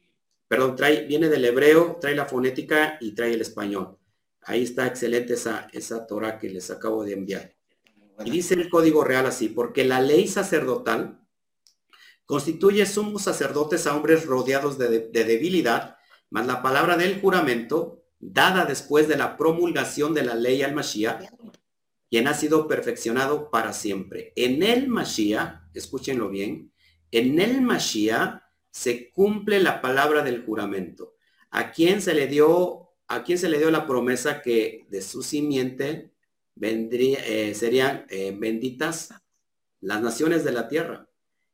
perdón, 0.48 0.78
trae, 0.78 1.06
viene 1.08 1.28
del 1.28 1.44
hebreo, 1.44 1.98
trae 2.00 2.16
la 2.16 2.26
fonética 2.26 2.98
y 3.02 3.16
trae 3.16 3.34
el 3.34 3.42
español. 3.42 3.98
Ahí 4.44 4.64
está 4.64 4.88
excelente 4.88 5.34
esa, 5.34 5.68
esa 5.74 6.08
Torah 6.08 6.40
que 6.40 6.50
les 6.50 6.72
acabo 6.72 7.04
de 7.04 7.12
enviar. 7.12 7.54
Y 8.24 8.32
dice 8.32 8.54
el 8.54 8.70
código 8.70 9.04
real 9.04 9.26
así, 9.26 9.50
porque 9.50 9.84
la 9.84 10.00
ley 10.00 10.30
sacerdotal 10.30 11.20
constituye 12.26 12.86
sumos 12.86 13.24
sacerdotes 13.24 13.88
a 13.88 13.94
hombres 13.98 14.26
rodeados 14.26 14.78
de, 14.78 15.10
de 15.10 15.26
debilidad, 15.26 15.93
más 16.34 16.48
la 16.48 16.64
palabra 16.64 16.98
del 16.98 17.22
juramento, 17.22 18.04
dada 18.20 18.66
después 18.66 19.08
de 19.08 19.18
la 19.18 19.38
promulgación 19.38 20.16
de 20.16 20.24
la 20.24 20.34
ley 20.34 20.64
al 20.64 20.74
Mashiach, 20.74 21.30
quien 22.10 22.28
ha 22.28 22.34
sido 22.34 22.68
perfeccionado 22.68 23.52
para 23.52 23.72
siempre. 23.72 24.34
En 24.36 24.64
el 24.64 24.88
Mashiach, 24.88 25.62
escúchenlo 25.76 26.30
bien, 26.30 26.74
en 27.12 27.40
el 27.40 27.62
Mashiach 27.62 28.42
se 28.72 29.12
cumple 29.12 29.60
la 29.60 29.80
palabra 29.80 30.24
del 30.24 30.44
juramento. 30.44 31.14
¿A 31.52 31.72
quién 31.72 32.02
se 32.02 32.16
le 32.16 32.26
dio, 32.26 32.90
a 33.08 33.24
quién 33.24 33.38
se 33.38 33.48
le 33.48 33.60
dio 33.60 33.70
la 33.70 33.86
promesa 33.86 34.42
que 34.42 34.88
de 34.90 35.04
su 35.04 35.22
simiente 35.22 36.14
vendría, 36.56 37.20
eh, 37.28 37.54
serían 37.54 38.08
eh, 38.10 38.36
benditas 38.36 39.14
las 39.82 40.02
naciones 40.02 40.44
de 40.44 40.52
la 40.52 40.68
tierra? 40.68 41.08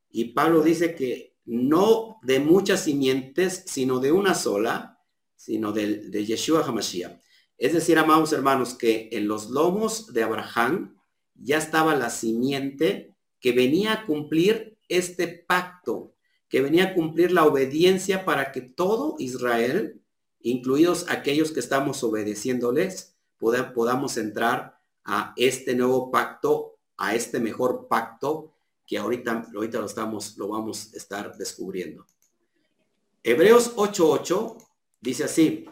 Y 0.09 0.31
Pablo 0.31 0.61
dice 0.63 0.95
que 0.95 1.28
no 1.57 2.19
de 2.21 2.39
muchas 2.39 2.83
simientes, 2.83 3.63
sino 3.65 3.99
de 3.99 4.11
una 4.11 4.35
sola, 4.35 4.99
sino 5.35 5.71
de, 5.71 6.09
de 6.09 6.25
Yeshua 6.25 6.63
HaMashiach. 6.63 7.19
Es 7.57 7.73
decir, 7.73 7.97
amados 7.97 8.31
hermanos, 8.33 8.75
que 8.75 9.09
en 9.11 9.27
los 9.27 9.49
lomos 9.49 10.13
de 10.13 10.23
Abraham 10.23 10.97
ya 11.33 11.57
estaba 11.57 11.95
la 11.95 12.09
simiente 12.09 13.15
que 13.39 13.51
venía 13.51 13.93
a 13.93 14.05
cumplir 14.05 14.77
este 14.89 15.27
pacto, 15.27 16.13
que 16.49 16.61
venía 16.61 16.85
a 16.85 16.93
cumplir 16.93 17.31
la 17.31 17.45
obediencia 17.45 18.25
para 18.25 18.51
que 18.51 18.61
todo 18.61 19.15
Israel, 19.17 20.01
incluidos 20.41 21.05
aquellos 21.09 21.51
que 21.51 21.59
estamos 21.59 22.03
obedeciéndoles, 22.03 23.17
podamos 23.37 24.17
entrar 24.17 24.79
a 25.03 25.33
este 25.35 25.75
nuevo 25.75 26.11
pacto, 26.11 26.77
a 26.97 27.15
este 27.15 27.39
mejor 27.39 27.87
pacto 27.87 28.53
que 28.89 28.97
ahorita, 28.97 29.45
ahorita 29.53 29.77
lo, 29.77 29.85
estamos, 29.85 30.35
lo 30.39 30.47
vamos 30.47 30.91
a 30.91 30.97
estar 30.97 31.37
descubriendo. 31.37 32.07
Hebreos 33.21 33.75
8.8 33.75 34.57
dice 34.99 35.25
así, 35.25 35.65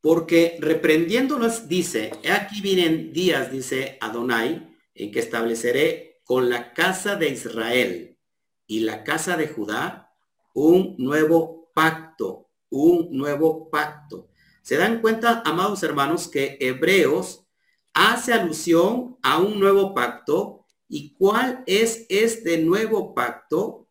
porque 0.00 0.56
reprendiéndolos 0.60 1.68
dice, 1.68 2.12
he 2.22 2.32
aquí 2.32 2.62
vienen 2.62 3.12
días, 3.12 3.52
dice 3.52 3.98
Adonai, 4.00 4.74
en 4.94 5.12
que 5.12 5.18
estableceré 5.18 6.22
con 6.24 6.48
la 6.48 6.72
casa 6.72 7.16
de 7.16 7.28
Israel 7.28 8.18
y 8.66 8.80
la 8.80 9.04
casa 9.04 9.36
de 9.36 9.48
Judá 9.48 10.10
un 10.54 10.94
nuevo 10.96 11.70
pacto, 11.74 12.48
un 12.70 13.08
nuevo 13.10 13.68
pacto. 13.68 14.30
¿Se 14.62 14.78
dan 14.78 15.02
cuenta, 15.02 15.42
amados 15.44 15.82
hermanos, 15.82 16.28
que 16.28 16.56
Hebreos 16.60 17.44
hace 17.92 18.32
alusión 18.32 19.18
a 19.22 19.38
un 19.38 19.60
nuevo 19.60 19.92
pacto? 19.92 20.63
¿Y 20.88 21.14
cuál 21.14 21.62
es 21.66 22.06
este 22.08 22.58
nuevo 22.58 23.14
pacto? 23.14 23.88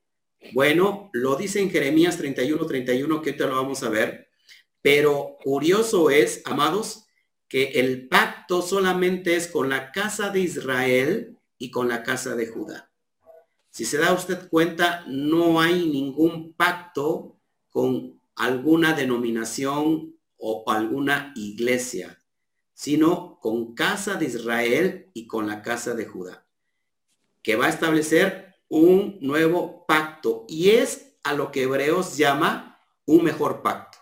Bueno, 0.53 1.09
lo 1.13 1.35
dice 1.35 1.61
en 1.61 1.69
Jeremías 1.69 2.17
31, 2.17 2.65
31, 2.65 3.21
que 3.21 3.33
te 3.33 3.45
lo 3.45 3.55
vamos 3.55 3.83
a 3.83 3.89
ver. 3.89 4.29
Pero 4.81 5.37
curioso 5.43 6.09
es, 6.09 6.41
amados, 6.45 7.05
que 7.47 7.71
el 7.79 8.07
pacto 8.09 8.61
solamente 8.61 9.35
es 9.35 9.47
con 9.47 9.69
la 9.69 9.91
casa 9.91 10.29
de 10.29 10.39
Israel 10.41 11.37
y 11.57 11.71
con 11.71 11.87
la 11.87 12.03
casa 12.03 12.35
de 12.35 12.47
Judá. 12.47 12.91
Si 13.69 13.85
se 13.85 13.97
da 13.97 14.13
usted 14.13 14.49
cuenta, 14.49 15.03
no 15.07 15.61
hay 15.61 15.87
ningún 15.87 16.53
pacto 16.53 17.39
con 17.69 18.21
alguna 18.35 18.93
denominación 18.93 20.15
o 20.37 20.63
alguna 20.67 21.33
iglesia, 21.35 22.19
sino 22.73 23.39
con 23.39 23.73
casa 23.73 24.15
de 24.15 24.25
Israel 24.25 25.09
y 25.13 25.27
con 25.27 25.47
la 25.47 25.61
casa 25.61 25.95
de 25.95 26.05
Judá, 26.05 26.42
que 27.43 27.55
va 27.55 27.67
a 27.67 27.69
establecer 27.69 28.55
un 28.69 29.19
nuevo 29.21 29.85
pacto 29.85 30.45
y 30.47 30.71
es 30.71 31.17
a 31.23 31.33
lo 31.33 31.51
que 31.51 31.63
Hebreos 31.63 32.17
llama 32.17 32.81
un 33.05 33.23
mejor 33.23 33.61
pacto. 33.61 33.99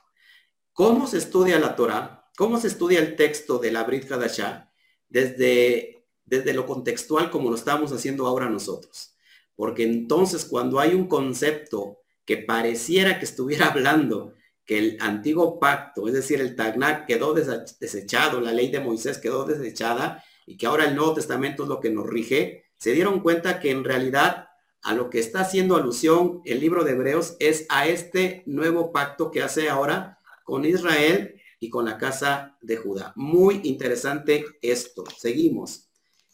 ¿Cómo 0.73 1.07
se 1.07 1.17
estudia 1.17 1.59
la 1.59 1.75
Torah? 1.75 2.29
¿Cómo 2.37 2.59
se 2.59 2.67
estudia 2.67 2.99
el 2.99 3.15
texto 3.15 3.59
de 3.59 3.71
la 3.71 3.83
Brit 3.83 4.09
Hadashah? 4.09 4.71
Desde, 5.09 6.07
desde 6.23 6.53
lo 6.53 6.65
contextual 6.65 7.29
como 7.29 7.49
lo 7.49 7.55
estamos 7.55 7.91
haciendo 7.91 8.25
ahora 8.25 8.49
nosotros. 8.49 9.15
Porque 9.55 9.83
entonces 9.83 10.45
cuando 10.45 10.79
hay 10.79 10.93
un 10.93 11.07
concepto 11.07 11.99
que 12.25 12.37
pareciera 12.37 13.19
que 13.19 13.25
estuviera 13.25 13.67
hablando 13.71 14.35
que 14.65 14.77
el 14.77 14.97
antiguo 15.01 15.59
pacto, 15.59 16.07
es 16.07 16.13
decir, 16.13 16.39
el 16.39 16.55
Tagnak 16.55 17.05
quedó 17.05 17.33
desechado, 17.33 18.39
la 18.39 18.53
ley 18.53 18.69
de 18.71 18.79
Moisés 18.79 19.17
quedó 19.17 19.43
desechada 19.43 20.23
y 20.45 20.55
que 20.55 20.67
ahora 20.67 20.85
el 20.85 20.95
Nuevo 20.95 21.13
Testamento 21.15 21.63
es 21.63 21.69
lo 21.69 21.79
que 21.79 21.89
nos 21.89 22.07
rige, 22.07 22.60
se 22.81 22.93
dieron 22.93 23.19
cuenta 23.19 23.59
que 23.59 23.69
en 23.69 23.83
realidad 23.83 24.49
a 24.81 24.95
lo 24.95 25.11
que 25.11 25.19
está 25.19 25.41
haciendo 25.41 25.75
alusión 25.75 26.41
el 26.45 26.59
libro 26.59 26.83
de 26.83 26.93
Hebreos 26.93 27.35
es 27.39 27.67
a 27.69 27.85
este 27.85 28.41
nuevo 28.47 28.91
pacto 28.91 29.29
que 29.29 29.43
hace 29.43 29.69
ahora 29.69 30.17
con 30.43 30.65
Israel 30.65 31.39
y 31.59 31.69
con 31.69 31.85
la 31.85 31.99
casa 31.99 32.57
de 32.59 32.77
Judá. 32.77 33.13
Muy 33.15 33.61
interesante 33.65 34.45
esto. 34.63 35.03
Seguimos. 35.15 35.89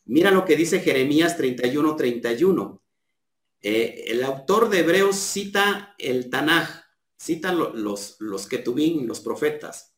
Mira 0.06 0.32
lo 0.32 0.46
que 0.46 0.56
dice 0.56 0.80
Jeremías 0.80 1.36
31, 1.36 1.98
31. 1.98 2.82
Eh, 3.62 4.06
el 4.08 4.24
autor 4.24 4.70
de 4.70 4.80
Hebreos 4.80 5.18
cita 5.18 5.96
el 5.98 6.30
Tanaj, 6.30 6.70
cita 7.18 7.52
los, 7.52 8.16
los 8.20 8.48
Ketubín, 8.48 9.06
los 9.06 9.20
profetas. 9.20 9.96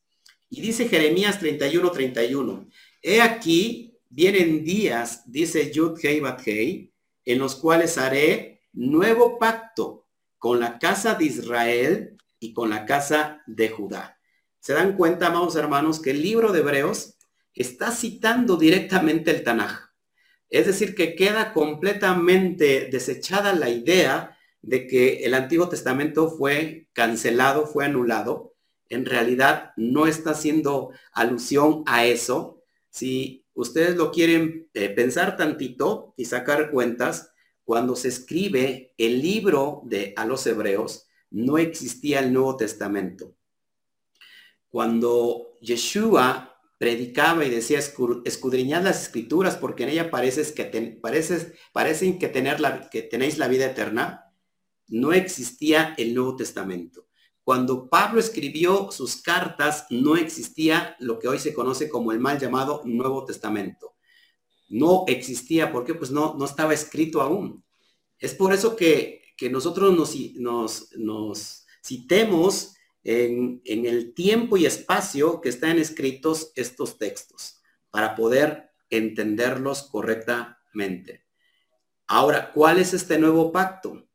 Y 0.49 0.61
dice 0.61 0.87
Jeremías 0.87 1.39
31, 1.39 1.91
31. 1.91 2.67
He 3.03 3.21
aquí, 3.21 3.88
vienen 4.09 4.63
días, 4.63 5.23
dice 5.31 5.71
Yud 5.71 5.97
Hei 6.01 6.19
Bat 6.19 6.41
Hei, 6.45 6.93
en 7.25 7.39
los 7.39 7.55
cuales 7.55 7.97
haré 7.97 8.61
nuevo 8.73 9.39
pacto 9.39 10.07
con 10.37 10.59
la 10.59 10.79
casa 10.79 11.15
de 11.15 11.25
Israel 11.25 12.17
y 12.39 12.53
con 12.53 12.69
la 12.69 12.85
casa 12.85 13.43
de 13.45 13.69
Judá. 13.69 14.19
Se 14.59 14.73
dan 14.73 14.97
cuenta, 14.97 15.27
amados 15.27 15.55
hermanos, 15.55 16.01
que 16.01 16.11
el 16.11 16.21
libro 16.21 16.51
de 16.51 16.59
Hebreos 16.59 17.17
está 17.53 17.91
citando 17.91 18.57
directamente 18.57 19.31
el 19.31 19.43
Tanaj. 19.43 19.89
Es 20.49 20.65
decir, 20.65 20.95
que 20.95 21.15
queda 21.15 21.53
completamente 21.53 22.89
desechada 22.91 23.53
la 23.53 23.69
idea 23.69 24.37
de 24.61 24.87
que 24.87 25.23
el 25.23 25.33
Antiguo 25.33 25.69
Testamento 25.69 26.29
fue 26.31 26.89
cancelado, 26.93 27.67
fue 27.67 27.85
anulado. 27.85 28.55
En 28.89 29.05
realidad 29.05 29.71
no 29.77 30.07
está 30.07 30.31
haciendo 30.31 30.91
alusión 31.13 31.83
a 31.85 32.05
eso. 32.05 32.63
Si 32.89 33.45
ustedes 33.59 33.97
lo 33.97 34.11
quieren 34.11 34.69
eh, 34.73 34.89
pensar 34.89 35.35
tantito 35.35 36.13
y 36.15 36.25
sacar 36.25 36.71
cuentas, 36.71 37.33
cuando 37.65 37.95
se 37.95 38.07
escribe 38.07 38.93
el 38.97 39.21
libro 39.21 39.81
de 39.83 40.13
a 40.15 40.25
los 40.25 40.47
hebreos, 40.47 41.07
no 41.29 41.57
existía 41.57 42.19
el 42.19 42.31
Nuevo 42.31 42.55
Testamento. 42.55 43.35
Cuando 44.69 45.57
Yeshua 45.59 46.57
predicaba 46.77 47.43
y 47.43 47.49
decía, 47.49 47.79
escudriñad 47.79 48.83
las 48.83 49.03
escrituras 49.03 49.57
porque 49.57 49.83
en 49.83 49.89
ella 49.89 50.09
pareces 50.09 50.53
que 50.53 50.63
parecen 51.73 52.17
que, 52.17 52.29
tener 52.29 52.61
la, 52.61 52.89
que 52.89 53.01
tenéis 53.01 53.37
la 53.37 53.49
vida 53.49 53.65
eterna, 53.65 54.31
no 54.87 55.11
existía 55.11 55.95
el 55.97 56.15
Nuevo 56.15 56.37
Testamento. 56.37 57.08
Cuando 57.49 57.89
Pablo 57.89 58.19
escribió 58.19 58.91
sus 58.91 59.23
cartas, 59.23 59.87
no 59.89 60.15
existía 60.15 60.95
lo 60.99 61.17
que 61.17 61.27
hoy 61.27 61.39
se 61.39 61.51
conoce 61.51 61.89
como 61.89 62.11
el 62.11 62.19
mal 62.19 62.37
llamado 62.37 62.83
Nuevo 62.85 63.25
Testamento. 63.25 63.95
No 64.67 65.03
existía, 65.07 65.71
porque 65.71 65.95
pues 65.95 66.11
no, 66.11 66.35
no 66.37 66.45
estaba 66.45 66.75
escrito 66.75 67.23
aún. 67.23 67.63
Es 68.19 68.35
por 68.35 68.53
eso 68.53 68.75
que, 68.75 69.23
nosotros 69.49 69.97
nos, 69.97 70.15
nos, 70.35 70.91
nos 70.95 71.65
citemos 71.83 72.75
en, 73.03 73.63
el 73.65 74.13
tiempo 74.13 74.55
y 74.55 74.67
espacio 74.67 75.41
que 75.41 75.49
están 75.49 75.79
escritos 75.79 76.51
estos 76.55 76.99
textos 76.99 77.61
para 77.89 78.13
poder 78.13 78.69
entenderlos 78.91 79.89
correctamente. 79.89 81.25
Ahora, 82.05 82.51
¿cuál 82.51 82.77
es 82.77 82.93
este 82.93 83.17
nuevo 83.17 83.51
pacto? 83.51 84.07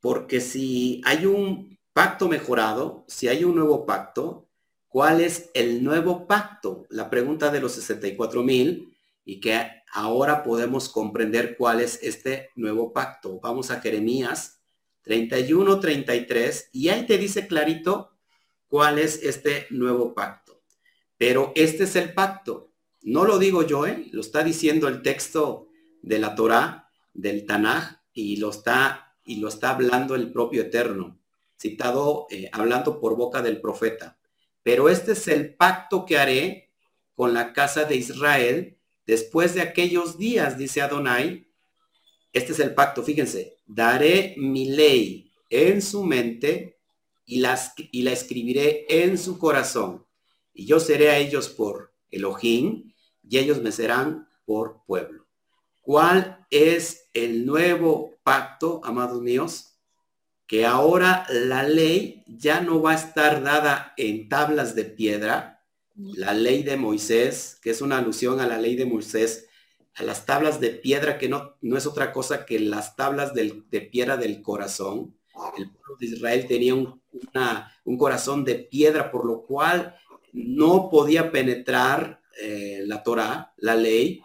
Porque 0.00 0.40
si 0.40 1.02
hay 1.04 1.26
un 1.26 1.73
pacto 1.94 2.28
mejorado, 2.28 3.04
si 3.08 3.28
hay 3.28 3.44
un 3.44 3.54
nuevo 3.54 3.86
pacto, 3.86 4.50
¿cuál 4.88 5.20
es 5.20 5.50
el 5.54 5.82
nuevo 5.82 6.26
pacto? 6.26 6.84
La 6.90 7.08
pregunta 7.08 7.50
de 7.50 7.60
los 7.60 7.72
64 7.72 8.42
mil 8.42 8.94
y 9.24 9.40
que 9.40 9.56
ahora 9.92 10.42
podemos 10.42 10.88
comprender 10.88 11.56
cuál 11.56 11.80
es 11.80 12.00
este 12.02 12.50
nuevo 12.56 12.92
pacto. 12.92 13.38
Vamos 13.40 13.70
a 13.70 13.80
Jeremías 13.80 14.60
31, 15.02 15.78
33, 15.78 16.70
y 16.72 16.88
ahí 16.88 17.06
te 17.06 17.16
dice 17.16 17.46
clarito 17.46 18.10
cuál 18.66 18.98
es 18.98 19.22
este 19.22 19.68
nuevo 19.70 20.14
pacto. 20.14 20.62
Pero 21.16 21.52
este 21.54 21.84
es 21.84 21.94
el 21.94 22.12
pacto. 22.12 22.72
No 23.02 23.24
lo 23.24 23.38
digo 23.38 23.62
yo, 23.62 23.86
¿eh? 23.86 24.08
lo 24.10 24.20
está 24.20 24.42
diciendo 24.42 24.88
el 24.88 25.02
texto 25.02 25.68
de 26.02 26.18
la 26.18 26.34
Torá, 26.34 26.90
del 27.12 27.46
Tanaj, 27.46 28.00
y 28.12 28.38
lo 28.38 28.50
está, 28.50 29.16
y 29.24 29.36
lo 29.36 29.48
está 29.48 29.70
hablando 29.70 30.16
el 30.16 30.32
propio 30.32 30.62
Eterno, 30.62 31.20
citado, 31.58 32.26
eh, 32.30 32.48
hablando 32.52 33.00
por 33.00 33.16
boca 33.16 33.42
del 33.42 33.60
profeta. 33.60 34.18
Pero 34.62 34.88
este 34.88 35.12
es 35.12 35.28
el 35.28 35.54
pacto 35.54 36.06
que 36.06 36.18
haré 36.18 36.72
con 37.14 37.34
la 37.34 37.52
casa 37.52 37.84
de 37.84 37.96
Israel 37.96 38.78
después 39.06 39.54
de 39.54 39.60
aquellos 39.60 40.18
días, 40.18 40.58
dice 40.58 40.80
Adonai, 40.80 41.46
este 42.32 42.52
es 42.52 42.58
el 42.58 42.74
pacto, 42.74 43.02
fíjense, 43.02 43.58
daré 43.66 44.34
mi 44.36 44.70
ley 44.70 45.32
en 45.50 45.80
su 45.80 46.02
mente 46.02 46.80
y, 47.24 47.40
las, 47.40 47.74
y 47.76 48.02
la 48.02 48.12
escribiré 48.12 48.86
en 48.88 49.18
su 49.18 49.38
corazón. 49.38 50.04
Y 50.52 50.66
yo 50.66 50.80
seré 50.80 51.10
a 51.10 51.18
ellos 51.18 51.48
por 51.48 51.92
Elohim 52.10 52.92
y 53.22 53.38
ellos 53.38 53.60
me 53.60 53.72
serán 53.72 54.28
por 54.44 54.84
pueblo. 54.84 55.26
¿Cuál 55.80 56.46
es 56.50 57.08
el 57.12 57.46
nuevo 57.46 58.16
pacto, 58.22 58.80
amados 58.84 59.20
míos? 59.20 59.73
Que 60.46 60.66
ahora 60.66 61.26
la 61.30 61.62
ley 61.62 62.24
ya 62.26 62.60
no 62.60 62.82
va 62.82 62.92
a 62.92 62.96
estar 62.96 63.42
dada 63.42 63.94
en 63.96 64.28
tablas 64.28 64.74
de 64.74 64.84
piedra, 64.84 65.64
la 65.96 66.34
ley 66.34 66.62
de 66.62 66.76
Moisés, 66.76 67.58
que 67.62 67.70
es 67.70 67.80
una 67.80 67.98
alusión 67.98 68.40
a 68.40 68.46
la 68.46 68.58
ley 68.58 68.76
de 68.76 68.84
Moisés, 68.84 69.48
a 69.94 70.02
las 70.02 70.26
tablas 70.26 70.60
de 70.60 70.70
piedra, 70.70 71.18
que 71.18 71.28
no, 71.28 71.56
no 71.60 71.76
es 71.76 71.86
otra 71.86 72.12
cosa 72.12 72.44
que 72.44 72.58
las 72.58 72.96
tablas 72.96 73.32
de 73.32 73.80
piedra 73.90 74.16
del 74.16 74.42
corazón. 74.42 75.16
El 75.56 75.70
pueblo 75.70 75.96
de 75.98 76.06
Israel 76.06 76.46
tenía 76.46 76.74
un, 76.74 77.00
un 77.84 77.98
corazón 77.98 78.44
de 78.44 78.56
piedra, 78.56 79.10
por 79.10 79.24
lo 79.24 79.42
cual 79.42 79.96
no 80.32 80.90
podía 80.90 81.30
penetrar 81.30 82.20
eh, 82.40 82.82
la 82.86 83.02
Torah, 83.02 83.54
la 83.56 83.76
ley. 83.76 84.20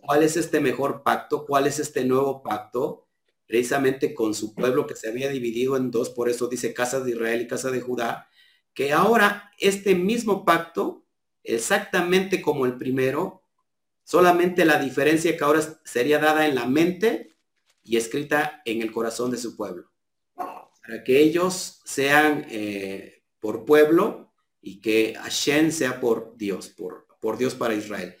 ¿Cuál 0.00 0.22
es 0.22 0.36
este 0.36 0.60
mejor 0.60 1.02
pacto? 1.02 1.46
¿Cuál 1.46 1.66
es 1.66 1.78
este 1.78 2.04
nuevo 2.04 2.42
pacto? 2.42 3.03
Precisamente 3.46 4.14
con 4.14 4.34
su 4.34 4.54
pueblo 4.54 4.86
que 4.86 4.96
se 4.96 5.08
había 5.08 5.28
dividido 5.28 5.76
en 5.76 5.90
dos, 5.90 6.10
por 6.10 6.28
eso 6.28 6.48
dice 6.48 6.74
casa 6.74 7.00
de 7.00 7.12
Israel 7.12 7.42
y 7.42 7.46
casa 7.46 7.70
de 7.70 7.80
Judá, 7.80 8.28
que 8.72 8.92
ahora 8.92 9.52
este 9.58 9.94
mismo 9.94 10.44
pacto, 10.44 11.04
exactamente 11.42 12.40
como 12.40 12.66
el 12.66 12.76
primero, 12.78 13.44
Solamente 14.04 14.66
la 14.66 14.78
diferencia 14.78 15.36
que 15.36 15.44
ahora 15.44 15.62
sería 15.84 16.18
dada 16.18 16.46
en 16.46 16.54
la 16.54 16.66
mente 16.66 17.34
y 17.82 17.96
escrita 17.96 18.60
en 18.66 18.82
el 18.82 18.92
corazón 18.92 19.30
de 19.30 19.38
su 19.38 19.56
pueblo. 19.56 19.90
Para 20.34 21.02
que 21.02 21.20
ellos 21.20 21.80
sean 21.84 22.46
eh, 22.50 23.24
por 23.40 23.64
pueblo 23.64 24.34
y 24.60 24.80
que 24.82 25.14
Hashem 25.14 25.70
sea 25.70 26.00
por 26.00 26.36
Dios, 26.36 26.68
por, 26.68 27.06
por 27.18 27.38
Dios 27.38 27.54
para 27.54 27.74
Israel. 27.74 28.14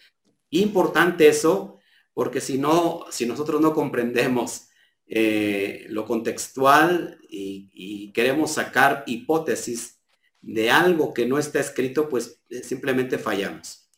Importante 0.48 1.28
eso, 1.28 1.78
porque 2.14 2.40
si 2.40 2.56
no, 2.56 3.04
si 3.10 3.26
nosotros 3.26 3.60
no 3.60 3.74
comprendemos 3.74 4.68
eh, 5.06 5.86
lo 5.88 6.06
contextual 6.06 7.18
y, 7.28 8.10
queremos 8.12 8.52
sacar 8.52 9.02
hipótesis 9.06 10.00
de 10.40 10.70
algo 10.70 11.12
que 11.12 11.26
no 11.26 11.38
está 11.38 11.58
escrito, 11.60 12.08
pues 12.08 12.40
eh, 12.48 12.62
simplemente 12.62 13.18
fallamos. 13.18 13.90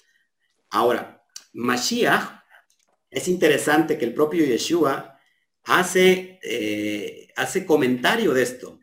Ahora, 0.71 1.23
Mashiach, 1.53 2.43
es 3.11 3.29
interesante 3.29 3.99
que 3.99 4.05
el 4.05 4.15
propio 4.15 4.45
Yeshua 4.45 5.19
hace, 5.65 6.41
eh, 6.43 7.29
hace 7.37 7.67
comentario 7.67 8.33
de 8.33 8.43
esto 8.43 8.81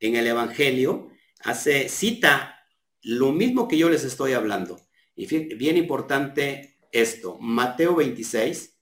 en 0.00 0.16
el 0.16 0.26
Evangelio, 0.26 1.10
hace 1.40 1.88
cita 1.88 2.66
lo 3.02 3.32
mismo 3.32 3.68
que 3.68 3.78
yo 3.78 3.88
les 3.88 4.04
estoy 4.04 4.32
hablando. 4.32 4.80
Y 5.16 5.26
bien 5.54 5.76
importante 5.76 6.76
esto, 6.92 7.38
Mateo 7.40 7.96
26, 7.96 8.73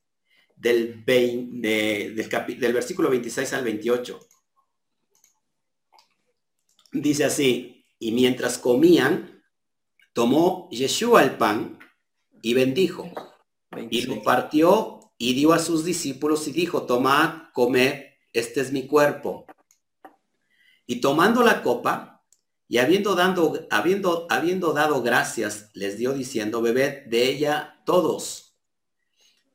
del, 0.62 1.04
del, 1.04 2.14
del 2.14 2.72
versículo 2.72 3.10
26 3.10 3.52
al 3.52 3.64
28. 3.64 4.20
Dice 6.92 7.24
así, 7.24 7.84
y 7.98 8.12
mientras 8.12 8.58
comían, 8.58 9.42
tomó 10.12 10.68
Yeshua 10.70 11.24
el 11.24 11.36
pan 11.36 11.78
y 12.42 12.54
bendijo 12.54 13.10
y 13.90 14.02
lo 14.02 14.22
partió 14.22 15.00
y 15.18 15.34
dio 15.34 15.52
a 15.52 15.58
sus 15.58 15.84
discípulos 15.84 16.46
y 16.46 16.52
dijo, 16.52 16.84
tomad, 16.84 17.50
comed, 17.52 18.04
este 18.32 18.60
es 18.60 18.72
mi 18.72 18.86
cuerpo. 18.86 19.46
Y 20.86 21.00
tomando 21.00 21.42
la 21.42 21.62
copa, 21.62 22.24
y 22.68 22.78
habiendo, 22.78 23.14
dando, 23.14 23.66
habiendo, 23.70 24.26
habiendo 24.30 24.72
dado 24.72 25.02
gracias, 25.02 25.70
les 25.74 25.98
dio 25.98 26.12
diciendo, 26.12 26.62
bebed 26.62 27.06
de 27.06 27.28
ella 27.28 27.82
todos, 27.84 28.51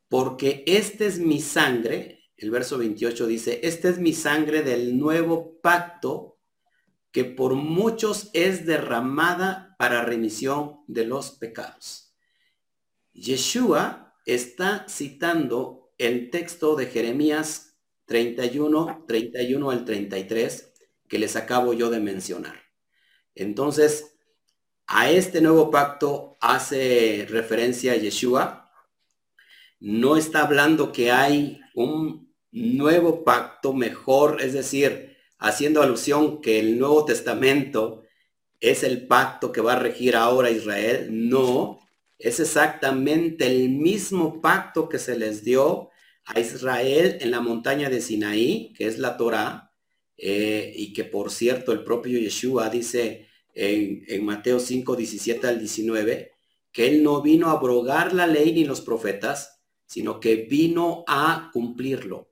porque 0.08 0.64
este 0.66 1.06
es 1.06 1.18
mi 1.18 1.40
sangre, 1.40 2.24
el 2.36 2.50
verso 2.50 2.78
28 2.78 3.26
dice, 3.26 3.60
este 3.62 3.88
es 3.88 3.98
mi 3.98 4.12
sangre 4.12 4.62
del 4.62 4.98
nuevo 4.98 5.60
pacto, 5.60 6.38
que 7.12 7.24
por 7.24 7.54
muchos 7.54 8.30
es 8.32 8.66
derramada 8.66 9.76
para 9.78 10.04
remisión 10.04 10.80
de 10.86 11.04
los 11.04 11.32
pecados. 11.32 12.14
Yeshua 13.12 14.14
está 14.24 14.86
citando 14.88 15.92
el 15.98 16.30
texto 16.30 16.76
de 16.76 16.86
Jeremías 16.86 17.78
31, 18.06 19.04
31 19.06 19.70
al 19.70 19.84
33, 19.84 20.72
que 21.08 21.18
les 21.18 21.36
acabo 21.36 21.72
yo 21.72 21.90
de 21.90 22.00
mencionar. 22.00 22.62
Entonces, 23.34 24.18
a 24.86 25.10
este 25.10 25.42
nuevo 25.42 25.70
pacto 25.70 26.38
hace 26.40 27.26
referencia 27.28 27.94
Yeshua. 27.94 28.57
No 29.80 30.16
está 30.16 30.42
hablando 30.42 30.92
que 30.92 31.10
hay 31.10 31.60
un 31.74 32.34
nuevo 32.50 33.24
pacto 33.24 33.72
mejor, 33.72 34.40
es 34.40 34.52
decir, 34.52 35.16
haciendo 35.38 35.82
alusión 35.82 36.40
que 36.40 36.58
el 36.58 36.78
Nuevo 36.78 37.04
Testamento 37.04 38.02
es 38.60 38.82
el 38.82 39.06
pacto 39.06 39.52
que 39.52 39.60
va 39.60 39.74
a 39.74 39.78
regir 39.78 40.16
ahora 40.16 40.50
Israel. 40.50 41.08
No, 41.10 41.78
es 42.18 42.40
exactamente 42.40 43.46
el 43.46 43.70
mismo 43.70 44.40
pacto 44.40 44.88
que 44.88 44.98
se 44.98 45.16
les 45.16 45.44
dio 45.44 45.90
a 46.24 46.40
Israel 46.40 47.18
en 47.20 47.30
la 47.30 47.40
montaña 47.40 47.88
de 47.88 48.00
Sinaí, 48.00 48.72
que 48.76 48.86
es 48.86 48.98
la 48.98 49.16
Torah, 49.16 49.72
eh, 50.16 50.72
y 50.74 50.92
que 50.92 51.04
por 51.04 51.30
cierto 51.30 51.70
el 51.72 51.84
propio 51.84 52.18
Yeshua 52.18 52.68
dice 52.68 53.28
en, 53.54 54.04
en 54.08 54.24
Mateo 54.24 54.58
5, 54.58 54.96
17 54.96 55.46
al 55.46 55.60
19, 55.60 56.32
que 56.72 56.88
él 56.88 57.02
no 57.02 57.22
vino 57.22 57.48
a 57.48 57.52
abrogar 57.52 58.12
la 58.12 58.26
ley 58.26 58.52
ni 58.52 58.64
los 58.64 58.80
profetas, 58.80 59.57
sino 59.88 60.20
que 60.20 60.36
vino 60.36 61.02
a 61.08 61.50
cumplirlo. 61.52 62.28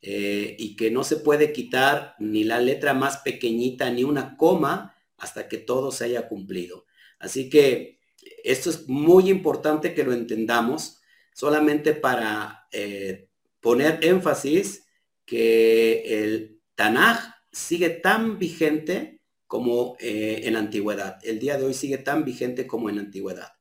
Eh, 0.00 0.54
y 0.60 0.76
que 0.76 0.92
no 0.92 1.02
se 1.02 1.16
puede 1.16 1.52
quitar 1.52 2.14
ni 2.20 2.44
la 2.44 2.60
letra 2.60 2.94
más 2.94 3.16
pequeñita 3.16 3.90
ni 3.90 4.04
una 4.04 4.36
coma 4.36 4.94
hasta 5.16 5.48
que 5.48 5.58
todo 5.58 5.90
se 5.90 6.04
haya 6.04 6.28
cumplido. 6.28 6.84
Así 7.18 7.50
que 7.50 7.98
esto 8.44 8.70
es 8.70 8.88
muy 8.88 9.28
importante 9.28 9.94
que 9.94 10.04
lo 10.04 10.12
entendamos, 10.12 11.00
solamente 11.34 11.94
para 11.94 12.68
eh, 12.70 13.28
poner 13.60 13.98
énfasis 14.02 14.86
que 15.24 16.22
el 16.22 16.60
Tanaj 16.76 17.18
sigue 17.50 17.90
tan 17.90 18.38
vigente 18.38 19.20
como 19.48 19.96
eh, 19.98 20.42
en 20.44 20.52
la 20.52 20.60
antigüedad. 20.60 21.18
El 21.24 21.40
día 21.40 21.58
de 21.58 21.64
hoy 21.64 21.74
sigue 21.74 21.98
tan 21.98 22.24
vigente 22.24 22.68
como 22.68 22.88
en 22.88 22.96
la 22.96 23.02
antigüedad. 23.02 23.52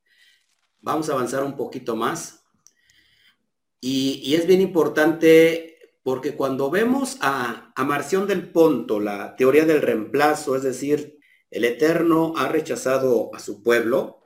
Vamos 0.81 1.09
a 1.09 1.13
avanzar 1.13 1.43
un 1.43 1.55
poquito 1.55 1.95
más. 1.95 2.46
Y 3.81 4.35
es 4.35 4.47
bien 4.47 4.61
importante 4.61 5.77
porque 6.07 6.35
cuando 6.35 6.69
vemos 6.69 7.17
a, 7.19 7.73
Marción 7.85 8.27
del 8.27 8.49
Ponto, 8.49 9.01
la 9.01 9.35
teoría 9.35 9.65
del 9.65 9.81
reemplazo, 9.81 10.55
es 10.55 10.63
decir, 10.63 11.19
el 11.51 11.65
Eterno 11.65 12.31
ha 12.37 12.47
rechazado 12.47 13.29
a 13.35 13.39
su 13.39 13.61
pueblo, 13.61 14.21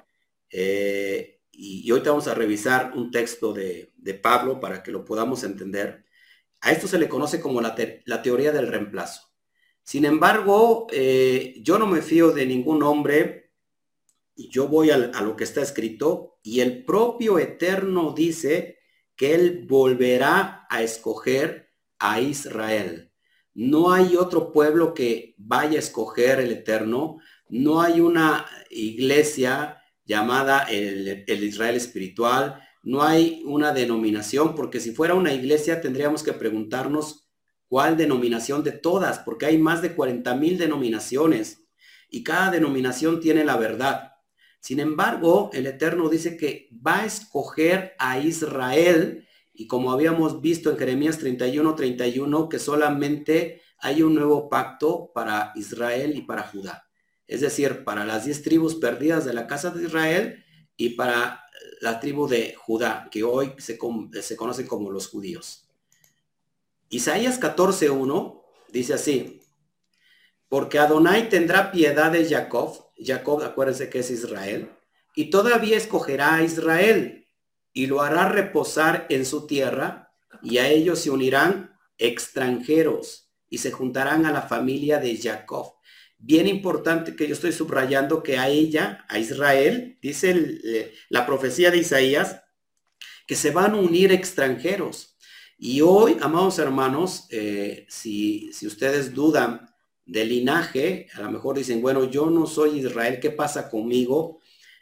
eh, 0.52 1.42
y, 1.52 1.92
hoy 1.92 2.02
vamos 2.02 2.28
a 2.28 2.36
revisar 2.36 2.94
un 2.96 3.10
texto 3.10 3.52
de, 3.52 3.92
Pablo 4.22 4.60
para 4.60 4.84
que 4.84 4.92
lo 4.92 5.04
podamos 5.04 5.44
entender. 5.44 6.06
A 6.60 6.72
esto 6.72 6.88
se 6.88 7.00
le 7.00 7.10
conoce 7.10 7.42
como 7.42 7.62
la, 7.62 7.74
teoría 8.22 8.52
del 8.52 8.68
reemplazo. 8.68 9.32
Sin 9.82 10.06
embargo, 10.06 10.86
eh, 10.92 11.56
yo 11.64 11.80
no 11.80 11.88
me 11.88 12.04
fío 12.04 12.32
de 12.32 12.46
ningún 12.46 12.84
hombre, 12.84 13.54
yo 14.36 14.68
voy 14.68 14.92
a 14.92 14.98
lo 14.98 15.36
que 15.36 15.46
está 15.46 15.64
escrito, 15.64 16.38
y 16.44 16.60
el 16.60 16.86
propio 16.86 17.40
Eterno 17.40 18.14
dice 18.16 18.81
que 19.22 19.36
Él 19.36 19.68
volverá 19.70 20.66
a 20.68 20.82
escoger 20.82 21.70
a 22.00 22.20
Israel. 22.20 23.12
No 23.54 23.92
hay 23.92 24.16
otro 24.16 24.52
pueblo 24.52 24.96
que 24.96 25.36
vaya 25.38 25.76
a 25.76 25.80
escoger 25.80 26.40
el 26.40 26.52
Eterno. 26.52 27.18
No 27.48 27.84
hay 27.84 28.00
una 28.00 28.48
iglesia 28.72 29.80
llamada 30.06 30.64
el, 30.64 31.24
Israel 31.28 31.76
espiritual. 31.76 32.68
No 32.82 33.04
hay 33.04 33.44
una 33.46 33.74
denominación, 33.74 34.56
porque 34.56 34.80
si 34.80 34.92
fuera 34.92 35.14
una 35.14 35.32
iglesia 35.32 35.82
tendríamos 35.82 36.24
que 36.24 36.34
preguntarnos 36.34 37.30
cuál 37.68 37.98
denominación 37.98 38.64
de 38.64 38.72
todas, 38.72 39.20
porque 39.20 39.46
hay 39.46 39.60
más 39.60 39.84
de 39.84 39.94
40 39.94 40.34
mil 40.34 40.58
denominaciones 40.58 41.68
y 42.10 42.24
cada 42.24 42.50
denominación 42.50 43.20
tiene 43.20 43.46
la 43.46 43.58
verdad. 43.58 44.11
Sin 44.62 44.80
embargo, 44.80 45.50
el 45.54 45.66
Eterno 45.66 46.08
dice 46.08 46.38
que 46.38 46.70
va 46.86 47.02
a 47.02 47.06
escoger 47.06 47.96
a 47.98 48.20
Israel 48.20 49.28
y 49.54 49.68
como 49.68 49.92
habíamos 49.92 50.40
visto 50.40 50.70
en 50.70 50.78
Jeremías 50.78 51.18
31, 51.18 51.76
31, 51.76 52.48
que 52.48 52.60
solamente 52.60 53.62
hay 53.80 54.04
un 54.04 54.14
nuevo 54.14 54.50
pacto 54.50 55.12
para 55.14 55.52
Israel 55.56 56.16
y 56.16 56.22
para 56.22 56.44
Judá. 56.44 56.88
Es 57.28 57.42
decir, 57.42 57.84
para 57.84 58.06
las 58.06 58.26
diez 58.26 58.44
tribus 58.44 58.76
perdidas 58.76 59.26
de 59.26 59.34
la 59.34 59.48
casa 59.48 59.72
de 59.72 59.84
Israel 59.84 60.46
y 60.78 60.90
para 60.90 61.44
la 61.82 62.00
tribu 62.00 62.28
de 62.28 62.54
Judá, 62.56 63.10
que 63.12 63.24
hoy 63.24 63.54
se, 63.58 63.80
se 64.22 64.36
conocen 64.36 64.68
como 64.68 64.92
los 64.92 65.08
judíos. 65.08 65.68
Isaías 66.90 67.42
14.1 67.42 68.44
dice 68.70 68.94
así, 68.94 69.42
porque 70.50 70.78
Adonai 70.78 71.30
tendrá 71.30 71.72
piedad 71.72 72.12
de 72.12 72.28
Jacob, 72.30 72.91
Jacob 73.04 73.42
acuérdense 73.44 73.90
que 73.90 74.00
es 74.00 74.12
Israel, 74.12 74.72
y 75.16 75.30
todavía 75.30 75.78
escogerá 75.78 76.36
a 76.36 76.44
Israel 76.44 77.28
y 77.74 77.88
lo 77.88 78.02
hará 78.02 78.30
reposar 78.30 79.08
en 79.10 79.26
su 79.26 79.48
tierra, 79.48 80.14
y 80.42 80.58
a 80.58 80.68
ellos 80.68 81.00
se 81.00 81.10
unirán 81.10 81.78
extranjeros 81.98 83.32
y 83.50 83.60
se 83.60 83.72
juntarán 83.72 84.26
a 84.26 84.32
la 84.32 84.42
familia 84.42 85.00
de 85.00 85.18
Jacob. 85.18 85.74
Bien 86.18 86.48
importante 86.48 87.16
que 87.16 87.28
yo 87.28 87.34
estoy 87.34 87.52
subrayando 87.52 88.24
que 88.24 88.38
a 88.38 88.48
ella, 88.48 89.06
a 89.10 89.20
Israel, 89.20 89.98
dice 90.02 90.92
la 91.10 91.26
profecía 91.26 91.72
de 91.72 91.78
Isaías, 91.78 92.42
que 93.28 93.36
se 93.36 93.52
van 93.52 93.74
a 93.74 93.78
unir 93.78 94.12
extranjeros. 94.12 95.18
Y 95.58 95.82
hoy, 95.82 96.18
amados 96.22 96.60
hermanos, 96.60 97.28
eh, 97.30 97.86
si, 97.90 98.52
si 98.54 98.68
ustedes 98.68 99.14
dudan 99.14 99.71
del 100.12 100.28
linaje, 100.28 101.08
a 101.14 101.22
lo 101.22 101.32
mejor 101.32 101.58
dicen, 101.58 101.82
bueno, 101.82 102.04
yo 102.04 102.30
no 102.30 102.46
soy 102.46 102.80
Israel, 102.80 103.22
¿qué 103.22 103.30
pasa 103.30 103.70
conmigo? 103.70 104.40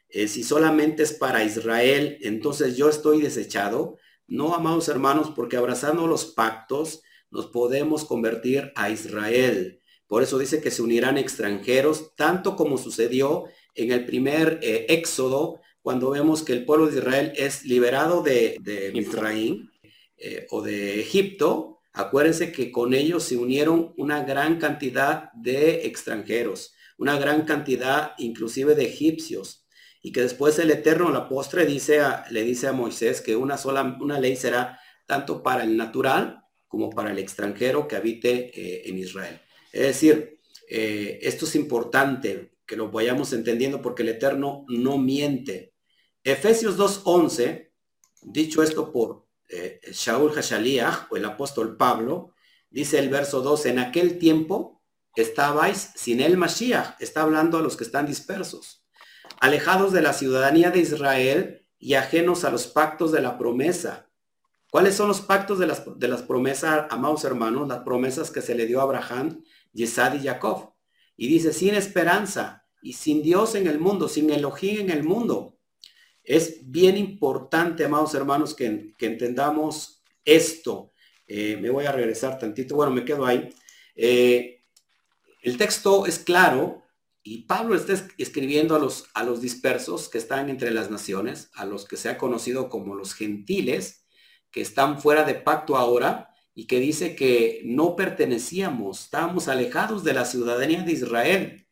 Eh, 0.09 0.27
si 0.27 0.43
solamente 0.43 1.03
es 1.03 1.13
para 1.13 1.43
Israel, 1.43 2.17
entonces 2.21 2.75
yo 2.75 2.89
estoy 2.89 3.21
desechado. 3.21 3.99
No, 4.25 4.55
amados 4.55 4.89
hermanos, 4.89 5.31
porque 5.35 5.55
abrazando 5.55 6.07
los 6.07 6.25
pactos 6.25 7.03
nos 7.29 7.45
podemos 7.45 8.05
convertir 8.05 8.71
a 8.75 8.89
Israel. 8.89 9.79
Por 10.07 10.23
eso 10.23 10.39
dice 10.39 10.61
que 10.61 10.71
se 10.71 10.81
unirán 10.81 11.19
extranjeros, 11.19 12.15
tanto 12.15 12.55
como 12.55 12.79
sucedió 12.79 13.45
en 13.75 13.91
el 13.91 14.05
primer 14.05 14.59
eh, 14.63 14.87
éxodo, 14.89 15.61
cuando 15.83 16.09
vemos 16.09 16.41
que 16.41 16.53
el 16.53 16.65
pueblo 16.65 16.87
de 16.87 16.97
Israel 16.97 17.33
es 17.35 17.65
liberado 17.65 18.23
de, 18.23 18.57
de 18.61 18.91
Israel 18.95 19.69
eh, 20.17 20.47
o 20.49 20.63
de 20.63 20.99
Egipto. 20.99 21.78
Acuérdense 21.93 22.51
que 22.51 22.71
con 22.71 22.93
ellos 22.93 23.23
se 23.23 23.37
unieron 23.37 23.93
una 23.97 24.23
gran 24.23 24.59
cantidad 24.59 25.31
de 25.33 25.87
extranjeros, 25.87 26.73
una 26.97 27.17
gran 27.17 27.45
cantidad 27.45 28.13
inclusive 28.17 28.75
de 28.75 28.85
egipcios 28.85 29.65
y 30.01 30.11
que 30.11 30.21
después 30.21 30.57
el 30.59 30.71
Eterno, 30.71 31.11
la 31.11 31.27
postre, 31.27 31.65
dice 31.65 31.99
le 32.29 32.43
dice 32.43 32.67
a 32.67 32.73
Moisés 32.73 33.21
que 33.21 33.35
una 33.35 33.57
sola, 33.57 33.97
una 33.99 34.19
ley 34.19 34.35
será 34.35 34.79
tanto 35.05 35.43
para 35.43 35.63
el 35.63 35.75
natural 35.75 36.43
como 36.67 36.89
para 36.91 37.11
el 37.11 37.19
extranjero 37.19 37.87
que 37.87 37.95
habite 37.95 38.51
eh, 38.53 38.83
en 38.85 38.97
Israel. 38.99 39.41
Es 39.71 39.81
decir, 39.81 40.39
eh, 40.69 41.19
esto 41.23 41.45
es 41.45 41.55
importante 41.55 42.53
que 42.65 42.75
lo 42.75 42.91
vayamos 42.91 43.33
entendiendo 43.33 43.81
porque 43.81 44.03
el 44.03 44.09
Eterno 44.09 44.65
no 44.69 44.99
miente. 44.99 45.73
Efesios 46.23 46.77
2.11, 46.77 47.71
dicho 48.21 48.61
esto 48.61 48.91
por 48.91 49.28
eh, 49.49 49.81
Shaul 49.91 50.31
Hashaliah 50.31 51.07
o 51.09 51.17
el 51.17 51.25
apóstol 51.25 51.75
Pablo, 51.77 52.33
dice 52.69 52.99
el 52.99 53.09
verso 53.09 53.41
2, 53.41 53.65
en 53.67 53.79
aquel 53.79 54.17
tiempo 54.19 54.81
estabais 55.15 55.91
sin 55.95 56.21
el 56.21 56.37
Mashiach, 56.37 56.95
está 56.99 57.23
hablando 57.23 57.57
a 57.57 57.61
los 57.61 57.75
que 57.75 57.83
están 57.83 58.05
dispersos 58.05 58.79
alejados 59.39 59.93
de 59.93 60.01
la 60.01 60.13
ciudadanía 60.13 60.71
de 60.71 60.79
Israel 60.79 61.65
y 61.77 61.93
ajenos 61.93 62.43
a 62.43 62.51
los 62.51 62.67
pactos 62.67 63.11
de 63.11 63.21
la 63.21 63.37
promesa. 63.37 64.09
¿Cuáles 64.69 64.95
son 64.95 65.07
los 65.07 65.21
pactos 65.21 65.59
de 65.59 65.67
las, 65.67 65.83
de 65.97 66.07
las 66.07 66.21
promesas, 66.21 66.85
amados 66.89 67.23
hermanos? 67.23 67.67
Las 67.67 67.79
promesas 67.79 68.29
que 68.31 68.41
se 68.41 68.53
le 68.53 68.65
dio 68.65 68.81
a 68.81 68.83
Abraham, 68.83 69.43
Yesad 69.73 70.13
y 70.15 70.25
Jacob. 70.25 70.73
Y 71.15 71.27
dice, 71.27 71.53
sin 71.53 71.73
esperanza 71.73 72.65
y 72.81 72.93
sin 72.93 73.23
Dios 73.23 73.55
en 73.55 73.67
el 73.67 73.79
mundo, 73.79 74.07
sin 74.07 74.29
Elohim 74.29 74.81
en 74.81 74.89
el 74.91 75.03
mundo. 75.03 75.57
Es 76.29 76.69
bien 76.69 76.95
importante, 76.95 77.83
amados 77.83 78.13
hermanos, 78.13 78.53
que, 78.53 78.93
entendamos 78.99 80.03
esto. 80.23 80.93
Eh, 81.25 81.57
me 81.59 81.71
voy 81.71 81.87
a 81.87 81.91
regresar 81.91 82.37
tantito. 82.37 82.75
Bueno, 82.75 82.91
me 82.91 83.03
quedo 83.03 83.25
ahí. 83.25 83.49
Eh, 83.95 84.63
el 85.41 85.57
texto 85.57 86.05
es 86.05 86.19
claro, 86.19 86.83
y 87.23 87.45
Pablo 87.45 87.73
está 87.73 87.95
escribiendo 88.19 88.75
a 88.75 88.79
los, 88.79 89.07
a 89.15 89.23
los 89.23 89.41
dispersos 89.41 90.07
que 90.07 90.19
están 90.19 90.51
entre 90.51 90.69
las 90.69 90.91
naciones, 90.91 91.49
a 91.55 91.65
los 91.65 91.85
que 91.85 91.97
se 91.97 92.09
ha 92.09 92.19
conocido 92.19 92.69
como 92.69 92.93
los 92.93 93.15
gentiles, 93.15 94.05
que 94.51 94.61
están 94.61 95.01
fuera 95.01 95.23
de 95.23 95.33
pacto 95.33 95.77
ahora 95.77 96.29
y 96.53 96.67
que 96.67 96.79
dice 96.79 97.15
que 97.15 97.63
no 97.65 97.95
pertenecíamos, 97.95 99.05
estábamos 99.05 99.47
alejados 99.47 100.03
de 100.03 100.13
la 100.13 100.25
ciudadanía 100.25 100.83
de 100.83 100.91
Israel. 100.91 101.67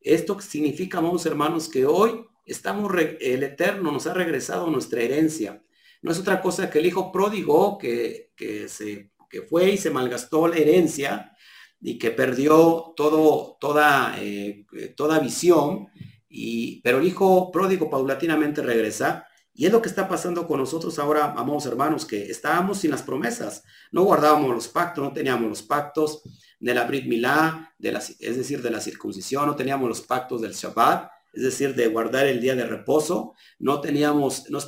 Esto 0.00 0.38
significa, 0.42 0.98
amados 0.98 1.24
hermanos, 1.24 1.70
que 1.70 1.86
hoy 1.86 2.26
estamos, 2.44 2.92
el 3.20 3.42
Eterno 3.42 3.92
nos 3.92 4.06
ha 4.06 4.14
regresado 4.14 4.70
nuestra 4.70 5.02
herencia. 5.02 5.62
No 6.02 6.10
es 6.10 6.18
otra 6.18 6.40
cosa 6.40 6.68
que 6.68 6.80
el 6.80 6.86
hijo 6.86 7.12
pródigo 7.12 7.78
que, 7.78 8.32
que, 8.36 8.68
se, 8.68 9.12
que 9.30 9.42
fue 9.42 9.70
y 9.70 9.78
se 9.78 9.90
malgastó 9.90 10.48
la 10.48 10.56
herencia 10.56 11.32
y 11.80 11.98
que 11.98 12.10
perdió 12.10 12.92
todo, 12.96 13.56
toda, 13.60 14.14
eh, 14.20 14.66
toda 14.96 15.18
visión, 15.18 15.88
y, 16.28 16.80
pero 16.82 16.98
el 16.98 17.06
hijo 17.06 17.50
pródigo 17.50 17.90
paulatinamente 17.90 18.62
regresa 18.62 19.26
Y 19.52 19.66
es 19.66 19.72
lo 19.72 19.82
que 19.82 19.88
está 19.88 20.08
pasando 20.08 20.46
con 20.46 20.60
nosotros 20.60 20.98
ahora, 20.98 21.32
amados 21.36 21.66
hermanos, 21.66 22.06
que 22.06 22.30
estábamos 22.30 22.78
sin 22.78 22.90
las 22.90 23.02
promesas. 23.02 23.64
No 23.90 24.04
guardábamos 24.04 24.54
los 24.54 24.68
pactos, 24.68 25.04
no 25.04 25.12
teníamos 25.12 25.48
los 25.48 25.62
pactos 25.62 26.22
de 26.58 26.74
la 26.74 26.84
Brit 26.84 27.06
Milá, 27.06 27.74
de 27.78 27.92
la, 27.92 27.98
es 27.98 28.36
decir, 28.36 28.62
de 28.62 28.70
la 28.70 28.80
circuncisión, 28.80 29.46
no 29.46 29.56
teníamos 29.56 29.88
los 29.88 30.00
pactos 30.00 30.40
del 30.40 30.54
Shabbat, 30.54 31.10
es 31.32 31.42
decir, 31.42 31.74
de 31.74 31.88
guardar 31.88 32.26
el 32.26 32.40
día 32.40 32.54
de 32.54 32.66
reposo. 32.66 33.34
No 33.58 33.80
teníamos, 33.80 34.50
no, 34.50 34.58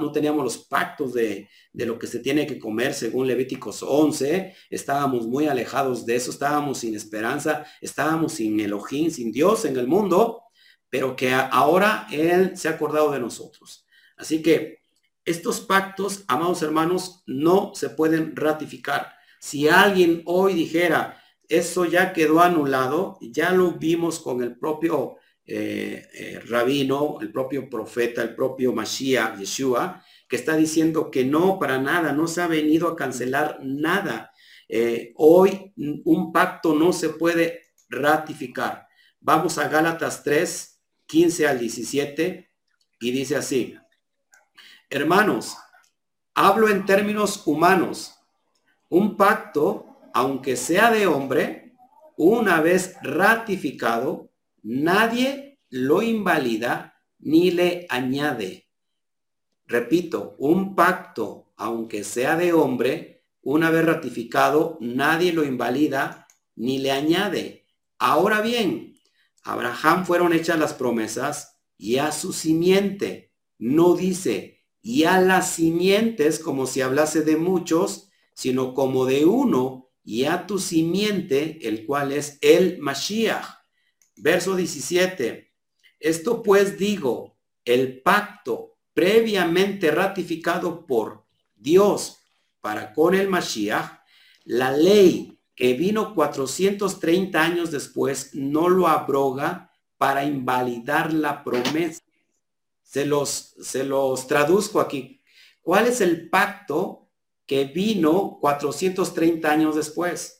no 0.00 0.12
teníamos 0.12 0.44
los 0.44 0.58
pactos 0.58 1.14
de, 1.14 1.48
de, 1.72 1.86
lo 1.86 1.98
que 1.98 2.06
se 2.06 2.18
tiene 2.18 2.46
que 2.46 2.58
comer 2.58 2.94
según 2.94 3.28
Levíticos 3.28 3.82
11. 3.82 4.54
Estábamos 4.70 5.26
muy 5.26 5.46
alejados 5.46 6.04
de 6.04 6.16
eso, 6.16 6.30
estábamos 6.30 6.78
sin 6.78 6.94
esperanza, 6.94 7.64
estábamos 7.80 8.32
sin 8.32 8.58
Elohim, 8.58 9.10
sin 9.10 9.30
Dios 9.30 9.64
en 9.64 9.76
el 9.76 9.86
mundo, 9.86 10.42
pero 10.88 11.14
que 11.14 11.32
ahora 11.32 12.08
Él 12.10 12.56
se 12.56 12.68
ha 12.68 12.72
acordado 12.72 13.12
de 13.12 13.20
nosotros. 13.20 13.86
Así 14.16 14.42
que 14.42 14.80
estos 15.24 15.60
pactos, 15.60 16.24
amados 16.26 16.62
hermanos, 16.62 17.22
no 17.26 17.72
se 17.74 17.90
pueden 17.90 18.34
ratificar. 18.34 19.12
Si 19.38 19.68
alguien 19.68 20.22
hoy 20.26 20.54
dijera, 20.54 21.22
eso 21.48 21.84
ya 21.84 22.12
quedó 22.12 22.40
anulado, 22.40 23.18
ya 23.20 23.52
lo 23.52 23.72
vimos 23.72 24.18
con 24.18 24.42
el 24.42 24.58
propio 24.58 25.16
eh, 25.52 26.08
eh, 26.14 26.40
rabino, 26.46 27.18
el 27.20 27.32
propio 27.32 27.68
profeta, 27.68 28.22
el 28.22 28.36
propio 28.36 28.72
Mashiach, 28.72 29.36
Yeshua, 29.36 30.00
que 30.28 30.36
está 30.36 30.54
diciendo 30.54 31.10
que 31.10 31.24
no, 31.24 31.58
para 31.58 31.76
nada, 31.80 32.12
no 32.12 32.28
se 32.28 32.40
ha 32.40 32.46
venido 32.46 32.86
a 32.86 32.94
cancelar 32.94 33.58
nada. 33.60 34.30
Eh, 34.68 35.12
hoy 35.16 35.72
un 36.04 36.30
pacto 36.32 36.72
no 36.72 36.92
se 36.92 37.08
puede 37.08 37.62
ratificar. 37.88 38.86
Vamos 39.18 39.58
a 39.58 39.66
Gálatas 39.66 40.22
3, 40.22 40.80
15 41.06 41.48
al 41.48 41.58
17, 41.58 42.48
y 43.00 43.10
dice 43.10 43.34
así. 43.34 43.76
Hermanos, 44.88 45.56
hablo 46.32 46.68
en 46.68 46.84
términos 46.84 47.42
humanos. 47.44 48.14
Un 48.88 49.16
pacto, 49.16 49.98
aunque 50.14 50.54
sea 50.54 50.92
de 50.92 51.08
hombre, 51.08 51.74
una 52.16 52.60
vez 52.60 52.94
ratificado, 53.02 54.29
nadie 54.62 55.60
lo 55.68 56.02
invalida 56.02 57.02
ni 57.18 57.50
le 57.50 57.86
añade. 57.88 58.68
Repito, 59.66 60.34
un 60.38 60.74
pacto, 60.74 61.52
aunque 61.56 62.02
sea 62.02 62.36
de 62.36 62.52
hombre, 62.52 63.24
una 63.42 63.70
vez 63.70 63.84
ratificado, 63.84 64.78
nadie 64.80 65.32
lo 65.32 65.44
invalida 65.44 66.26
ni 66.56 66.78
le 66.78 66.90
añade. 66.90 67.66
Ahora 67.98 68.40
bien, 68.40 68.96
a 69.44 69.52
Abraham 69.52 70.04
fueron 70.04 70.32
hechas 70.32 70.58
las 70.58 70.74
promesas 70.74 71.60
y 71.78 71.96
a 71.96 72.12
su 72.12 72.32
simiente. 72.32 73.32
No 73.58 73.94
dice, 73.94 74.64
y 74.82 75.04
a 75.04 75.20
las 75.20 75.52
simientes 75.52 76.38
como 76.38 76.66
si 76.66 76.80
hablase 76.80 77.22
de 77.22 77.36
muchos, 77.36 78.08
sino 78.34 78.74
como 78.74 79.06
de 79.06 79.24
uno, 79.24 79.90
y 80.02 80.24
a 80.24 80.46
tu 80.46 80.58
simiente, 80.58 81.58
el 81.62 81.86
cual 81.86 82.12
es 82.12 82.38
el 82.40 82.78
Mashiach. 82.78 83.59
Verso 84.20 84.56
17. 84.56 85.52
Esto 85.98 86.42
pues 86.42 86.78
digo, 86.78 87.38
el 87.64 88.00
pacto 88.02 88.78
previamente 88.94 89.90
ratificado 89.90 90.86
por 90.86 91.24
Dios 91.54 92.18
para 92.60 92.92
con 92.92 93.14
el 93.14 93.28
Mashiach, 93.28 94.00
la 94.44 94.72
ley 94.72 95.38
que 95.54 95.74
vino 95.74 96.14
430 96.14 97.42
años 97.42 97.70
después 97.70 98.34
no 98.34 98.68
lo 98.68 98.88
abroga 98.88 99.70
para 99.98 100.24
invalidar 100.24 101.12
la 101.12 101.44
promesa 101.44 102.00
se 102.90 103.06
los, 103.06 103.54
se 103.60 103.84
los 103.84 104.26
traduzco 104.26 104.80
aquí. 104.80 105.22
¿Cuál 105.62 105.86
es 105.86 106.00
el 106.00 106.28
pacto 106.28 107.08
que 107.46 107.66
vino 107.66 108.38
430 108.40 109.48
años 109.48 109.76
después? 109.76 110.39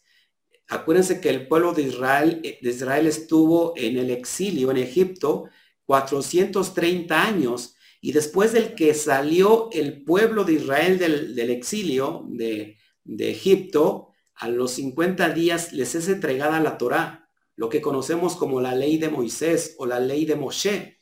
Acuérdense 0.70 1.20
que 1.20 1.30
el 1.30 1.48
pueblo 1.48 1.72
de 1.72 1.82
Israel, 1.82 2.40
de 2.42 2.70
Israel 2.70 3.08
estuvo 3.08 3.74
en 3.76 3.96
el 3.98 4.08
exilio 4.08 4.70
en 4.70 4.76
Egipto 4.76 5.48
430 5.84 7.20
años 7.20 7.74
y 8.00 8.12
después 8.12 8.52
del 8.52 8.76
que 8.76 8.94
salió 8.94 9.68
el 9.72 10.04
pueblo 10.04 10.44
de 10.44 10.52
Israel 10.52 10.96
del, 10.98 11.50
exilio 11.50 12.24
de, 12.28 12.78
de, 13.02 13.30
Egipto, 13.32 14.10
a 14.36 14.48
los 14.48 14.70
50 14.70 15.30
días 15.30 15.72
les 15.72 15.96
es 15.96 16.08
entregada 16.08 16.60
la 16.60 16.78
Torá, 16.78 17.28
lo 17.56 17.68
que 17.68 17.80
conocemos 17.80 18.36
como 18.36 18.60
la 18.60 18.76
ley 18.76 18.96
de 18.96 19.08
Moisés 19.08 19.74
o 19.76 19.86
la 19.86 19.98
ley 19.98 20.24
de 20.24 20.36
Moshe. 20.36 21.00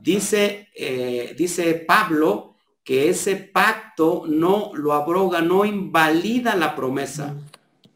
Dice, 0.00 0.68
eh, 0.76 1.34
dice 1.36 1.74
Pablo 1.74 2.56
que 2.84 3.08
ese 3.08 3.36
pacto 3.36 4.24
no 4.28 4.72
lo 4.74 4.92
abroga, 4.92 5.40
no 5.40 5.64
invalida 5.64 6.54
la 6.54 6.76
promesa, 6.76 7.36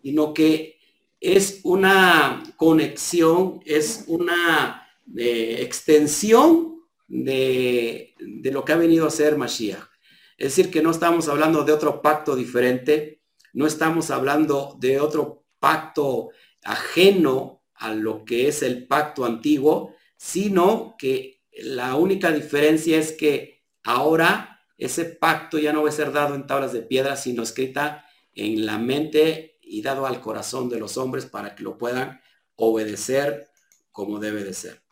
sino 0.03 0.33
que 0.33 0.81
es 1.23 1.61
una 1.63 2.43
conexión, 2.57 3.61
es 3.65 4.05
una 4.09 4.89
eh, 5.17 5.59
extensión 5.61 6.83
de, 7.07 8.15
de, 8.19 8.51
lo 8.51 8.65
que 8.65 8.73
ha 8.73 8.77
venido 8.77 9.07
a 9.07 9.11
ser 9.11 9.37
Mashiach. 9.37 9.89
Es 10.37 10.57
decir, 10.57 10.73
que 10.73 10.83
no 10.83 10.91
estamos 10.91 11.29
hablando 11.29 11.63
de 11.63 11.73
otro 11.73 12.03
pacto 12.03 12.35
diferente, 12.35 13.23
no 13.53 13.69
estamos 13.69 14.11
hablando 14.11 14.77
de 14.81 14.99
otro 14.99 15.45
pacto 15.61 16.31
ajeno 16.65 17.63
a 17.75 17.95
lo 17.95 18.25
que 18.25 18.49
es 18.49 18.65
el 18.65 18.89
pacto 18.89 19.25
antiguo, 19.25 19.95
sino 20.17 20.97
que 20.99 21.45
la 21.53 21.95
única 21.95 22.33
diferencia 22.33 22.99
es 22.99 23.13
que 23.13 23.63
ahora 23.85 24.61
ese 24.77 25.05
pacto 25.05 25.61
ya 25.61 25.73
no 25.73 25.85
va 25.85 25.91
a 25.91 25.93
ser 25.93 26.11
dado 26.11 26.35
en 26.35 26.49
tablas 26.49 26.73
de 26.73 26.83
piedra, 26.83 27.15
sino 27.15 27.45
escrita 27.45 28.07
en 28.35 28.67
la 28.67 28.79
mente 28.79 29.52
y 29.73 29.81
dado 29.81 30.05
al 30.05 30.21
corazón 30.21 30.69
de 30.69 30.79
los 30.79 30.99
hombres 30.99 31.25
para 31.25 31.55
que 31.55 31.63
lo 31.63 31.79
puedan 31.79 32.21
obedecer 32.57 33.49
como 33.91 34.19
debe 34.19 34.45
de 34.45 34.53
ser. 34.53 34.83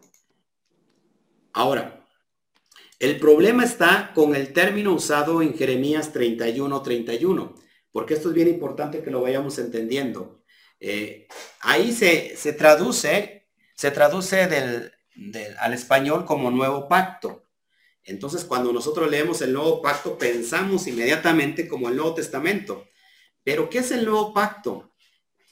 Ahora, 1.53 2.07
el 2.99 3.21
problema 3.21 3.63
está 3.63 4.13
con 4.15 4.35
el 4.35 4.55
término 4.55 4.95
usado 4.95 5.43
en 5.43 5.55
Jeremías 5.55 6.15
31, 6.15 6.81
31, 6.83 7.55
porque 7.93 8.15
esto 8.15 8.31
es 8.31 8.35
bien 8.35 8.49
importante 8.49 9.03
que 9.03 9.11
lo 9.11 9.21
vayamos 9.21 9.59
entendiendo. 9.59 10.43
Eh, 10.81 11.29
ahí 11.61 11.93
se, 11.93 12.35
se 12.39 12.55
traduce, 12.55 13.51
se 13.75 13.91
traduce 13.91 14.47
del, 14.47 14.93
al 15.59 15.75
español 15.75 16.25
como 16.25 16.51
nuevo 16.51 16.89
pacto. 16.89 17.45
Entonces, 18.03 18.47
cuando 18.47 18.73
nosotros 18.73 19.11
leemos 19.11 19.43
el 19.43 19.53
nuevo 19.53 19.83
pacto, 19.83 20.17
pensamos 20.17 20.87
inmediatamente 20.87 21.69
como 21.69 21.91
el 21.91 21.97
Nuevo 21.97 22.15
Testamento. 22.15 22.87
Pero, 23.43 23.69
¿qué 23.69 23.79
es 23.79 23.91
el 23.91 24.05
nuevo 24.05 24.33
pacto? 24.33 24.93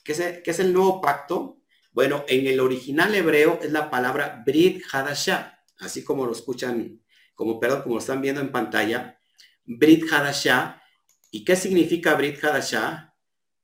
¿Qué 0.04 0.12
es 0.44 0.58
el, 0.58 0.72
nuevo 0.72 1.00
pacto? 1.00 1.60
Bueno, 1.92 2.24
en 2.28 2.46
el 2.46 2.60
original 2.60 3.14
hebreo 3.14 3.58
es 3.62 3.72
la 3.72 3.90
palabra 3.90 4.42
Brit 4.44 4.82
Hadashah, 4.90 5.58
así 5.80 6.02
como 6.02 6.24
lo 6.24 6.32
escuchan, 6.32 7.02
como, 7.34 7.60
perdón, 7.60 7.82
como 7.82 7.96
lo 7.96 8.00
están 8.00 8.22
viendo 8.22 8.40
en 8.40 8.52
pantalla. 8.52 9.18
Brit 9.64 10.10
Hadashah. 10.10 10.82
¿Y 11.30 11.44
qué 11.44 11.56
significa 11.56 12.14
Brit 12.14 12.42
Hadashah? 12.42 13.14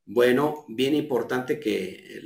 Bueno, 0.04 0.66
bien 0.68 0.94
importante 0.94 1.58
que 1.58 2.20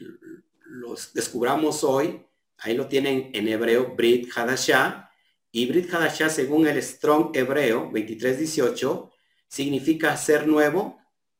los 0.65 1.13
descubramos 1.13 1.85
hoy 1.85 2.25
Ahí 2.59 2.75
lo 2.75 2.89
tienen 2.89 3.31
en 3.35 3.49
hebreo 3.49 3.95
Brit 3.95 4.31
Hadashah. 4.37 5.11
Y 5.53 5.67
Brit 5.67 5.93
Hadashah, 5.93 6.29
según 6.29 6.67
el 6.67 6.83
Strong 6.83 7.31
hebreo 7.35 7.91
2318, 7.93 9.13
significa 9.47 10.17
ser 10.17 10.47
nuevo, 10.47 10.98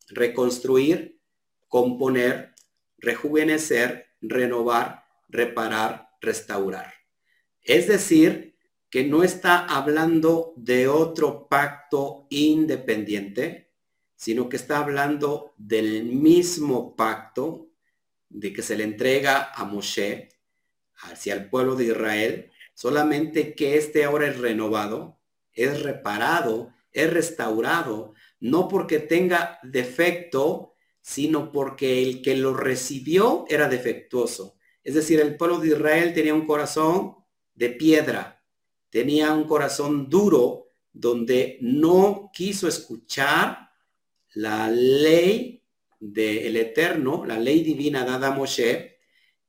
reconstruir, 0.09 1.21
componer, 1.69 2.55
rejuvenecer, 2.99 4.07
renovar, 4.21 5.05
reparar, 5.29 6.11
restaurar. 6.21 6.95
Es 7.63 7.87
decir, 7.87 8.57
que 8.91 9.05
no 9.05 9.23
está 9.23 9.65
hablando 9.67 10.55
de 10.57 10.89
otro 10.89 11.49
pacto 11.49 12.27
independiente, 12.31 13.71
sino 14.17 14.49
que 14.49 14.57
está 14.57 14.79
hablando 14.79 15.55
del 15.57 16.05
mismo 16.05 16.97
pacto 16.97 17.69
de 18.29 18.53
que 18.53 18.63
se 18.63 18.77
le 18.77 18.85
entrega 18.85 19.53
a 19.55 19.65
Moshe 19.65 20.31
hacia 20.97 21.35
el 21.35 21.49
pueblo 21.49 21.77
de 21.77 21.85
Israel, 21.85 22.51
solamente 22.75 23.55
que 23.55 23.77
este 23.77 24.05
ahora 24.05 24.27
es 24.27 24.39
renovado, 24.39 25.21
es 25.53 25.83
reparado, 25.83 26.73
es 26.93 27.13
restaurado, 27.13 28.15
no 28.41 28.69
porque 28.69 28.99
tenga 28.99 29.59
defecto, 29.63 30.75
sino 31.01 31.53
porque 31.53 32.03
el 32.03 32.23
que 32.23 32.37
lo 32.37 32.55
recibió 32.55 33.45
era 33.49 33.69
defectuoso. 33.69 34.57
Es 34.85 34.95
decir, 34.95 35.21
el 35.21 35.37
pueblo 35.37 35.59
de 35.59 35.69
Israel 35.69 36.15
tenía 36.15 36.35
un 36.35 36.47
corazón 36.47 37.17
de 37.55 37.71
piedra, 37.71 38.45
tenía 38.91 39.33
un 39.33 39.45
corazón 39.45 40.09
duro 40.09 40.69
donde 40.93 41.59
no 41.61 42.31
quiso 42.33 42.69
escuchar 42.69 43.71
la 44.35 44.71
ley 44.71 45.65
del 46.01 46.57
Eterno, 46.57 47.25
la 47.25 47.39
ley 47.39 47.63
divina 47.63 48.05
dada 48.05 48.29
a 48.29 48.31
Moshe, 48.33 48.99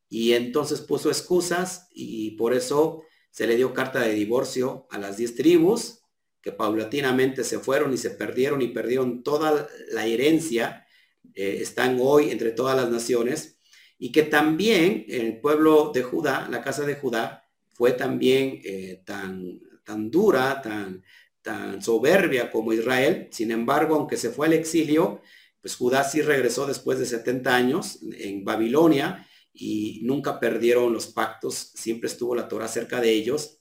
y 0.09 0.33
entonces 0.33 0.81
puso 0.81 1.09
excusas 1.09 1.87
y 1.91 2.31
por 2.31 2.53
eso 2.53 3.03
se 3.29 3.45
le 3.45 3.55
dio 3.55 3.73
carta 3.73 3.99
de 3.99 4.13
divorcio 4.13 4.87
a 4.89 4.97
las 4.97 5.17
diez 5.17 5.35
tribus 5.35 5.98
que 6.41 6.51
paulatinamente 6.51 7.43
se 7.43 7.59
fueron 7.59 7.93
y 7.93 7.97
se 7.97 8.11
perdieron 8.11 8.61
y 8.61 8.69
perdieron 8.69 9.23
toda 9.23 9.67
la 9.91 10.05
herencia, 10.05 10.85
eh, 11.33 11.59
están 11.61 11.97
hoy 12.01 12.31
entre 12.31 12.51
todas 12.51 12.75
las 12.75 12.89
naciones, 12.89 13.59
y 13.97 14.11
que 14.11 14.23
también 14.23 15.05
el 15.09 15.39
pueblo 15.41 15.91
de 15.93 16.03
Judá, 16.03 16.47
la 16.49 16.61
casa 16.61 16.85
de 16.85 16.95
Judá, 16.95 17.45
fue 17.67 17.91
también 17.91 18.61
eh, 18.63 19.01
tan, 19.05 19.59
tan 19.83 20.09
dura, 20.09 20.61
tan, 20.61 21.03
tan 21.41 21.81
soberbia 21.81 22.51
como 22.51 22.73
Israel. 22.73 23.27
Sin 23.31 23.51
embargo, 23.51 23.95
aunque 23.95 24.17
se 24.17 24.29
fue 24.29 24.47
al 24.47 24.53
exilio, 24.53 25.21
pues 25.61 25.75
Judá 25.75 26.03
sí 26.03 26.21
regresó 26.21 26.65
después 26.65 26.99
de 26.99 27.05
70 27.05 27.55
años 27.55 27.99
en 28.17 28.45
Babilonia 28.45 29.27
y 29.53 29.99
nunca 30.03 30.39
perdieron 30.39 30.93
los 30.93 31.07
pactos, 31.07 31.71
siempre 31.75 32.07
estuvo 32.07 32.35
la 32.35 32.47
Torah 32.47 32.67
cerca 32.67 33.01
de 33.01 33.11
ellos 33.11 33.58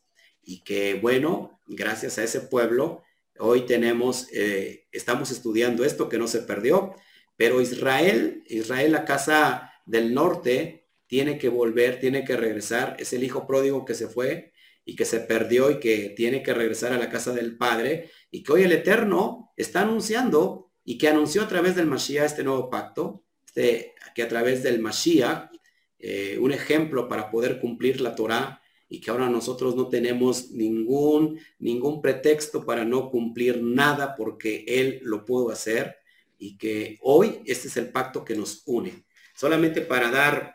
y 0.49 0.61
que 0.61 0.95
bueno, 0.95 1.61
gracias 1.67 2.17
a 2.17 2.25
ese 2.25 2.41
pueblo, 2.41 3.03
hoy 3.39 3.67
tenemos, 3.67 4.29
eh, 4.33 4.87
estamos 4.93 5.31
estudiando 5.31 5.85
esto 5.85 6.09
que 6.09 6.17
no 6.17 6.27
se 6.27 6.41
perdió, 6.41 6.95
pero 7.37 7.61
Israel, 7.61 8.43
Israel, 8.47 8.93
la 8.93 9.05
casa 9.05 9.75
del 9.85 10.15
norte, 10.15 10.87
tiene 11.07 11.37
que 11.37 11.51
volver, 11.51 12.01
tiene 12.01 12.25
que 12.25 12.35
regresar, 12.39 12.97
es 12.99 13.13
el 13.13 13.25
hijo 13.25 13.47
pródigo 13.47 13.85
que 13.85 13.93
se 13.93 14.09
fue 14.09 14.55
y 14.87 14.97
que 14.97 15.05
se 15.05 15.21
perdió 15.21 15.71
y 15.71 15.81
que 15.81 16.15
tiene 16.17 16.43
que 16.43 16.55
regresar 16.55 16.95
a 16.95 16.99
la 16.99 17.11
casa 17.11 17.35
del 17.35 17.59
Padre 17.59 18.11
y 18.31 18.43
que 18.43 18.53
hoy 18.53 18.63
el 18.63 18.73
Eterno 18.73 19.53
está 19.55 19.83
anunciando 19.83 20.73
y 20.83 20.97
que 20.97 21.09
anunció 21.09 21.43
a 21.43 21.49
través 21.49 21.77
del 21.77 21.89
Mashiach 21.89 22.25
este 22.25 22.43
nuevo 22.43 22.71
pacto, 22.71 23.23
este, 23.45 23.93
que 24.15 24.23
a 24.23 24.29
través 24.29 24.63
del 24.63 24.81
Mashiach, 24.81 25.51
eh, 25.99 26.39
un 26.41 26.53
ejemplo 26.53 27.07
para 27.07 27.31
poder 27.31 27.61
cumplir 27.61 28.01
la 28.01 28.15
Torah 28.15 28.58
y 28.89 29.01
que 29.01 29.11
ahora 29.11 29.29
nosotros 29.29 29.77
no 29.77 29.89
tenemos 29.89 30.51
ningún, 30.51 31.39
ningún 31.59 32.01
pretexto 32.01 32.65
para 32.65 32.85
no 32.85 33.11
cumplir 33.11 33.63
nada 33.63 34.17
porque 34.17 34.65
Él 34.67 35.01
lo 35.03 35.25
pudo 35.25 35.51
hacer 35.51 35.97
y 36.39 36.57
que 36.57 36.99
hoy 37.03 37.43
este 37.45 37.69
es 37.69 37.77
el 37.77 37.91
pacto 37.91 38.25
que 38.25 38.35
nos 38.35 38.63
une. 38.67 39.05
Solamente 39.35 39.83
para 39.83 40.11
dar 40.11 40.55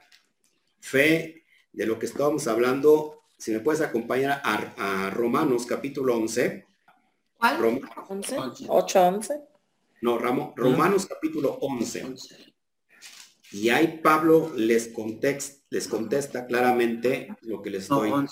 fe 0.80 1.46
de 1.72 1.86
lo 1.86 2.00
que 2.00 2.06
estábamos 2.06 2.48
hablando, 2.48 3.24
si 3.38 3.52
me 3.52 3.60
puedes 3.60 3.82
acompañar 3.82 4.42
a, 4.44 5.10
Romanos 5.12 5.66
capítulo 5.66 6.16
11. 6.16 6.66
¿Cuál? 7.38 7.84
11. 8.10 8.38
8, 8.68 9.02
11. 9.02 9.42
No, 10.02 10.18
Romanos 10.18 11.06
capítulo 11.06 11.58
11. 11.62 12.16
Y 13.54 13.70
ahí 13.70 13.99
Pablo 14.01 14.51
les, 14.56 14.91
les 15.70 15.88
contesta 15.88 16.47
claramente 16.47 17.38
lo 17.41 17.62
que 17.62 17.70
les 17.70 17.84
estoy 17.84 18.10
no, 18.10 18.26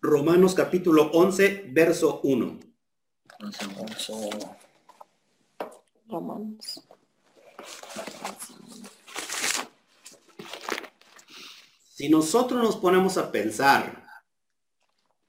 Romanos 0.00 0.54
capítulo 0.54 1.10
11, 1.12 1.66
verso 1.68 2.22
1. 2.24 2.60
Romanos. 6.08 6.88
Si 11.94 12.08
nosotros 12.08 12.62
nos 12.62 12.76
ponemos 12.76 13.18
a 13.18 13.30
pensar 13.30 14.02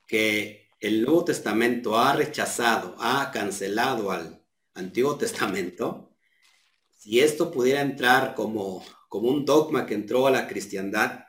que 0.07 0.69
el 0.79 1.03
Nuevo 1.03 1.25
Testamento 1.25 1.99
ha 1.99 2.15
rechazado, 2.15 2.95
ha 2.99 3.31
cancelado 3.31 4.11
al 4.11 4.41
Antiguo 4.75 5.17
Testamento, 5.17 6.12
si 7.03 7.19
esto 7.19 7.51
pudiera 7.51 7.81
entrar 7.81 8.33
como, 8.33 8.81
como 9.09 9.27
un 9.27 9.43
dogma 9.43 9.85
que 9.85 9.93
entró 9.93 10.25
a 10.25 10.31
la 10.31 10.47
cristiandad, 10.47 11.25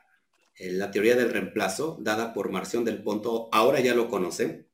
en 0.55 0.79
la 0.79 0.89
teoría 0.89 1.17
del 1.17 1.31
reemplazo, 1.31 1.97
dada 1.99 2.33
por 2.33 2.49
Marción 2.49 2.85
del 2.85 3.03
Ponto, 3.03 3.49
ahora 3.51 3.81
ya 3.81 3.93
lo 3.93 4.07
conocen, 4.07 4.69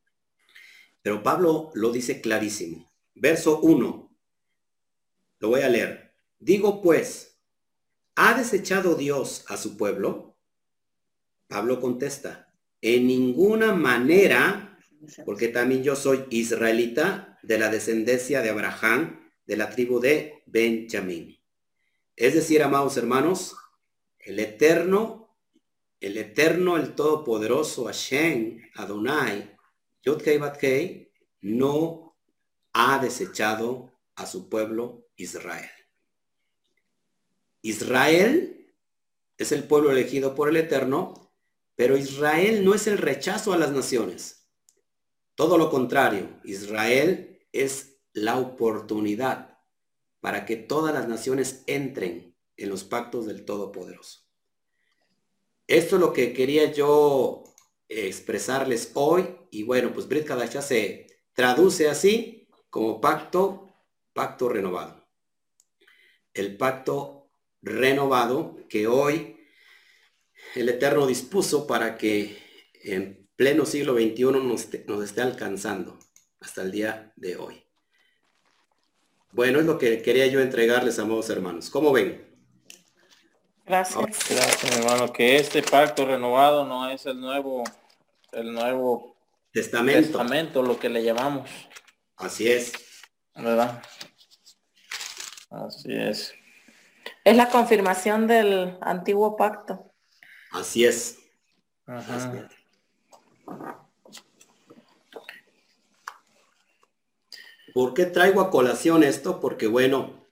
pero 1.01 1.23
Pablo 1.23 1.71
lo 1.73 1.91
dice 1.91 2.21
clarísimo. 2.21 2.87
Verso 3.15 3.59
1, 3.61 4.15
lo 5.39 5.47
voy 5.49 5.61
a 5.61 5.69
leer. 5.69 6.13
Digo 6.37 6.83
pues, 6.83 7.39
¿ha 8.13 8.37
desechado 8.37 8.93
Dios 8.93 9.43
a 9.47 9.57
su 9.57 9.77
pueblo? 9.77 10.37
Pablo 11.47 11.81
contesta, 11.81 12.53
en 12.79 13.07
ninguna 13.07 13.73
manera, 13.73 14.77
porque 15.25 15.47
también 15.47 15.81
yo 15.81 15.95
soy 15.95 16.25
israelita 16.29 17.39
de 17.41 17.57
la 17.57 17.69
descendencia 17.69 18.43
de 18.43 18.51
Abraham, 18.51 19.20
de 19.45 19.57
la 19.57 19.69
tribu 19.69 19.99
de 19.99 20.43
Benjamín. 20.45 21.39
Es 22.15 22.33
decir, 22.33 22.63
amados 22.63 22.97
hermanos, 22.97 23.55
el 24.19 24.39
eterno, 24.39 25.35
el 25.99 26.17
eterno, 26.17 26.77
el 26.77 26.95
todopoderoso 26.95 27.85
Hashem, 27.85 28.69
Adonai, 28.75 29.57
Yudkei 30.03 31.11
no 31.41 32.17
ha 32.73 32.99
desechado 32.99 33.99
a 34.15 34.25
su 34.25 34.49
pueblo 34.49 35.07
Israel. 35.15 35.69
Israel 37.61 38.73
es 39.37 39.51
el 39.51 39.63
pueblo 39.63 39.91
elegido 39.91 40.35
por 40.35 40.49
el 40.49 40.57
Eterno, 40.57 41.33
pero 41.75 41.97
Israel 41.97 42.63
no 42.63 42.73
es 42.73 42.87
el 42.87 42.97
rechazo 42.97 43.53
a 43.53 43.57
las 43.57 43.71
naciones. 43.71 44.47
Todo 45.35 45.57
lo 45.57 45.69
contrario, 45.69 46.39
Israel 46.43 47.39
es 47.51 47.90
la 48.13 48.37
oportunidad 48.37 49.59
para 50.19 50.45
que 50.45 50.55
todas 50.55 50.93
las 50.93 51.07
naciones 51.07 51.63
entren 51.67 52.35
en 52.57 52.69
los 52.69 52.83
pactos 52.83 53.25
del 53.25 53.45
Todopoderoso. 53.45 54.21
Esto 55.67 55.95
es 55.95 56.01
lo 56.01 56.13
que 56.13 56.33
quería 56.33 56.71
yo 56.71 57.43
expresarles 57.87 58.91
hoy 58.93 59.35
y 59.51 59.63
bueno, 59.63 59.93
pues 59.93 60.07
Brit 60.07 60.25
Kadasha 60.25 60.61
se 60.61 61.07
traduce 61.33 61.89
así 61.89 62.49
como 62.69 63.01
pacto, 63.01 63.73
pacto 64.13 64.49
renovado. 64.49 65.07
El 66.33 66.57
pacto 66.57 67.31
renovado 67.61 68.57
que 68.69 68.87
hoy 68.87 69.37
el 70.55 70.69
Eterno 70.69 71.07
dispuso 71.07 71.67
para 71.67 71.97
que 71.97 72.37
en 72.83 73.29
pleno 73.35 73.65
siglo 73.65 73.93
XXI 73.93 74.23
nos, 74.23 74.67
nos 74.87 75.03
esté 75.03 75.21
alcanzando 75.21 75.99
hasta 76.39 76.63
el 76.63 76.71
día 76.71 77.13
de 77.15 77.37
hoy. 77.37 77.70
Bueno, 79.33 79.59
es 79.59 79.65
lo 79.65 79.77
que 79.77 80.01
quería 80.01 80.27
yo 80.27 80.41
entregarles, 80.41 80.99
amados 80.99 81.29
hermanos. 81.29 81.69
¿Cómo 81.69 81.91
ven? 81.91 82.27
Gracias. 83.65 84.29
Gracias, 84.29 84.77
hermano. 84.77 85.13
Que 85.13 85.37
este 85.37 85.63
pacto 85.63 86.05
renovado 86.05 86.65
no 86.65 86.89
es 86.89 87.05
el 87.05 87.19
nuevo, 87.19 87.63
el 88.33 88.53
nuevo 88.53 89.15
testamento. 89.51 90.01
testamento, 90.01 90.61
lo 90.61 90.77
que 90.77 90.89
le 90.89 91.03
llamamos. 91.03 91.49
Así 92.17 92.49
es. 92.49 92.73
¿Verdad? 93.35 93.81
Así 95.49 95.93
es. 95.93 96.33
Es 97.23 97.37
la 97.37 97.49
confirmación 97.49 98.27
del 98.27 98.77
antiguo 98.81 99.37
pacto. 99.37 99.93
Así 100.51 100.85
es. 100.85 101.17
Así 101.85 102.37
es. 102.37 102.45
¿Por 107.73 107.93
qué 107.93 108.05
traigo 108.05 108.41
a 108.41 108.49
colación 108.49 109.03
esto? 109.03 109.39
Porque 109.39 109.67
bueno, 109.67 110.27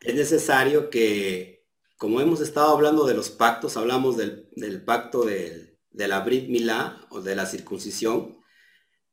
es 0.00 0.14
necesario 0.14 0.90
que, 0.90 1.66
como 1.98 2.20
hemos 2.20 2.40
estado 2.40 2.72
hablando 2.72 3.06
de 3.06 3.14
los 3.14 3.30
pactos, 3.30 3.76
hablamos 3.76 4.16
del, 4.16 4.82
pacto 4.84 5.24
de, 5.24 5.78
la 5.92 6.20
Brit 6.20 6.48
Milá 6.48 7.06
o 7.10 7.20
de 7.20 7.36
la 7.36 7.46
circuncisión 7.46 8.38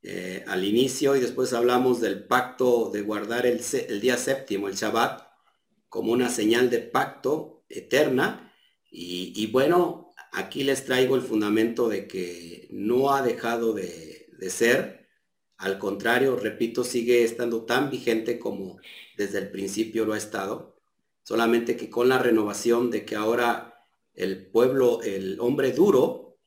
eh, 0.01 0.45
al 0.47 0.63
inicio 0.63 1.15
y 1.15 1.19
después 1.19 1.51
hablamos 1.53 1.99
del 1.99 2.25
pacto 2.25 2.89
de 2.91 3.01
guardar 3.01 3.45
el, 3.45 3.61
día 3.99 4.17
séptimo, 4.17 4.67
el 4.67 4.75
Shabbat, 4.75 5.27
como 5.89 6.13
una 6.13 6.29
señal 6.29 6.69
de 6.69 6.79
pacto 6.79 7.65
eterna. 7.67 8.53
Y, 8.91 9.45
bueno, 9.51 10.11
aquí 10.31 10.63
les 10.63 10.85
traigo 10.85 11.15
el 11.15 11.21
fundamento 11.21 11.89
de 11.89 12.07
que 12.07 12.67
no 12.71 13.13
ha 13.13 13.21
dejado 13.21 13.73
de, 13.73 14.27
de 14.39 14.49
ser 14.49 14.98
al 15.59 15.77
contrario, 15.77 16.37
repito, 16.37 16.85
sigue 16.85 17.25
estando 17.25 17.65
tan 17.65 17.89
vigente 17.89 18.39
como 18.39 18.79
desde 19.17 19.39
el 19.39 19.51
principio 19.51 20.05
lo 20.05 20.13
ha 20.13 20.17
estado, 20.17 20.79
solamente 21.23 21.75
que 21.75 21.89
con 21.89 22.07
la 22.07 22.17
renovación 22.17 22.89
de 22.89 23.03
que 23.03 23.17
ahora 23.17 23.85
el 24.13 24.47
pueblo, 24.47 25.01
el 25.03 25.37
hombre 25.41 25.73
duro, 25.73 26.37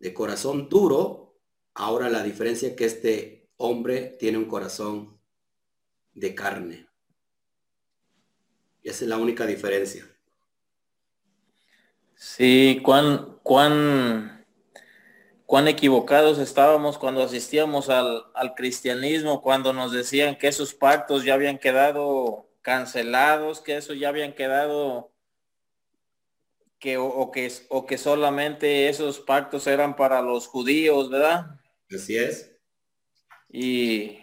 de 0.00 0.12
corazón 0.12 0.68
duro, 0.68 1.38
ahora 1.74 2.10
la 2.10 2.24
diferencia 2.24 2.70
es 2.70 2.74
que 2.74 2.84
este 2.86 3.48
hombre 3.58 4.16
tiene 4.18 4.38
un 4.38 4.46
corazón 4.46 5.20
de 6.14 6.34
carne. 6.34 6.88
Esa 8.82 9.04
es 9.04 9.08
la 9.08 9.18
única 9.18 9.46
diferencia. 9.46 10.04
Sí, 12.16 12.80
cuán, 12.82 13.38
cuán 13.44 14.37
cuán 15.48 15.66
equivocados 15.66 16.38
estábamos 16.38 16.98
cuando 16.98 17.22
asistíamos 17.22 17.88
al, 17.88 18.54
cristianismo, 18.54 19.40
cuando 19.40 19.72
nos 19.72 19.92
decían 19.92 20.36
que 20.36 20.46
esos 20.46 20.74
pactos 20.74 21.24
ya 21.24 21.32
habían 21.32 21.56
quedado 21.56 22.50
cancelados, 22.60 23.62
que 23.62 23.78
eso 23.78 23.94
ya 23.94 24.10
habían 24.10 24.34
quedado, 24.34 25.10
que, 26.78 26.98
o, 26.98 27.30
que, 27.30 27.50
o 27.70 27.86
que 27.86 27.96
solamente 27.96 28.90
esos 28.90 29.20
pactos 29.20 29.66
eran 29.66 29.96
para 29.96 30.20
los 30.20 30.46
judíos, 30.46 31.08
¿verdad? 31.08 31.58
Así 31.90 32.18
es. 32.18 32.54
Y, 33.48 34.18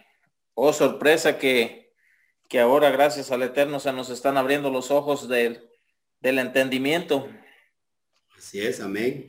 oh 0.53 0.73
sorpresa 0.73 1.39
que, 1.39 1.91
que 2.47 2.59
ahora 2.59 2.91
gracias 2.91 3.31
al 3.31 3.41
Eterno 3.41 3.79
se 3.79 3.91
nos 3.93 4.11
están 4.11 4.37
abriendo 4.37 4.69
los 4.69 4.91
ojos 4.91 5.27
del, 5.27 5.71
del 6.19 6.37
entendimiento. 6.37 7.27
Así 8.37 8.61
es, 8.61 8.79
amén. 8.79 9.27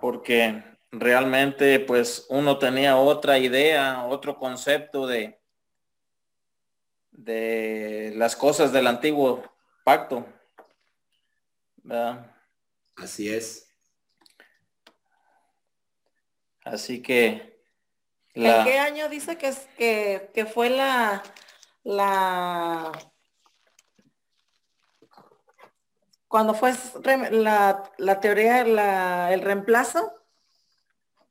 Porque 0.00 0.62
realmente 0.92 1.80
pues 1.80 2.26
uno 2.28 2.58
tenía 2.58 2.96
otra 2.96 3.38
idea, 3.38 4.04
otro 4.04 4.38
concepto 4.38 5.06
de, 5.06 5.40
de 7.10 8.12
las 8.14 8.36
cosas 8.36 8.72
del 8.72 8.86
antiguo 8.86 9.42
pacto. 9.84 10.24
Así 12.94 13.28
es. 13.28 13.68
Así 16.64 17.02
que... 17.02 17.58
¿En 18.34 18.64
qué 18.64 18.78
año 18.78 19.08
dice 19.08 19.36
que, 19.36 19.52
que, 19.76 20.30
que 20.32 20.46
fue 20.46 20.70
la, 20.70 21.22
la... 21.82 22.92
Cuando 26.28 26.54
fue 26.54 26.74
la, 27.32 27.82
la 27.96 28.20
teoría, 28.20 28.64
la, 28.64 29.32
el 29.32 29.40
reemplazo? 29.40 30.12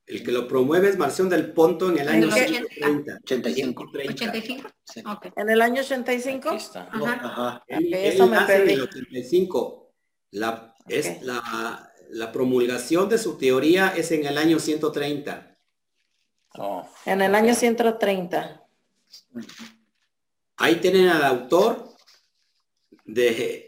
El 0.07 0.23
que 0.23 0.31
lo 0.31 0.47
promueve 0.47 0.89
es 0.89 0.97
Marción 0.97 1.29
del 1.29 1.51
Ponto 1.51 1.89
en 1.89 1.99
el 1.99 2.07
año 2.07 2.27
80. 2.27 3.19
85. 3.23 3.83
85. 3.93 4.69
En 5.35 5.49
el 5.49 5.61
año 5.61 5.81
85. 5.81 6.49
Ajá. 6.49 7.13
Ajá. 7.21 7.63
Eso 7.67 8.25
me 8.25 8.39
perdí. 8.41 8.73
En 8.73 8.79
el 8.79 8.81
85. 8.83 9.93
La, 10.31 10.73
es 10.87 11.21
la, 11.21 11.93
la, 12.09 12.31
promulgación 12.31 13.09
de 13.09 13.17
su 13.17 13.37
teoría 13.37 13.93
es 13.95 14.11
en 14.11 14.25
el 14.25 14.37
año 14.37 14.59
130. 14.59 15.57
Oh. 16.57 16.89
En 17.05 17.21
el 17.21 17.35
año 17.35 17.53
130. 17.53 18.65
Ahí 20.55 20.75
tienen 20.77 21.09
al 21.09 21.23
autor 21.23 21.93
de, 23.05 23.66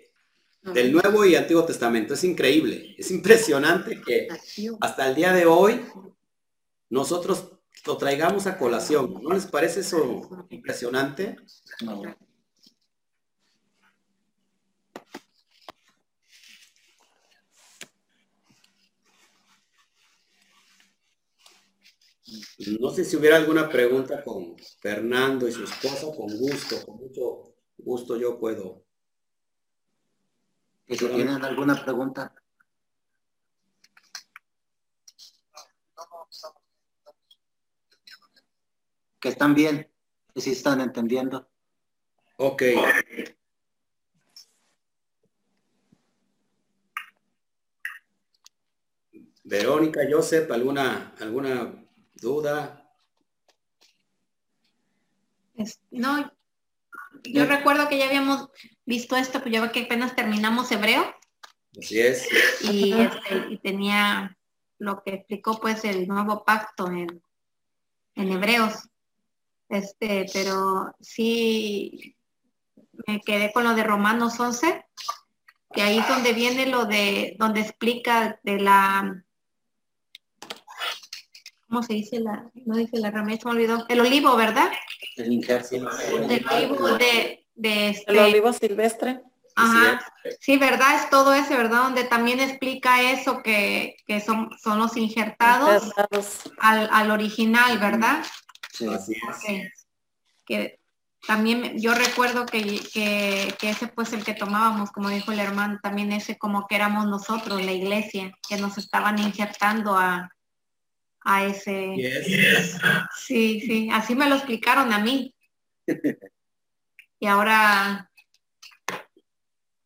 del 0.62 0.92
Nuevo 0.92 1.26
y 1.26 1.36
Antiguo 1.36 1.66
Testamento. 1.66 2.14
Es 2.14 2.24
increíble, 2.24 2.96
es 2.98 3.12
impresionante 3.12 4.02
que 4.02 4.28
hasta 4.82 5.08
el 5.08 5.16
día 5.16 5.34
de 5.34 5.46
hoy 5.46 5.82
nosotros 6.90 7.52
lo 7.86 7.98
traigamos 7.98 8.48
a 8.48 8.58
colación. 8.58 9.22
¿No 9.22 9.34
les 9.34 9.46
parece 9.46 9.82
eso 9.82 10.48
impresionante? 10.50 11.38
No. 11.84 12.02
No 22.80 22.92
sé 22.92 23.06
si 23.06 23.16
hubiera 23.16 23.38
alguna 23.38 23.70
pregunta 23.70 24.24
con 24.24 24.56
Fernando 24.82 25.48
y 25.48 25.52
su 25.52 25.64
esposa, 25.64 26.08
con 26.16 26.28
gusto, 26.38 26.86
con 26.86 26.98
mucho 26.98 27.56
gusto 27.78 28.18
yo 28.18 28.38
puedo. 28.40 28.89
Si 30.98 31.08
tienen 31.08 31.44
alguna 31.44 31.84
pregunta. 31.84 32.34
que 39.20 39.30
están 39.30 39.54
bien, 39.54 39.92
que 40.34 40.42
sí 40.42 40.52
están 40.52 40.82
entendiendo. 40.82 41.50
Ok. 42.38 42.64
Verónica, 49.44 50.02
Joseph, 50.10 50.50
¿alguna, 50.52 51.16
alguna 51.20 51.86
duda? 52.14 52.86
no, 55.92 56.32
yo 57.24 57.46
recuerdo 57.46 57.88
que 57.88 57.98
ya 57.98 58.08
habíamos 58.08 58.50
visto 58.86 59.16
esto, 59.16 59.42
pues 59.42 59.54
ya 59.54 59.72
que 59.72 59.84
apenas 59.84 60.16
terminamos 60.16 60.72
hebreo. 60.72 61.14
Así 61.78 62.00
es. 62.00 62.28
Y, 62.62 62.94
este, 62.94 63.46
y 63.50 63.58
tenía 63.60 64.38
lo 64.78 65.04
que 65.04 65.16
explicó 65.16 65.60
pues 65.60 65.84
el 65.86 66.08
nuevo 66.08 66.44
pacto 66.44 66.88
en, 66.88 67.22
en 68.16 68.32
hebreos. 68.32 68.90
Este, 69.70 70.26
pero 70.34 70.96
sí 71.00 72.16
me 73.08 73.22
quedé 73.22 73.54
con 73.54 73.64
lo 73.64 73.76
de 73.76 73.84
Romanos 73.84 74.40
11, 74.40 74.86
que 75.72 75.82
ahí 75.82 76.00
es 76.00 76.08
donde 76.08 76.34
viene 76.34 76.66
lo 76.66 76.86
de, 76.86 77.36
donde 77.38 77.62
explica 77.62 78.40
de 78.44 78.60
la, 78.60 79.24
¿cómo 81.70 81.84
se 81.84 81.94
dice 81.94 82.20
la, 82.20 82.50
no 82.66 82.76
dice 82.76 82.98
la 82.98 83.12
ramera, 83.12 83.40
me 83.46 83.52
olvidó, 83.52 83.86
el 83.88 84.00
olivo, 84.00 84.36
¿verdad? 84.36 84.72
El 85.16 85.40
olivo 86.52 86.98
de, 86.98 87.46
de 87.56 87.90
este, 87.90 88.12
el 88.12 88.20
olivo 88.20 88.52
silvestre. 88.52 89.22
Ajá, 89.56 90.02
sí, 90.40 90.58
¿verdad? 90.58 90.96
Es 90.96 91.10
todo 91.10 91.34
ese, 91.34 91.56
¿verdad? 91.56 91.84
Donde 91.84 92.06
también 92.06 92.40
explica 92.40 93.12
eso 93.12 93.44
que, 93.44 93.98
que 94.08 94.22
son, 94.22 94.50
son 94.58 94.80
los 94.80 94.96
injertados, 94.96 95.94
Al, 96.60 96.90
al, 96.92 97.12
original, 97.12 97.78
¿verdad? 97.78 98.24
Que 100.46 100.80
también 101.28 101.78
yo 101.78 101.94
recuerdo 101.94 102.46
que, 102.46 102.80
que, 102.94 103.54
ese 103.62 103.88
pues 103.88 104.14
el 104.14 104.24
que 104.24 104.34
tomábamos, 104.34 104.92
como 104.92 105.10
dijo 105.10 105.34
el 105.34 105.40
hermano, 105.40 105.80
también 105.84 106.14
ese 106.14 106.38
como 106.38 106.66
que 106.66 106.76
éramos 106.76 107.08
nosotros, 107.08 107.64
la 107.64 107.74
iglesia, 107.74 108.32
que 108.48 108.56
nos 108.56 108.78
estaban 108.78 109.20
injertando 109.20 109.98
a, 109.98 110.30
a 111.30 111.46
ese. 111.46 111.96
Sí, 113.16 113.62
sí, 113.62 113.90
así 113.92 114.16
me 114.16 114.28
lo 114.28 114.36
explicaron 114.36 114.92
a 114.92 114.98
mí. 115.00 115.36
Y 117.20 117.28
ahora, 117.28 118.10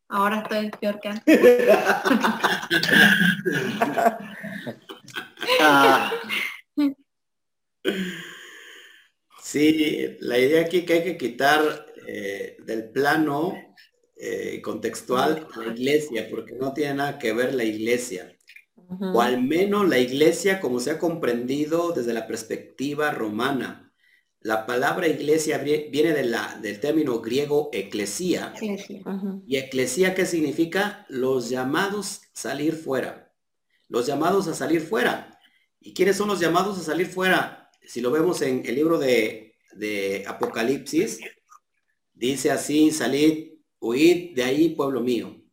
ahora 0.08 0.38
estoy 0.40 0.70
peor 0.70 1.00
que 1.00 1.08
antes. 1.08 1.40
Ah. 5.60 6.10
Sí, 9.42 10.16
la 10.20 10.38
idea 10.38 10.62
aquí 10.62 10.86
que 10.86 10.94
hay 10.94 11.04
que 11.04 11.18
quitar 11.18 11.60
eh, 12.06 12.56
del 12.60 12.90
plano 12.90 13.52
eh, 14.16 14.62
contextual 14.62 15.46
la 15.56 15.66
iglesia, 15.74 16.26
porque 16.30 16.54
no 16.54 16.72
tiene 16.72 16.94
nada 16.94 17.18
que 17.18 17.34
ver 17.34 17.54
la 17.54 17.64
iglesia. 17.64 18.33
O 18.88 19.20
al 19.20 19.42
menos 19.42 19.88
la 19.88 19.98
iglesia 19.98 20.60
como 20.60 20.80
se 20.80 20.90
ha 20.90 20.98
comprendido 20.98 21.92
desde 21.92 22.12
la 22.12 22.26
perspectiva 22.26 23.10
romana. 23.10 23.92
La 24.40 24.66
palabra 24.66 25.08
iglesia 25.08 25.58
viene 25.58 26.12
de 26.12 26.24
la, 26.24 26.58
del 26.60 26.78
término 26.80 27.20
griego 27.20 27.70
eclesía. 27.72 28.52
Y 29.46 29.56
eclesía, 29.56 30.14
¿qué 30.14 30.26
significa? 30.26 31.06
Los 31.08 31.48
llamados 31.48 32.20
a 32.22 32.28
salir 32.34 32.74
fuera. 32.74 33.32
Los 33.88 34.06
llamados 34.06 34.48
a 34.48 34.54
salir 34.54 34.80
fuera. 34.80 35.38
¿Y 35.80 35.94
quiénes 35.94 36.16
son 36.16 36.28
los 36.28 36.40
llamados 36.40 36.78
a 36.78 36.82
salir 36.82 37.06
fuera? 37.06 37.64
si 37.86 38.00
lo 38.00 38.10
vemos 38.10 38.42
en 38.42 38.62
el 38.64 38.74
libro 38.74 38.98
de, 38.98 39.52
Apocalipsis, 40.26 41.20
dice 42.12 42.50
así, 42.50 42.90
salid, 42.92 43.54
huid 43.80 44.34
de 44.34 44.44
ahí, 44.44 44.68
pueblo 44.70 45.00
mío. 45.00 45.43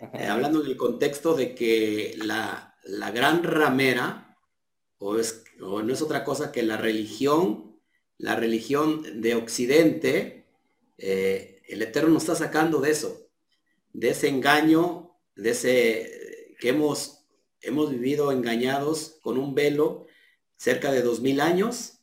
Eh, 0.00 0.26
hablando 0.26 0.62
en 0.62 0.70
el 0.70 0.76
contexto 0.78 1.34
de 1.34 1.54
que 1.54 2.14
la, 2.16 2.74
gran 3.12 3.42
ramera, 3.42 4.38
o, 4.98 5.18
es, 5.18 5.44
o 5.60 5.82
no 5.82 5.92
es 5.92 6.00
otra 6.00 6.24
cosa 6.24 6.52
que 6.52 6.62
la 6.62 6.78
religión, 6.78 7.78
la 8.16 8.34
religión 8.34 9.20
de 9.20 9.34
Occidente, 9.34 10.46
eh, 10.96 11.62
el 11.68 11.82
Eterno 11.82 12.10
nos 12.10 12.22
está 12.22 12.34
sacando 12.34 12.80
de 12.80 12.90
eso, 12.90 13.28
de 13.92 14.10
ese 14.10 14.28
engaño, 14.28 15.18
de 15.36 15.50
ese 15.50 16.56
que 16.58 16.70
hemos, 16.70 17.26
hemos 17.60 17.90
vivido 17.90 18.32
engañados 18.32 19.18
con 19.22 19.38
un 19.38 19.54
velo 19.54 20.06
cerca 20.56 20.92
de 20.92 21.02
dos 21.02 21.20
mil 21.20 21.40
años. 21.40 21.98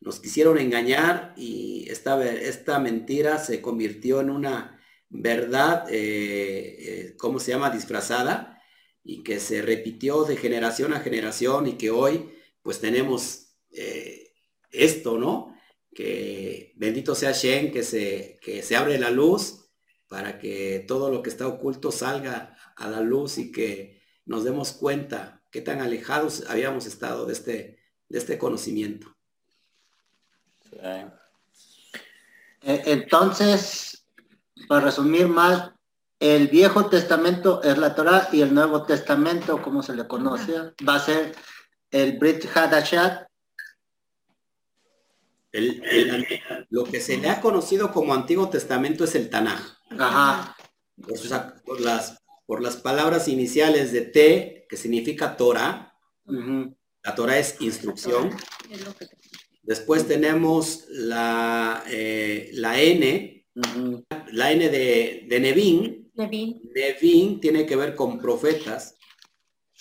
Nos 0.00 0.18
quisieron 0.18 0.58
engañar 0.58 1.34
y 1.36 1.88
esta, 1.90 2.24
esta 2.28 2.78
mentira 2.80 3.38
se 3.38 3.60
convirtió 3.60 4.20
en 4.20 4.30
una 4.30 4.79
verdad, 5.10 5.86
eh, 5.90 6.76
eh, 6.78 7.16
¿cómo 7.18 7.38
se 7.38 7.50
llama?, 7.50 7.70
disfrazada 7.70 8.62
y 9.02 9.22
que 9.22 9.40
se 9.40 9.60
repitió 9.60 10.24
de 10.24 10.36
generación 10.36 10.94
a 10.94 11.00
generación 11.00 11.66
y 11.66 11.72
que 11.74 11.90
hoy 11.90 12.32
pues 12.62 12.80
tenemos 12.80 13.56
eh, 13.72 14.34
esto, 14.70 15.18
¿no? 15.18 15.54
Que 15.92 16.72
bendito 16.76 17.14
sea 17.14 17.32
Shen, 17.32 17.72
que 17.72 17.82
se, 17.82 18.38
que 18.40 18.62
se 18.62 18.76
abre 18.76 18.98
la 18.98 19.10
luz 19.10 19.70
para 20.08 20.38
que 20.38 20.84
todo 20.86 21.10
lo 21.10 21.22
que 21.22 21.30
está 21.30 21.46
oculto 21.46 21.90
salga 21.90 22.56
a 22.76 22.88
la 22.88 23.00
luz 23.00 23.38
y 23.38 23.50
que 23.52 24.02
nos 24.26 24.44
demos 24.44 24.72
cuenta 24.72 25.42
qué 25.50 25.60
tan 25.60 25.80
alejados 25.80 26.44
habíamos 26.48 26.86
estado 26.86 27.26
de 27.26 27.32
este, 27.32 27.78
de 28.08 28.18
este 28.18 28.38
conocimiento. 28.38 29.16
Eh, 30.72 31.10
entonces, 32.62 33.89
para 34.70 34.84
resumir 34.86 35.26
más, 35.26 35.72
el 36.20 36.46
Viejo 36.46 36.86
Testamento 36.86 37.60
es 37.64 37.76
la 37.76 37.92
Torah 37.96 38.28
y 38.30 38.40
el 38.40 38.54
Nuevo 38.54 38.84
Testamento, 38.84 39.60
como 39.60 39.82
se 39.82 39.96
le 39.96 40.06
conoce, 40.06 40.52
va 40.88 40.94
a 40.94 41.00
ser 41.00 41.34
el 41.90 42.16
Brit 42.18 42.44
Hadashat, 42.54 43.26
El- 45.52 45.82
el- 45.90 46.40
lo 46.68 46.84
que 46.84 47.00
se 47.00 47.16
le 47.18 47.28
ha 47.28 47.40
conocido 47.40 47.90
como 47.90 48.14
Antiguo 48.14 48.48
Testamento 48.48 49.02
es 49.02 49.16
el 49.16 49.28
Tanaj. 49.28 49.60
ajá, 49.98 50.56
Por, 51.02 51.18
sus- 51.18 51.32
por 51.66 51.80
las, 51.80 52.18
por 52.46 52.62
las 52.62 52.76
palabras 52.76 53.26
iniciales 53.26 53.90
de 53.90 54.02
T, 54.02 54.66
que 54.68 54.76
significa 54.76 55.36
Torah. 55.36 55.92
La 57.02 57.14
Torah 57.16 57.38
es 57.38 57.60
instrucción. 57.60 58.30
Es 58.70 58.84
lo 58.84 58.94
que 58.94 59.06
te- 59.06 59.16
Después 59.64 60.06
tenemos 60.06 60.84
la, 60.90 61.82
eh, 61.88 62.50
la 62.52 62.80
N, 62.80 63.39
la 63.54 64.52
N 64.52 64.68
de, 64.68 65.26
de 65.28 65.40
Nevin. 65.40 66.10
Levín. 66.14 66.62
Nevin 66.74 67.40
tiene 67.40 67.66
que 67.66 67.76
ver 67.76 67.94
con 67.94 68.18
profetas. 68.18 68.96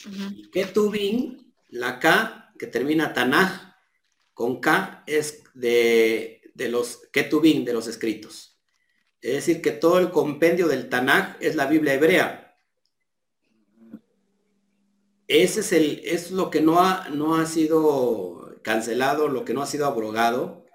Ujú. 0.06 0.34
Y 0.34 0.50
Ketuvin, 0.52 1.54
la 1.70 2.00
K 2.00 2.54
que 2.58 2.68
termina 2.68 3.14
Tanaj, 3.14 3.74
con 4.34 4.60
K 4.60 5.04
es 5.08 5.44
de, 5.54 6.42
de 6.54 6.70
los 6.70 7.02
Ketuvin, 7.12 7.66
de 7.66 7.74
los 7.74 7.88
escritos. 7.88 8.60
Es 9.22 9.34
decir, 9.34 9.62
que 9.62 9.72
todo 9.72 10.00
el 10.00 10.12
compendio 10.12 10.68
del 10.68 10.90
Tanaj 10.90 11.38
es 11.42 11.56
la 11.56 11.66
Biblia 11.66 11.94
hebrea. 11.94 12.58
Ese 15.28 15.60
es, 15.60 15.74
el, 15.74 16.02
es 16.04 16.32
lo 16.32 16.50
que 16.50 16.62
no 16.62 16.80
ha, 16.80 17.10
no 17.10 17.36
ha 17.36 17.46
sido 17.46 18.60
cancelado, 18.64 19.28
lo 19.28 19.46
que 19.46 19.54
no 19.54 19.62
ha 19.62 19.68
sido 19.68 19.86
abrogado, 19.86 20.66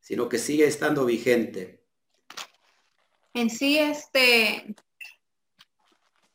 sino 0.00 0.28
que 0.28 0.38
sigue 0.38 0.66
estando 0.66 1.04
vigente. 1.04 1.81
En 3.34 3.50
sí, 3.50 3.78
este, 3.78 4.74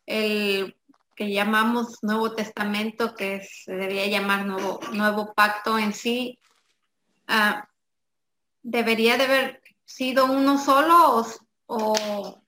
el 0.06 0.76
que 1.16 1.32
llamamos 1.32 2.00
Nuevo 2.04 2.34
Testamento, 2.34 3.16
que 3.16 3.42
se 3.42 3.74
debería 3.74 4.08
llamar 4.08 4.46
Nuevo, 4.46 4.80
Nuevo 4.94 5.34
Pacto 5.34 5.78
en 5.78 5.94
sí, 5.94 6.40
ah, 7.28 7.68
debería 8.62 9.18
de 9.18 9.24
haber 9.24 9.62
sido 9.86 10.26
uno 10.26 10.58
solo 10.58 11.24
o, 11.66 12.42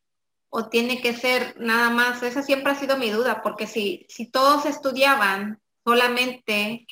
o, 0.50 0.70
tiene 0.70 1.02
que 1.02 1.14
ser 1.14 1.60
nada 1.60 1.89
más. 1.89 2.22
Esa 2.22 2.43
siempre 2.43 2.74
ha 2.74 2.76
sido 2.76 2.97
mi 2.97 3.10
duda, 3.10 3.41
porque 3.41 3.68
si, 3.68 4.06
si 4.10 4.30
todos 4.30 4.66
estudiaban 4.66 5.60
solamente 5.84 6.86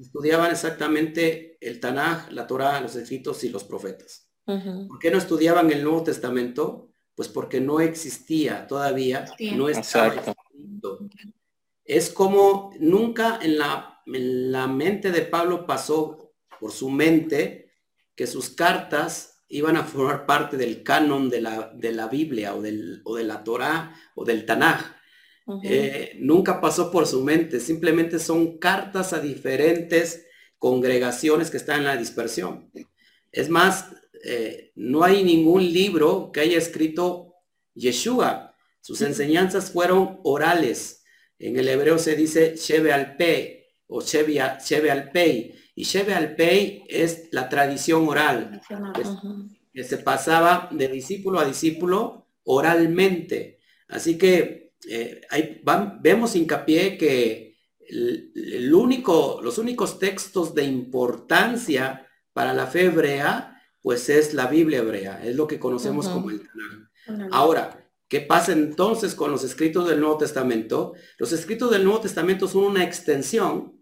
Estudiaban 0.00 0.50
exactamente 0.50 1.56
el 1.60 1.80
Tanaj, 1.80 2.30
la 2.32 2.46
Torah, 2.46 2.80
los 2.80 2.96
escritos 2.96 3.42
y 3.44 3.48
los 3.48 3.64
profetas. 3.64 4.28
Ujú. 4.46 4.88
¿Por 4.88 4.98
qué 4.98 5.10
no 5.10 5.18
estudiaban 5.18 5.70
el 5.70 5.84
Nuevo 5.84 6.02
Testamento? 6.02 6.87
Pues 7.18 7.28
porque 7.28 7.60
no 7.60 7.80
existía 7.80 8.68
todavía, 8.68 9.26
Sí. 9.36 9.50
no 9.50 9.68
estaba 9.68 10.14
Exacto. 10.14 10.36
escrito. 10.52 11.00
Es 11.84 12.10
como 12.10 12.70
nunca 12.78 13.40
en 13.42 13.58
la, 13.58 14.00
en 14.06 14.52
la 14.52 14.68
mente 14.68 15.10
de 15.10 15.22
Pablo 15.22 15.66
pasó 15.66 16.32
por 16.60 16.70
su 16.70 16.90
mente 16.90 17.72
que 18.14 18.28
sus 18.28 18.50
cartas 18.50 19.42
iban 19.48 19.76
a 19.76 19.82
formar 19.82 20.26
parte 20.26 20.56
del 20.56 20.84
canon 20.84 21.28
de 21.28 21.40
la, 21.40 21.72
de 21.74 21.90
la 21.90 22.06
Biblia 22.06 22.54
o, 22.54 22.62
del, 22.62 23.00
o 23.04 23.16
de 23.16 23.24
la 23.24 23.42
Torá 23.42 23.96
o 24.14 24.24
del 24.24 24.46
Tanaj. 24.46 24.80
Eh, 25.64 26.18
nunca 26.20 26.60
pasó 26.60 26.88
por 26.92 27.04
su 27.08 27.24
mente, 27.24 27.58
simplemente 27.58 28.20
son 28.20 28.58
cartas 28.58 29.12
a 29.12 29.18
diferentes 29.18 30.24
congregaciones 30.56 31.50
que 31.50 31.56
están 31.56 31.78
en 31.80 31.86
la 31.86 31.96
dispersión. 31.96 32.70
Es 33.32 33.48
más, 33.48 33.86
eh, 34.24 34.72
no 34.76 35.02
hay 35.04 35.22
ningún 35.24 35.62
libro 35.72 36.30
que 36.32 36.40
haya 36.40 36.58
escrito 36.58 37.34
Yeshua. 37.74 38.54
Sus 38.80 39.02
enseñanzas 39.02 39.70
fueron 39.72 40.20
orales. 40.24 41.04
En 41.38 41.56
el 41.58 41.68
hebreo 41.68 41.98
se 41.98 42.16
dice 42.16 42.54
Shebe 42.56 42.92
al 42.92 43.16
Pei 43.16 43.64
o 43.86 44.00
Shebe 44.02 44.90
al 44.90 45.10
Pei. 45.10 45.54
Y 45.74 45.84
Shebe 45.84 46.14
al 46.14 46.34
Pei 46.34 46.84
es 46.88 47.28
la 47.30 47.48
tradición 47.48 48.08
oral 48.08 48.60
que 49.72 49.84
se 49.84 49.98
pasaba 49.98 50.68
de 50.72 50.88
discípulo 50.88 51.38
a 51.38 51.44
discípulo 51.44 52.26
oralmente. 52.44 53.60
Así 53.88 54.18
que 54.18 54.72
eh, 54.88 55.20
ahí 55.30 55.60
van- 55.62 56.00
vemos 56.02 56.34
hincapié 56.34 56.98
que 56.98 57.56
el, 57.86 58.32
el 58.34 58.74
único, 58.74 59.40
los 59.42 59.58
únicos 59.58 59.98
textos 59.98 60.54
de 60.54 60.64
importancia 60.64 62.06
para 62.32 62.52
la 62.52 62.66
fe 62.66 62.86
hebrea, 62.86 63.57
pues 63.82 64.08
es 64.08 64.34
la 64.34 64.46
Biblia 64.46 64.78
hebrea, 64.78 65.24
es 65.24 65.36
lo 65.36 65.46
que 65.46 65.58
conocemos 65.58 66.08
como 66.08 66.30
el 66.30 66.40
Tanaj. 66.40 66.88
Ahora, 67.32 67.90
¿qué 68.08 68.20
pasa 68.20 68.52
entonces 68.52 69.14
con 69.14 69.30
los 69.30 69.44
escritos 69.44 69.88
del 69.88 70.00
Nuevo 70.00 70.18
Testamento? 70.18 70.94
Los 71.18 71.32
escritos 71.32 71.70
del 71.70 71.84
Nuevo 71.84 72.00
Testamento 72.00 72.48
son 72.48 72.64
una 72.64 72.84
extensión 72.84 73.74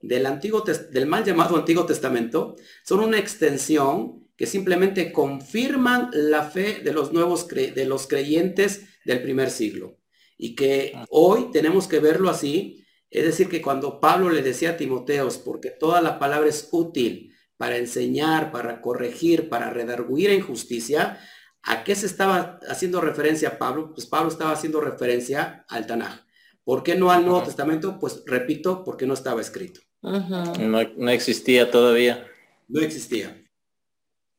del 0.00 0.26
antiguo 0.26 0.62
del 0.62 1.06
mal 1.06 1.24
llamado 1.24 1.56
Antiguo 1.56 1.86
Testamento, 1.86 2.56
son 2.84 3.00
una 3.00 3.18
extensión 3.18 4.28
que 4.36 4.46
simplemente 4.46 5.12
confirman 5.12 6.10
la 6.12 6.42
fe 6.42 6.80
de 6.84 6.92
los 6.92 7.12
nuevos 7.12 7.48
cre- 7.48 7.72
de 7.72 7.84
los 7.86 8.06
creyentes 8.06 8.82
del 9.04 9.22
primer 9.22 9.50
siglo 9.50 9.98
y 10.36 10.56
que 10.56 10.92
hoy 11.08 11.50
tenemos 11.52 11.86
que 11.86 12.00
verlo 12.00 12.28
así, 12.28 12.84
es 13.10 13.24
decir, 13.24 13.48
que 13.48 13.62
cuando 13.62 14.00
Pablo 14.00 14.28
le 14.30 14.42
decía 14.42 14.70
a 14.70 14.76
Timoteos, 14.76 15.38
porque 15.38 15.70
toda 15.70 16.02
la 16.02 16.18
palabra 16.18 16.48
es 16.48 16.68
útil 16.72 17.32
para 17.56 17.76
enseñar, 17.76 18.50
para 18.50 18.80
corregir, 18.80 19.48
para 19.48 19.70
redarguir 19.70 20.30
en 20.30 20.42
justicia, 20.42 21.18
¿a 21.62 21.84
qué 21.84 21.94
se 21.94 22.06
estaba 22.06 22.60
haciendo 22.68 23.00
referencia 23.00 23.58
Pablo? 23.58 23.92
Pues 23.94 24.06
Pablo 24.06 24.28
estaba 24.28 24.52
haciendo 24.52 24.80
referencia 24.80 25.64
al 25.68 25.86
Tanaj. 25.86 26.24
¿Por 26.64 26.82
qué 26.82 26.94
no 26.94 27.10
al 27.10 27.24
Nuevo. 27.24 27.42
Testamento? 27.42 27.98
Pues 27.98 28.22
repito, 28.26 28.84
porque 28.84 29.06
no 29.06 29.14
estaba 29.14 29.40
escrito. 29.40 29.80
No, 30.00 30.82
no 30.96 31.10
existía 31.10 31.70
todavía. 31.70 32.26
No 32.68 32.80
existía. 32.80 33.42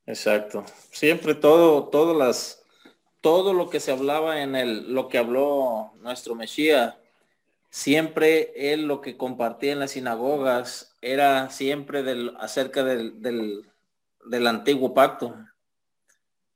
Exacto. 0.06 0.66
Siempre 0.92 1.36
todo, 1.36 1.90
todas 1.90 2.16
las, 2.18 2.64
todo 3.22 3.54
lo 3.54 3.70
que 3.70 3.80
se 3.80 3.92
hablaba 3.92 4.42
en 4.42 4.56
el, 4.56 4.94
lo 4.94 5.08
que 5.08 5.18
habló 5.18 5.94
nuestro 6.02 6.36
Mesías, 6.36 6.96
siempre 7.76 8.54
él 8.72 8.88
lo 8.88 9.02
que 9.02 9.18
compartía 9.18 9.74
en 9.74 9.80
las 9.80 9.92
sinagogas 9.92 10.96
era 11.02 11.50
siempre 11.50 12.04
del, 12.04 12.34
acerca 12.40 12.86
del, 12.86 13.22
del, 13.22 13.70
del 14.30 14.48
antiguo 14.48 14.94
pacto. 14.94 15.36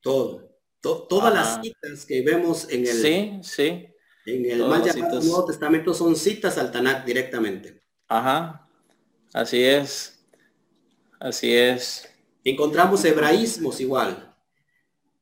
Todo. 0.01 0.49
To- 0.81 1.07
todas 1.09 1.33
las 1.33 1.61
citas 1.61 2.05
que 2.05 2.21
vemos 2.21 2.69
en 2.69 2.87
el, 2.87 2.93
Sí, 2.95 3.39
sí. 3.43 3.87
en 4.25 4.45
el 4.49 4.63
mal 4.65 4.81
llamado. 4.81 5.19
Nuevo 5.19 5.45
Testamento 5.45 5.93
son 5.93 6.15
citas 6.15 6.57
al 6.57 6.71
Tanakh 6.71 7.05
directamente. 7.05 7.81
Ajá. 8.07 8.65
Así 9.33 9.61
es. 9.61 10.25
Así 11.19 11.53
es. 11.53 12.09
Encontramos 12.45 13.03
hebraísmos 13.03 13.81
igual. 13.81 14.25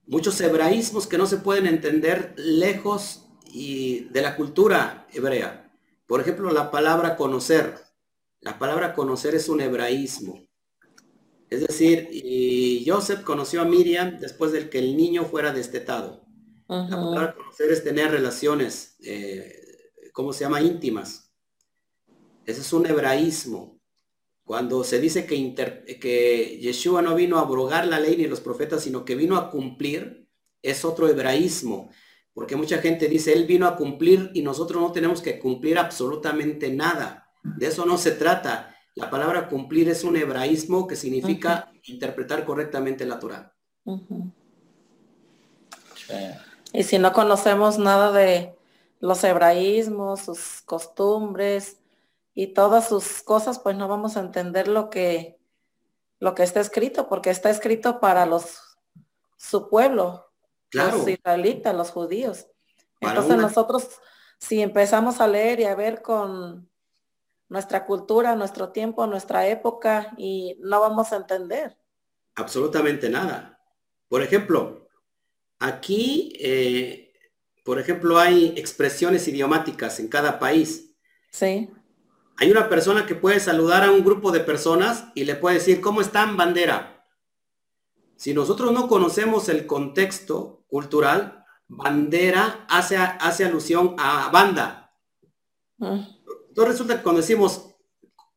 muchos 0.05 0.39
hebraísmos 0.41 1.07
que 1.07 1.17
no 1.17 1.25
se 1.25 1.37
pueden 1.37 1.65
entender 1.67 2.33
lejos 2.37 3.25
y 3.51 4.05
de 4.11 4.21
la 4.21 4.35
cultura 4.35 5.07
hebrea. 5.11 5.66
Por 6.07 6.21
ejemplo, 6.21 6.51
la 6.51 6.71
palabra 6.71 7.15
conocer. 7.17 7.75
La 8.39 8.57
palabra 8.57 8.93
conocer 8.93 9.35
es 9.35 9.49
un 9.49 9.61
hebraísmo. 9.61 10.47
Es 11.49 11.61
decir, 11.61 12.09
y 12.11 12.83
Joseph 12.87 13.23
conoció 13.23 13.61
a 13.61 13.65
Miriam 13.65 14.17
después 14.19 14.51
de 14.51 14.69
que 14.69 14.79
el 14.79 14.97
niño 14.97 15.25
fuera 15.25 15.53
destetado. 15.53 16.25
La 16.67 16.89
palabra 16.89 17.35
conocer 17.35 17.71
es 17.71 17.83
tener 17.83 18.11
relaciones, 18.11 18.97
eh, 19.03 19.53
¿cómo 20.11 20.33
se 20.33 20.41
llama? 20.43 20.61
íntimas. 20.61 21.31
Ese 22.45 22.61
es 22.61 22.73
un 22.73 22.85
hebraísmo. 22.85 23.79
Cuando 24.43 24.83
se 24.83 24.99
dice 24.99 25.25
que, 25.25 25.53
que 25.99 26.59
Yeshua 26.61 27.01
no 27.01 27.15
vino 27.15 27.37
a 27.37 27.41
abrogar 27.41 27.87
la 27.87 27.99
ley 27.99 28.17
ni 28.17 28.27
los 28.27 28.39
profetas, 28.39 28.83
sino 28.83 29.03
que 29.05 29.15
vino 29.15 29.37
a 29.37 29.49
cumplir, 29.49 30.29
es 30.61 30.85
otro 30.85 31.07
hebraísmo. 31.07 31.89
Porque 32.37 32.55
mucha 32.55 32.77
gente 32.77 33.07
dice, 33.07 33.33
Él 33.33 33.47
vino 33.47 33.65
a 33.65 33.75
cumplir 33.75 34.29
y 34.35 34.43
nosotros 34.43 34.79
no 34.79 34.91
tenemos 34.91 35.23
que 35.23 35.39
cumplir 35.39 35.79
absolutamente 35.79 36.71
nada. 36.71 37.31
De 37.41 37.65
eso 37.65 37.83
no 37.83 37.97
se 37.97 38.11
trata. 38.11 38.75
La 38.93 39.09
palabra 39.09 39.49
cumplir 39.49 39.89
es 39.89 40.03
un 40.03 40.17
hebraísmo 40.17 40.85
que 40.85 40.95
significa 40.95 41.71
interpretar 41.85 42.45
correctamente 42.45 43.07
la 43.07 43.17
Torah. 43.17 43.55
Y 46.73 46.83
si 46.83 46.99
no 46.99 47.11
conocemos 47.11 47.79
nada 47.79 48.11
de 48.11 48.55
los 48.99 49.23
hebraísmos, 49.23 50.21
sus 50.21 50.61
costumbres 50.63 51.79
y 52.35 52.53
todas 52.53 52.87
sus 52.87 53.23
cosas, 53.23 53.57
pues 53.57 53.75
no 53.75 53.87
vamos 53.87 54.15
a 54.15 54.19
entender 54.19 54.67
lo 54.67 54.91
que 54.91 55.39
lo 56.19 56.35
que 56.35 56.43
está 56.43 56.59
escrito, 56.59 57.09
porque 57.09 57.31
está 57.31 57.49
escrito 57.49 57.99
para 57.99 58.27
los 58.27 58.77
su 59.37 59.69
pueblo, 59.69 60.26
los 60.71 61.07
israelitas, 61.07 61.75
los 61.75 61.91
judíos. 61.91 62.47
Entonces 62.99 63.37
nosotros, 63.37 63.89
si 64.39 64.61
empezamos 64.61 65.21
a 65.21 65.27
leer 65.27 65.59
y 65.59 65.65
a 65.65 65.75
ver 65.75 66.01
con 66.01 66.69
nuestra 67.49 67.85
cultura, 67.85 68.35
nuestro 68.35 68.69
tiempo, 68.69 69.07
nuestra 69.07 69.47
época 69.47 70.13
y 70.17 70.57
no 70.59 70.81
vamos 70.81 71.13
a 71.13 71.17
entender. 71.17 71.77
Absolutamente 72.35 73.09
nada. 73.09 73.59
Por 74.09 74.21
ejemplo, 74.21 74.87
aquí, 75.59 76.33
eh, 76.39 77.13
por 77.63 77.79
ejemplo, 77.79 78.19
hay 78.19 78.53
expresiones 78.57 79.27
idiomáticas 79.27 79.99
en 79.99 80.07
cada 80.07 80.39
país. 80.39 80.95
Sí. 81.31 81.69
Hay 82.37 82.51
una 82.51 82.69
persona 82.69 83.05
que 83.05 83.15
puede 83.15 83.39
saludar 83.39 83.83
a 83.83 83.91
un 83.91 84.03
grupo 84.03 84.31
de 84.31 84.41
personas 84.41 85.05
y 85.15 85.25
le 85.25 85.35
puede 85.35 85.55
decir, 85.55 85.81
¿cómo 85.81 86.01
están, 86.01 86.37
bandera? 86.37 86.96
Si 88.17 88.33
nosotros 88.33 88.71
no 88.71 88.87
conocemos 88.87 89.47
el 89.47 89.67
contexto 89.67 90.65
cultural, 90.67 91.45
bandera 91.67 92.65
hace, 92.67 92.97
hace 92.97 93.45
alusión 93.45 93.95
a 93.97 94.29
banda. 94.29 94.93
Mm. 95.77 95.99
Entonces 96.49 96.73
resulta 96.73 96.97
que 96.97 97.03
cuando 97.03 97.21
decimos, 97.21 97.75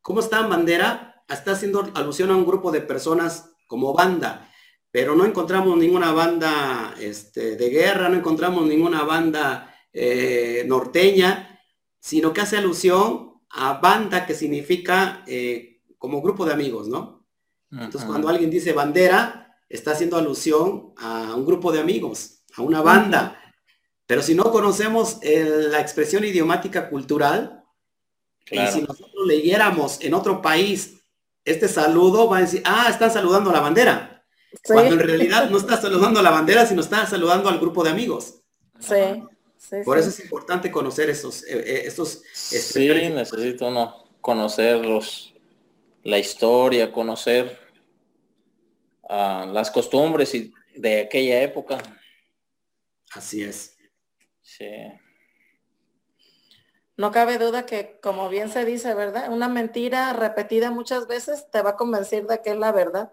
¿cómo 0.01 0.19
está 0.19 0.45
bandera? 0.45 1.23
Está 1.27 1.53
haciendo 1.53 1.89
alusión 1.95 2.29
a 2.29 2.35
un 2.35 2.45
grupo 2.45 2.71
de 2.71 2.81
personas 2.81 3.53
como 3.67 3.93
banda, 3.93 4.49
pero 4.91 5.15
no 5.15 5.25
encontramos 5.25 5.77
ninguna 5.77 6.11
banda 6.11 6.93
este, 6.99 7.55
de 7.55 7.69
guerra, 7.69 8.09
no 8.09 8.17
encontramos 8.17 8.67
ninguna 8.67 9.03
banda 9.03 9.73
eh, 9.93 10.63
norteña, 10.67 11.59
sino 11.99 12.33
que 12.33 12.41
hace 12.41 12.57
alusión 12.57 13.41
a 13.49 13.79
banda 13.79 14.25
que 14.25 14.35
significa 14.35 15.23
eh, 15.25 15.81
como 15.97 16.21
grupo 16.21 16.45
de 16.45 16.53
amigos, 16.53 16.87
¿no? 16.87 17.25
Entonces 17.71 18.03
cuando 18.03 18.27
alguien 18.27 18.49
dice 18.49 18.73
bandera, 18.73 19.50
está 19.71 19.91
haciendo 19.91 20.17
alusión 20.17 20.93
a 20.97 21.33
un 21.35 21.45
grupo 21.45 21.71
de 21.71 21.79
amigos, 21.79 22.43
a 22.55 22.61
una 22.61 22.81
banda. 22.81 23.41
Pero 24.05 24.21
si 24.21 24.35
no 24.35 24.51
conocemos 24.51 25.19
la 25.23 25.79
expresión 25.79 26.23
idiomática 26.23 26.89
cultural, 26.89 27.63
y 28.49 28.59
si 28.67 28.81
nosotros 28.81 29.25
leyéramos 29.25 30.01
en 30.01 30.13
otro 30.13 30.41
país 30.41 31.01
este 31.45 31.67
saludo, 31.67 32.27
va 32.27 32.37
a 32.37 32.41
decir, 32.41 32.61
ah, 32.65 32.87
están 32.89 33.11
saludando 33.11 33.49
a 33.49 33.53
la 33.53 33.61
bandera. 33.61 34.23
Cuando 34.63 34.93
en 34.93 34.99
realidad 34.99 35.49
no 35.49 35.57
está 35.57 35.79
saludando 35.79 36.19
a 36.19 36.23
la 36.23 36.31
bandera, 36.31 36.65
sino 36.65 36.81
está 36.81 37.05
saludando 37.05 37.49
al 37.49 37.59
grupo 37.59 37.83
de 37.83 37.91
amigos. 37.91 38.41
Sí. 38.79 39.23
Por 39.85 39.97
eso 39.97 40.09
es 40.09 40.19
importante 40.19 40.69
conocer 40.71 41.09
esos, 41.09 41.43
eh, 41.43 41.63
eh, 41.65 41.83
estos... 41.85 42.21
Sí, 42.33 42.89
necesito 42.89 43.71
no 43.71 44.03
conocerlos, 44.19 45.33
la 46.03 46.17
historia, 46.19 46.91
conocer 46.91 47.59
las 49.11 49.71
costumbres 49.71 50.33
y 50.35 50.53
de 50.75 51.01
aquella 51.01 51.41
época. 51.41 51.77
Así 53.13 53.43
es. 53.43 53.77
Sí. 54.41 54.69
No 56.97 57.11
cabe 57.11 57.37
duda 57.37 57.65
que, 57.65 57.99
como 58.01 58.29
bien 58.29 58.49
se 58.49 58.63
dice, 58.63 58.93
¿verdad? 58.93 59.31
Una 59.31 59.49
mentira 59.49 60.13
repetida 60.13 60.71
muchas 60.71 61.07
veces 61.07 61.49
te 61.51 61.61
va 61.61 61.71
a 61.71 61.75
convencer 61.75 62.27
de 62.27 62.41
que 62.41 62.51
es 62.51 62.57
la 62.57 62.71
verdad. 62.71 63.11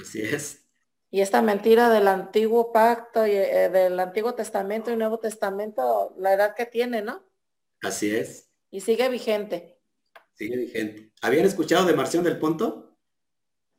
Así 0.00 0.22
es. 0.22 0.64
Y 1.10 1.20
esta 1.20 1.42
mentira 1.42 1.88
del 1.88 2.08
antiguo 2.08 2.72
pacto 2.72 3.26
y 3.26 3.32
eh, 3.32 3.68
del 3.70 3.98
Antiguo 4.00 4.34
Testamento 4.34 4.90
y 4.90 4.96
Nuevo 4.96 5.18
Testamento, 5.18 6.14
la 6.18 6.34
edad 6.34 6.54
que 6.54 6.66
tiene, 6.66 7.02
¿no? 7.02 7.24
Así 7.82 8.14
es. 8.14 8.50
Y 8.70 8.80
sigue 8.80 9.08
vigente. 9.08 9.78
Sigue 10.34 10.56
vigente. 10.56 11.12
¿Habían 11.22 11.46
escuchado 11.46 11.86
de 11.86 11.94
Marción 11.94 12.24
del 12.24 12.38
Punto? 12.38 12.85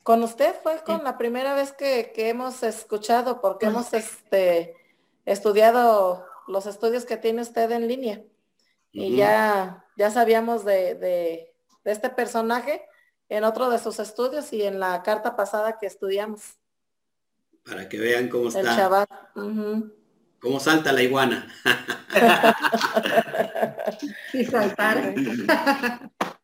Con 0.08 0.24
usted 0.24 0.56
fue 0.64 0.82
con 0.86 1.04
la 1.04 1.18
primera 1.18 1.54
vez 1.54 1.74
que, 1.74 2.14
hemos 2.16 2.64
escuchado, 2.64 3.42
porque 3.42 3.66
hemos 3.66 3.94
este, 3.94 4.74
estudiado 5.26 6.26
los 6.48 6.66
estudios 6.66 7.04
que 7.04 7.18
tiene 7.18 7.42
usted 7.42 7.70
en 7.72 7.90
línea 7.90 8.22
y 8.94 9.18
ya, 9.18 9.84
ya 9.98 10.10
sabíamos 10.10 10.64
de, 10.64 11.54
este 11.84 12.10
personaje 12.10 12.88
en 13.28 13.44
otro 13.44 13.70
de 13.70 13.80
sus 13.80 14.00
estudios 14.00 14.54
y 14.54 14.64
en 14.64 14.80
la 14.80 15.04
carta 15.04 15.36
pasada 15.36 15.78
que 15.78 15.88
estudiamos. 15.88 16.56
Para 17.66 17.90
que 17.90 18.00
vean 18.00 18.30
cómo 18.30 18.48
está. 18.48 18.62
El 18.62 18.66
chaval. 18.66 19.08
Cómo 20.40 20.62
salta 20.62 20.94
la 20.94 21.04
iguana. 21.04 21.54
y 24.32 24.46
saltar. 24.46 25.14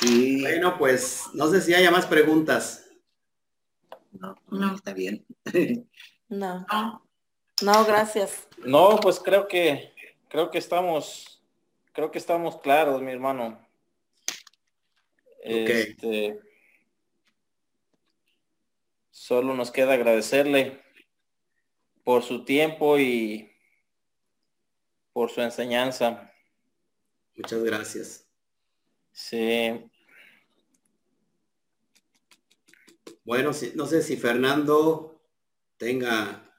sí. 0.00 0.42
Bueno, 0.42 0.76
pues 0.78 1.24
no 1.34 1.48
sé 1.48 1.60
si 1.60 1.74
haya 1.74 1.90
más 1.90 2.06
preguntas. 2.06 2.86
No, 4.12 4.36
no, 4.50 4.74
está 4.74 4.92
bien. 4.92 5.24
no. 6.28 6.66
No, 7.62 7.84
gracias. 7.84 8.48
No, 8.58 8.98
pues 9.00 9.20
creo 9.20 9.46
que 9.48 9.92
creo 10.28 10.50
que 10.50 10.58
estamos 10.58 11.34
creo 11.92 12.10
que 12.10 12.18
estamos 12.18 12.60
claros, 12.60 13.00
mi 13.00 13.12
hermano. 13.12 13.64
Este, 15.42 16.40
solo 19.10 19.54
nos 19.54 19.70
queda 19.70 19.94
agradecerle 19.94 20.82
por 22.02 22.22
su 22.22 22.44
tiempo 22.44 22.98
y 22.98 23.50
por 25.12 25.30
su 25.30 25.40
enseñanza. 25.40 26.32
Muchas 27.36 27.62
gracias. 27.62 28.23
Sí. 29.14 29.90
Bueno, 33.24 33.52
no 33.76 33.86
sé 33.86 34.02
si 34.02 34.16
Fernando 34.16 35.22
tenga 35.78 36.52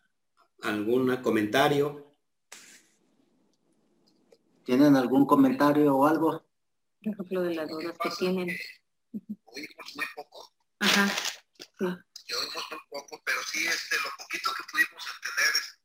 algún 0.62 1.18
comentario. 1.18 2.16
¿Tienen 4.64 4.96
algún 4.96 5.28
comentario 5.28 5.96
o 5.96 6.08
algo? 6.08 6.44
Por 7.04 7.14
ejemplo, 7.14 7.42
de 7.44 7.56
las 7.56 7.70
dudas 7.70 7.96
que 8.02 8.10
tienen. 8.18 8.58
Oímos 9.44 9.96
muy 9.96 10.06
poco. 10.16 10.54
Ajá. 10.80 11.08
Sí. 11.08 11.86
Yo 12.28 12.40
oímos 12.40 12.66
muy 12.72 12.80
poco, 12.90 13.22
pero 13.24 13.38
sí, 13.44 13.68
este, 13.68 13.98
lo 13.98 14.10
poquito 14.18 14.52
que 14.58 14.64
pudimos 14.72 15.04
entender 15.18 15.85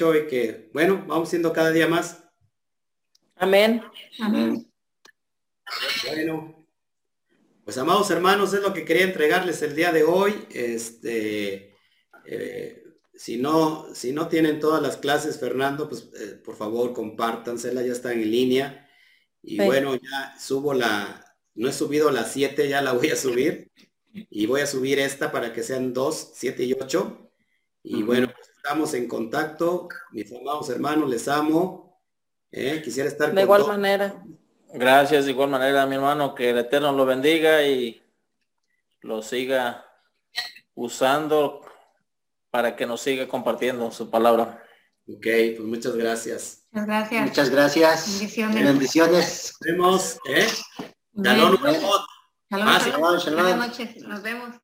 y 0.00 0.26
que, 0.26 0.70
bueno, 0.72 1.04
vamos 1.06 1.28
siendo 1.28 1.52
cada 1.52 1.70
día 1.70 1.86
más. 1.86 2.24
Amén. 3.36 3.82
Amén. 4.20 4.70
Bueno, 6.06 6.66
pues 7.64 7.76
amados 7.78 8.10
hermanos, 8.10 8.52
es 8.54 8.62
lo 8.62 8.72
que 8.72 8.84
quería 8.84 9.04
entregarles 9.04 9.62
el 9.62 9.76
día 9.76 9.92
de 9.92 10.04
hoy. 10.04 10.34
Este, 10.50 11.76
eh, 12.24 12.82
si 13.14 13.36
no, 13.36 13.94
si 13.94 14.12
no 14.12 14.28
tienen 14.28 14.58
todas 14.58 14.82
las 14.82 14.96
clases, 14.96 15.38
Fernando, 15.38 15.88
pues 15.88 16.08
eh, 16.18 16.40
por 16.44 16.56
favor 16.56 16.92
compártansela, 16.92 17.82
ya 17.82 17.92
están 17.92 18.12
en 18.20 18.30
línea. 18.30 18.88
Y 19.42 19.56
Sí. 19.58 19.64
bueno, 19.64 19.94
ya 19.94 20.36
subo 20.38 20.74
la, 20.74 21.24
no 21.54 21.68
he 21.68 21.72
subido 21.72 22.10
las 22.10 22.32
7, 22.32 22.68
ya 22.68 22.82
la 22.82 22.92
voy 22.92 23.10
a 23.10 23.16
subir. 23.16 23.70
Y 24.12 24.46
voy 24.46 24.62
a 24.62 24.66
subir 24.66 24.98
esta 24.98 25.30
para 25.30 25.52
que 25.52 25.62
sean 25.62 25.92
dos, 25.92 26.32
7 26.34 26.64
y 26.64 26.72
8. 26.72 27.30
Y 27.84 28.02
bueno, 28.02 28.28
pues 28.34 28.39
estamos 28.62 28.92
en 28.94 29.08
contacto. 29.08 29.88
Mis 30.12 30.30
amados 30.32 30.68
hermanos, 30.70 31.08
les 31.08 31.26
amo. 31.28 31.98
¿eh? 32.52 32.80
Quisiera 32.84 33.08
estar 33.08 33.28
De 33.28 33.34
con 33.34 33.42
igual 33.42 33.60
todos. 33.62 33.72
manera. 33.76 34.22
Gracias 34.72 35.24
de 35.24 35.30
igual 35.32 35.50
manera, 35.50 35.86
mi 35.86 35.96
hermano, 35.96 36.34
que 36.34 36.50
el 36.50 36.58
Eterno 36.58 36.92
lo 36.92 37.04
bendiga 37.04 37.62
y 37.64 38.00
lo 39.00 39.22
siga 39.22 39.84
usando 40.74 41.62
para 42.50 42.76
que 42.76 42.86
nos 42.86 43.00
siga 43.00 43.26
compartiendo 43.26 43.90
su 43.90 44.10
palabra. 44.10 44.62
Ok, 45.08 45.26
pues 45.56 45.60
muchas 45.60 45.96
gracias. 45.96 46.66
Muchas 46.70 46.86
gracias. 46.86 47.26
Muchas 47.26 47.50
gracias. 47.50 48.06
Bendiciones. 48.18 48.64
Bendiciones. 48.64 49.56
Nos 49.60 49.60
vemos, 49.60 50.18
¿eh? 50.28 50.46
Shalom, 51.16 51.56
Ah, 52.52 52.78
shalom. 52.78 52.78
shalom, 52.80 53.18
shalom. 53.18 53.40
Buenas 53.42 53.68
noches. 53.68 53.96
Nos 54.04 54.22
vemos. 54.22 54.54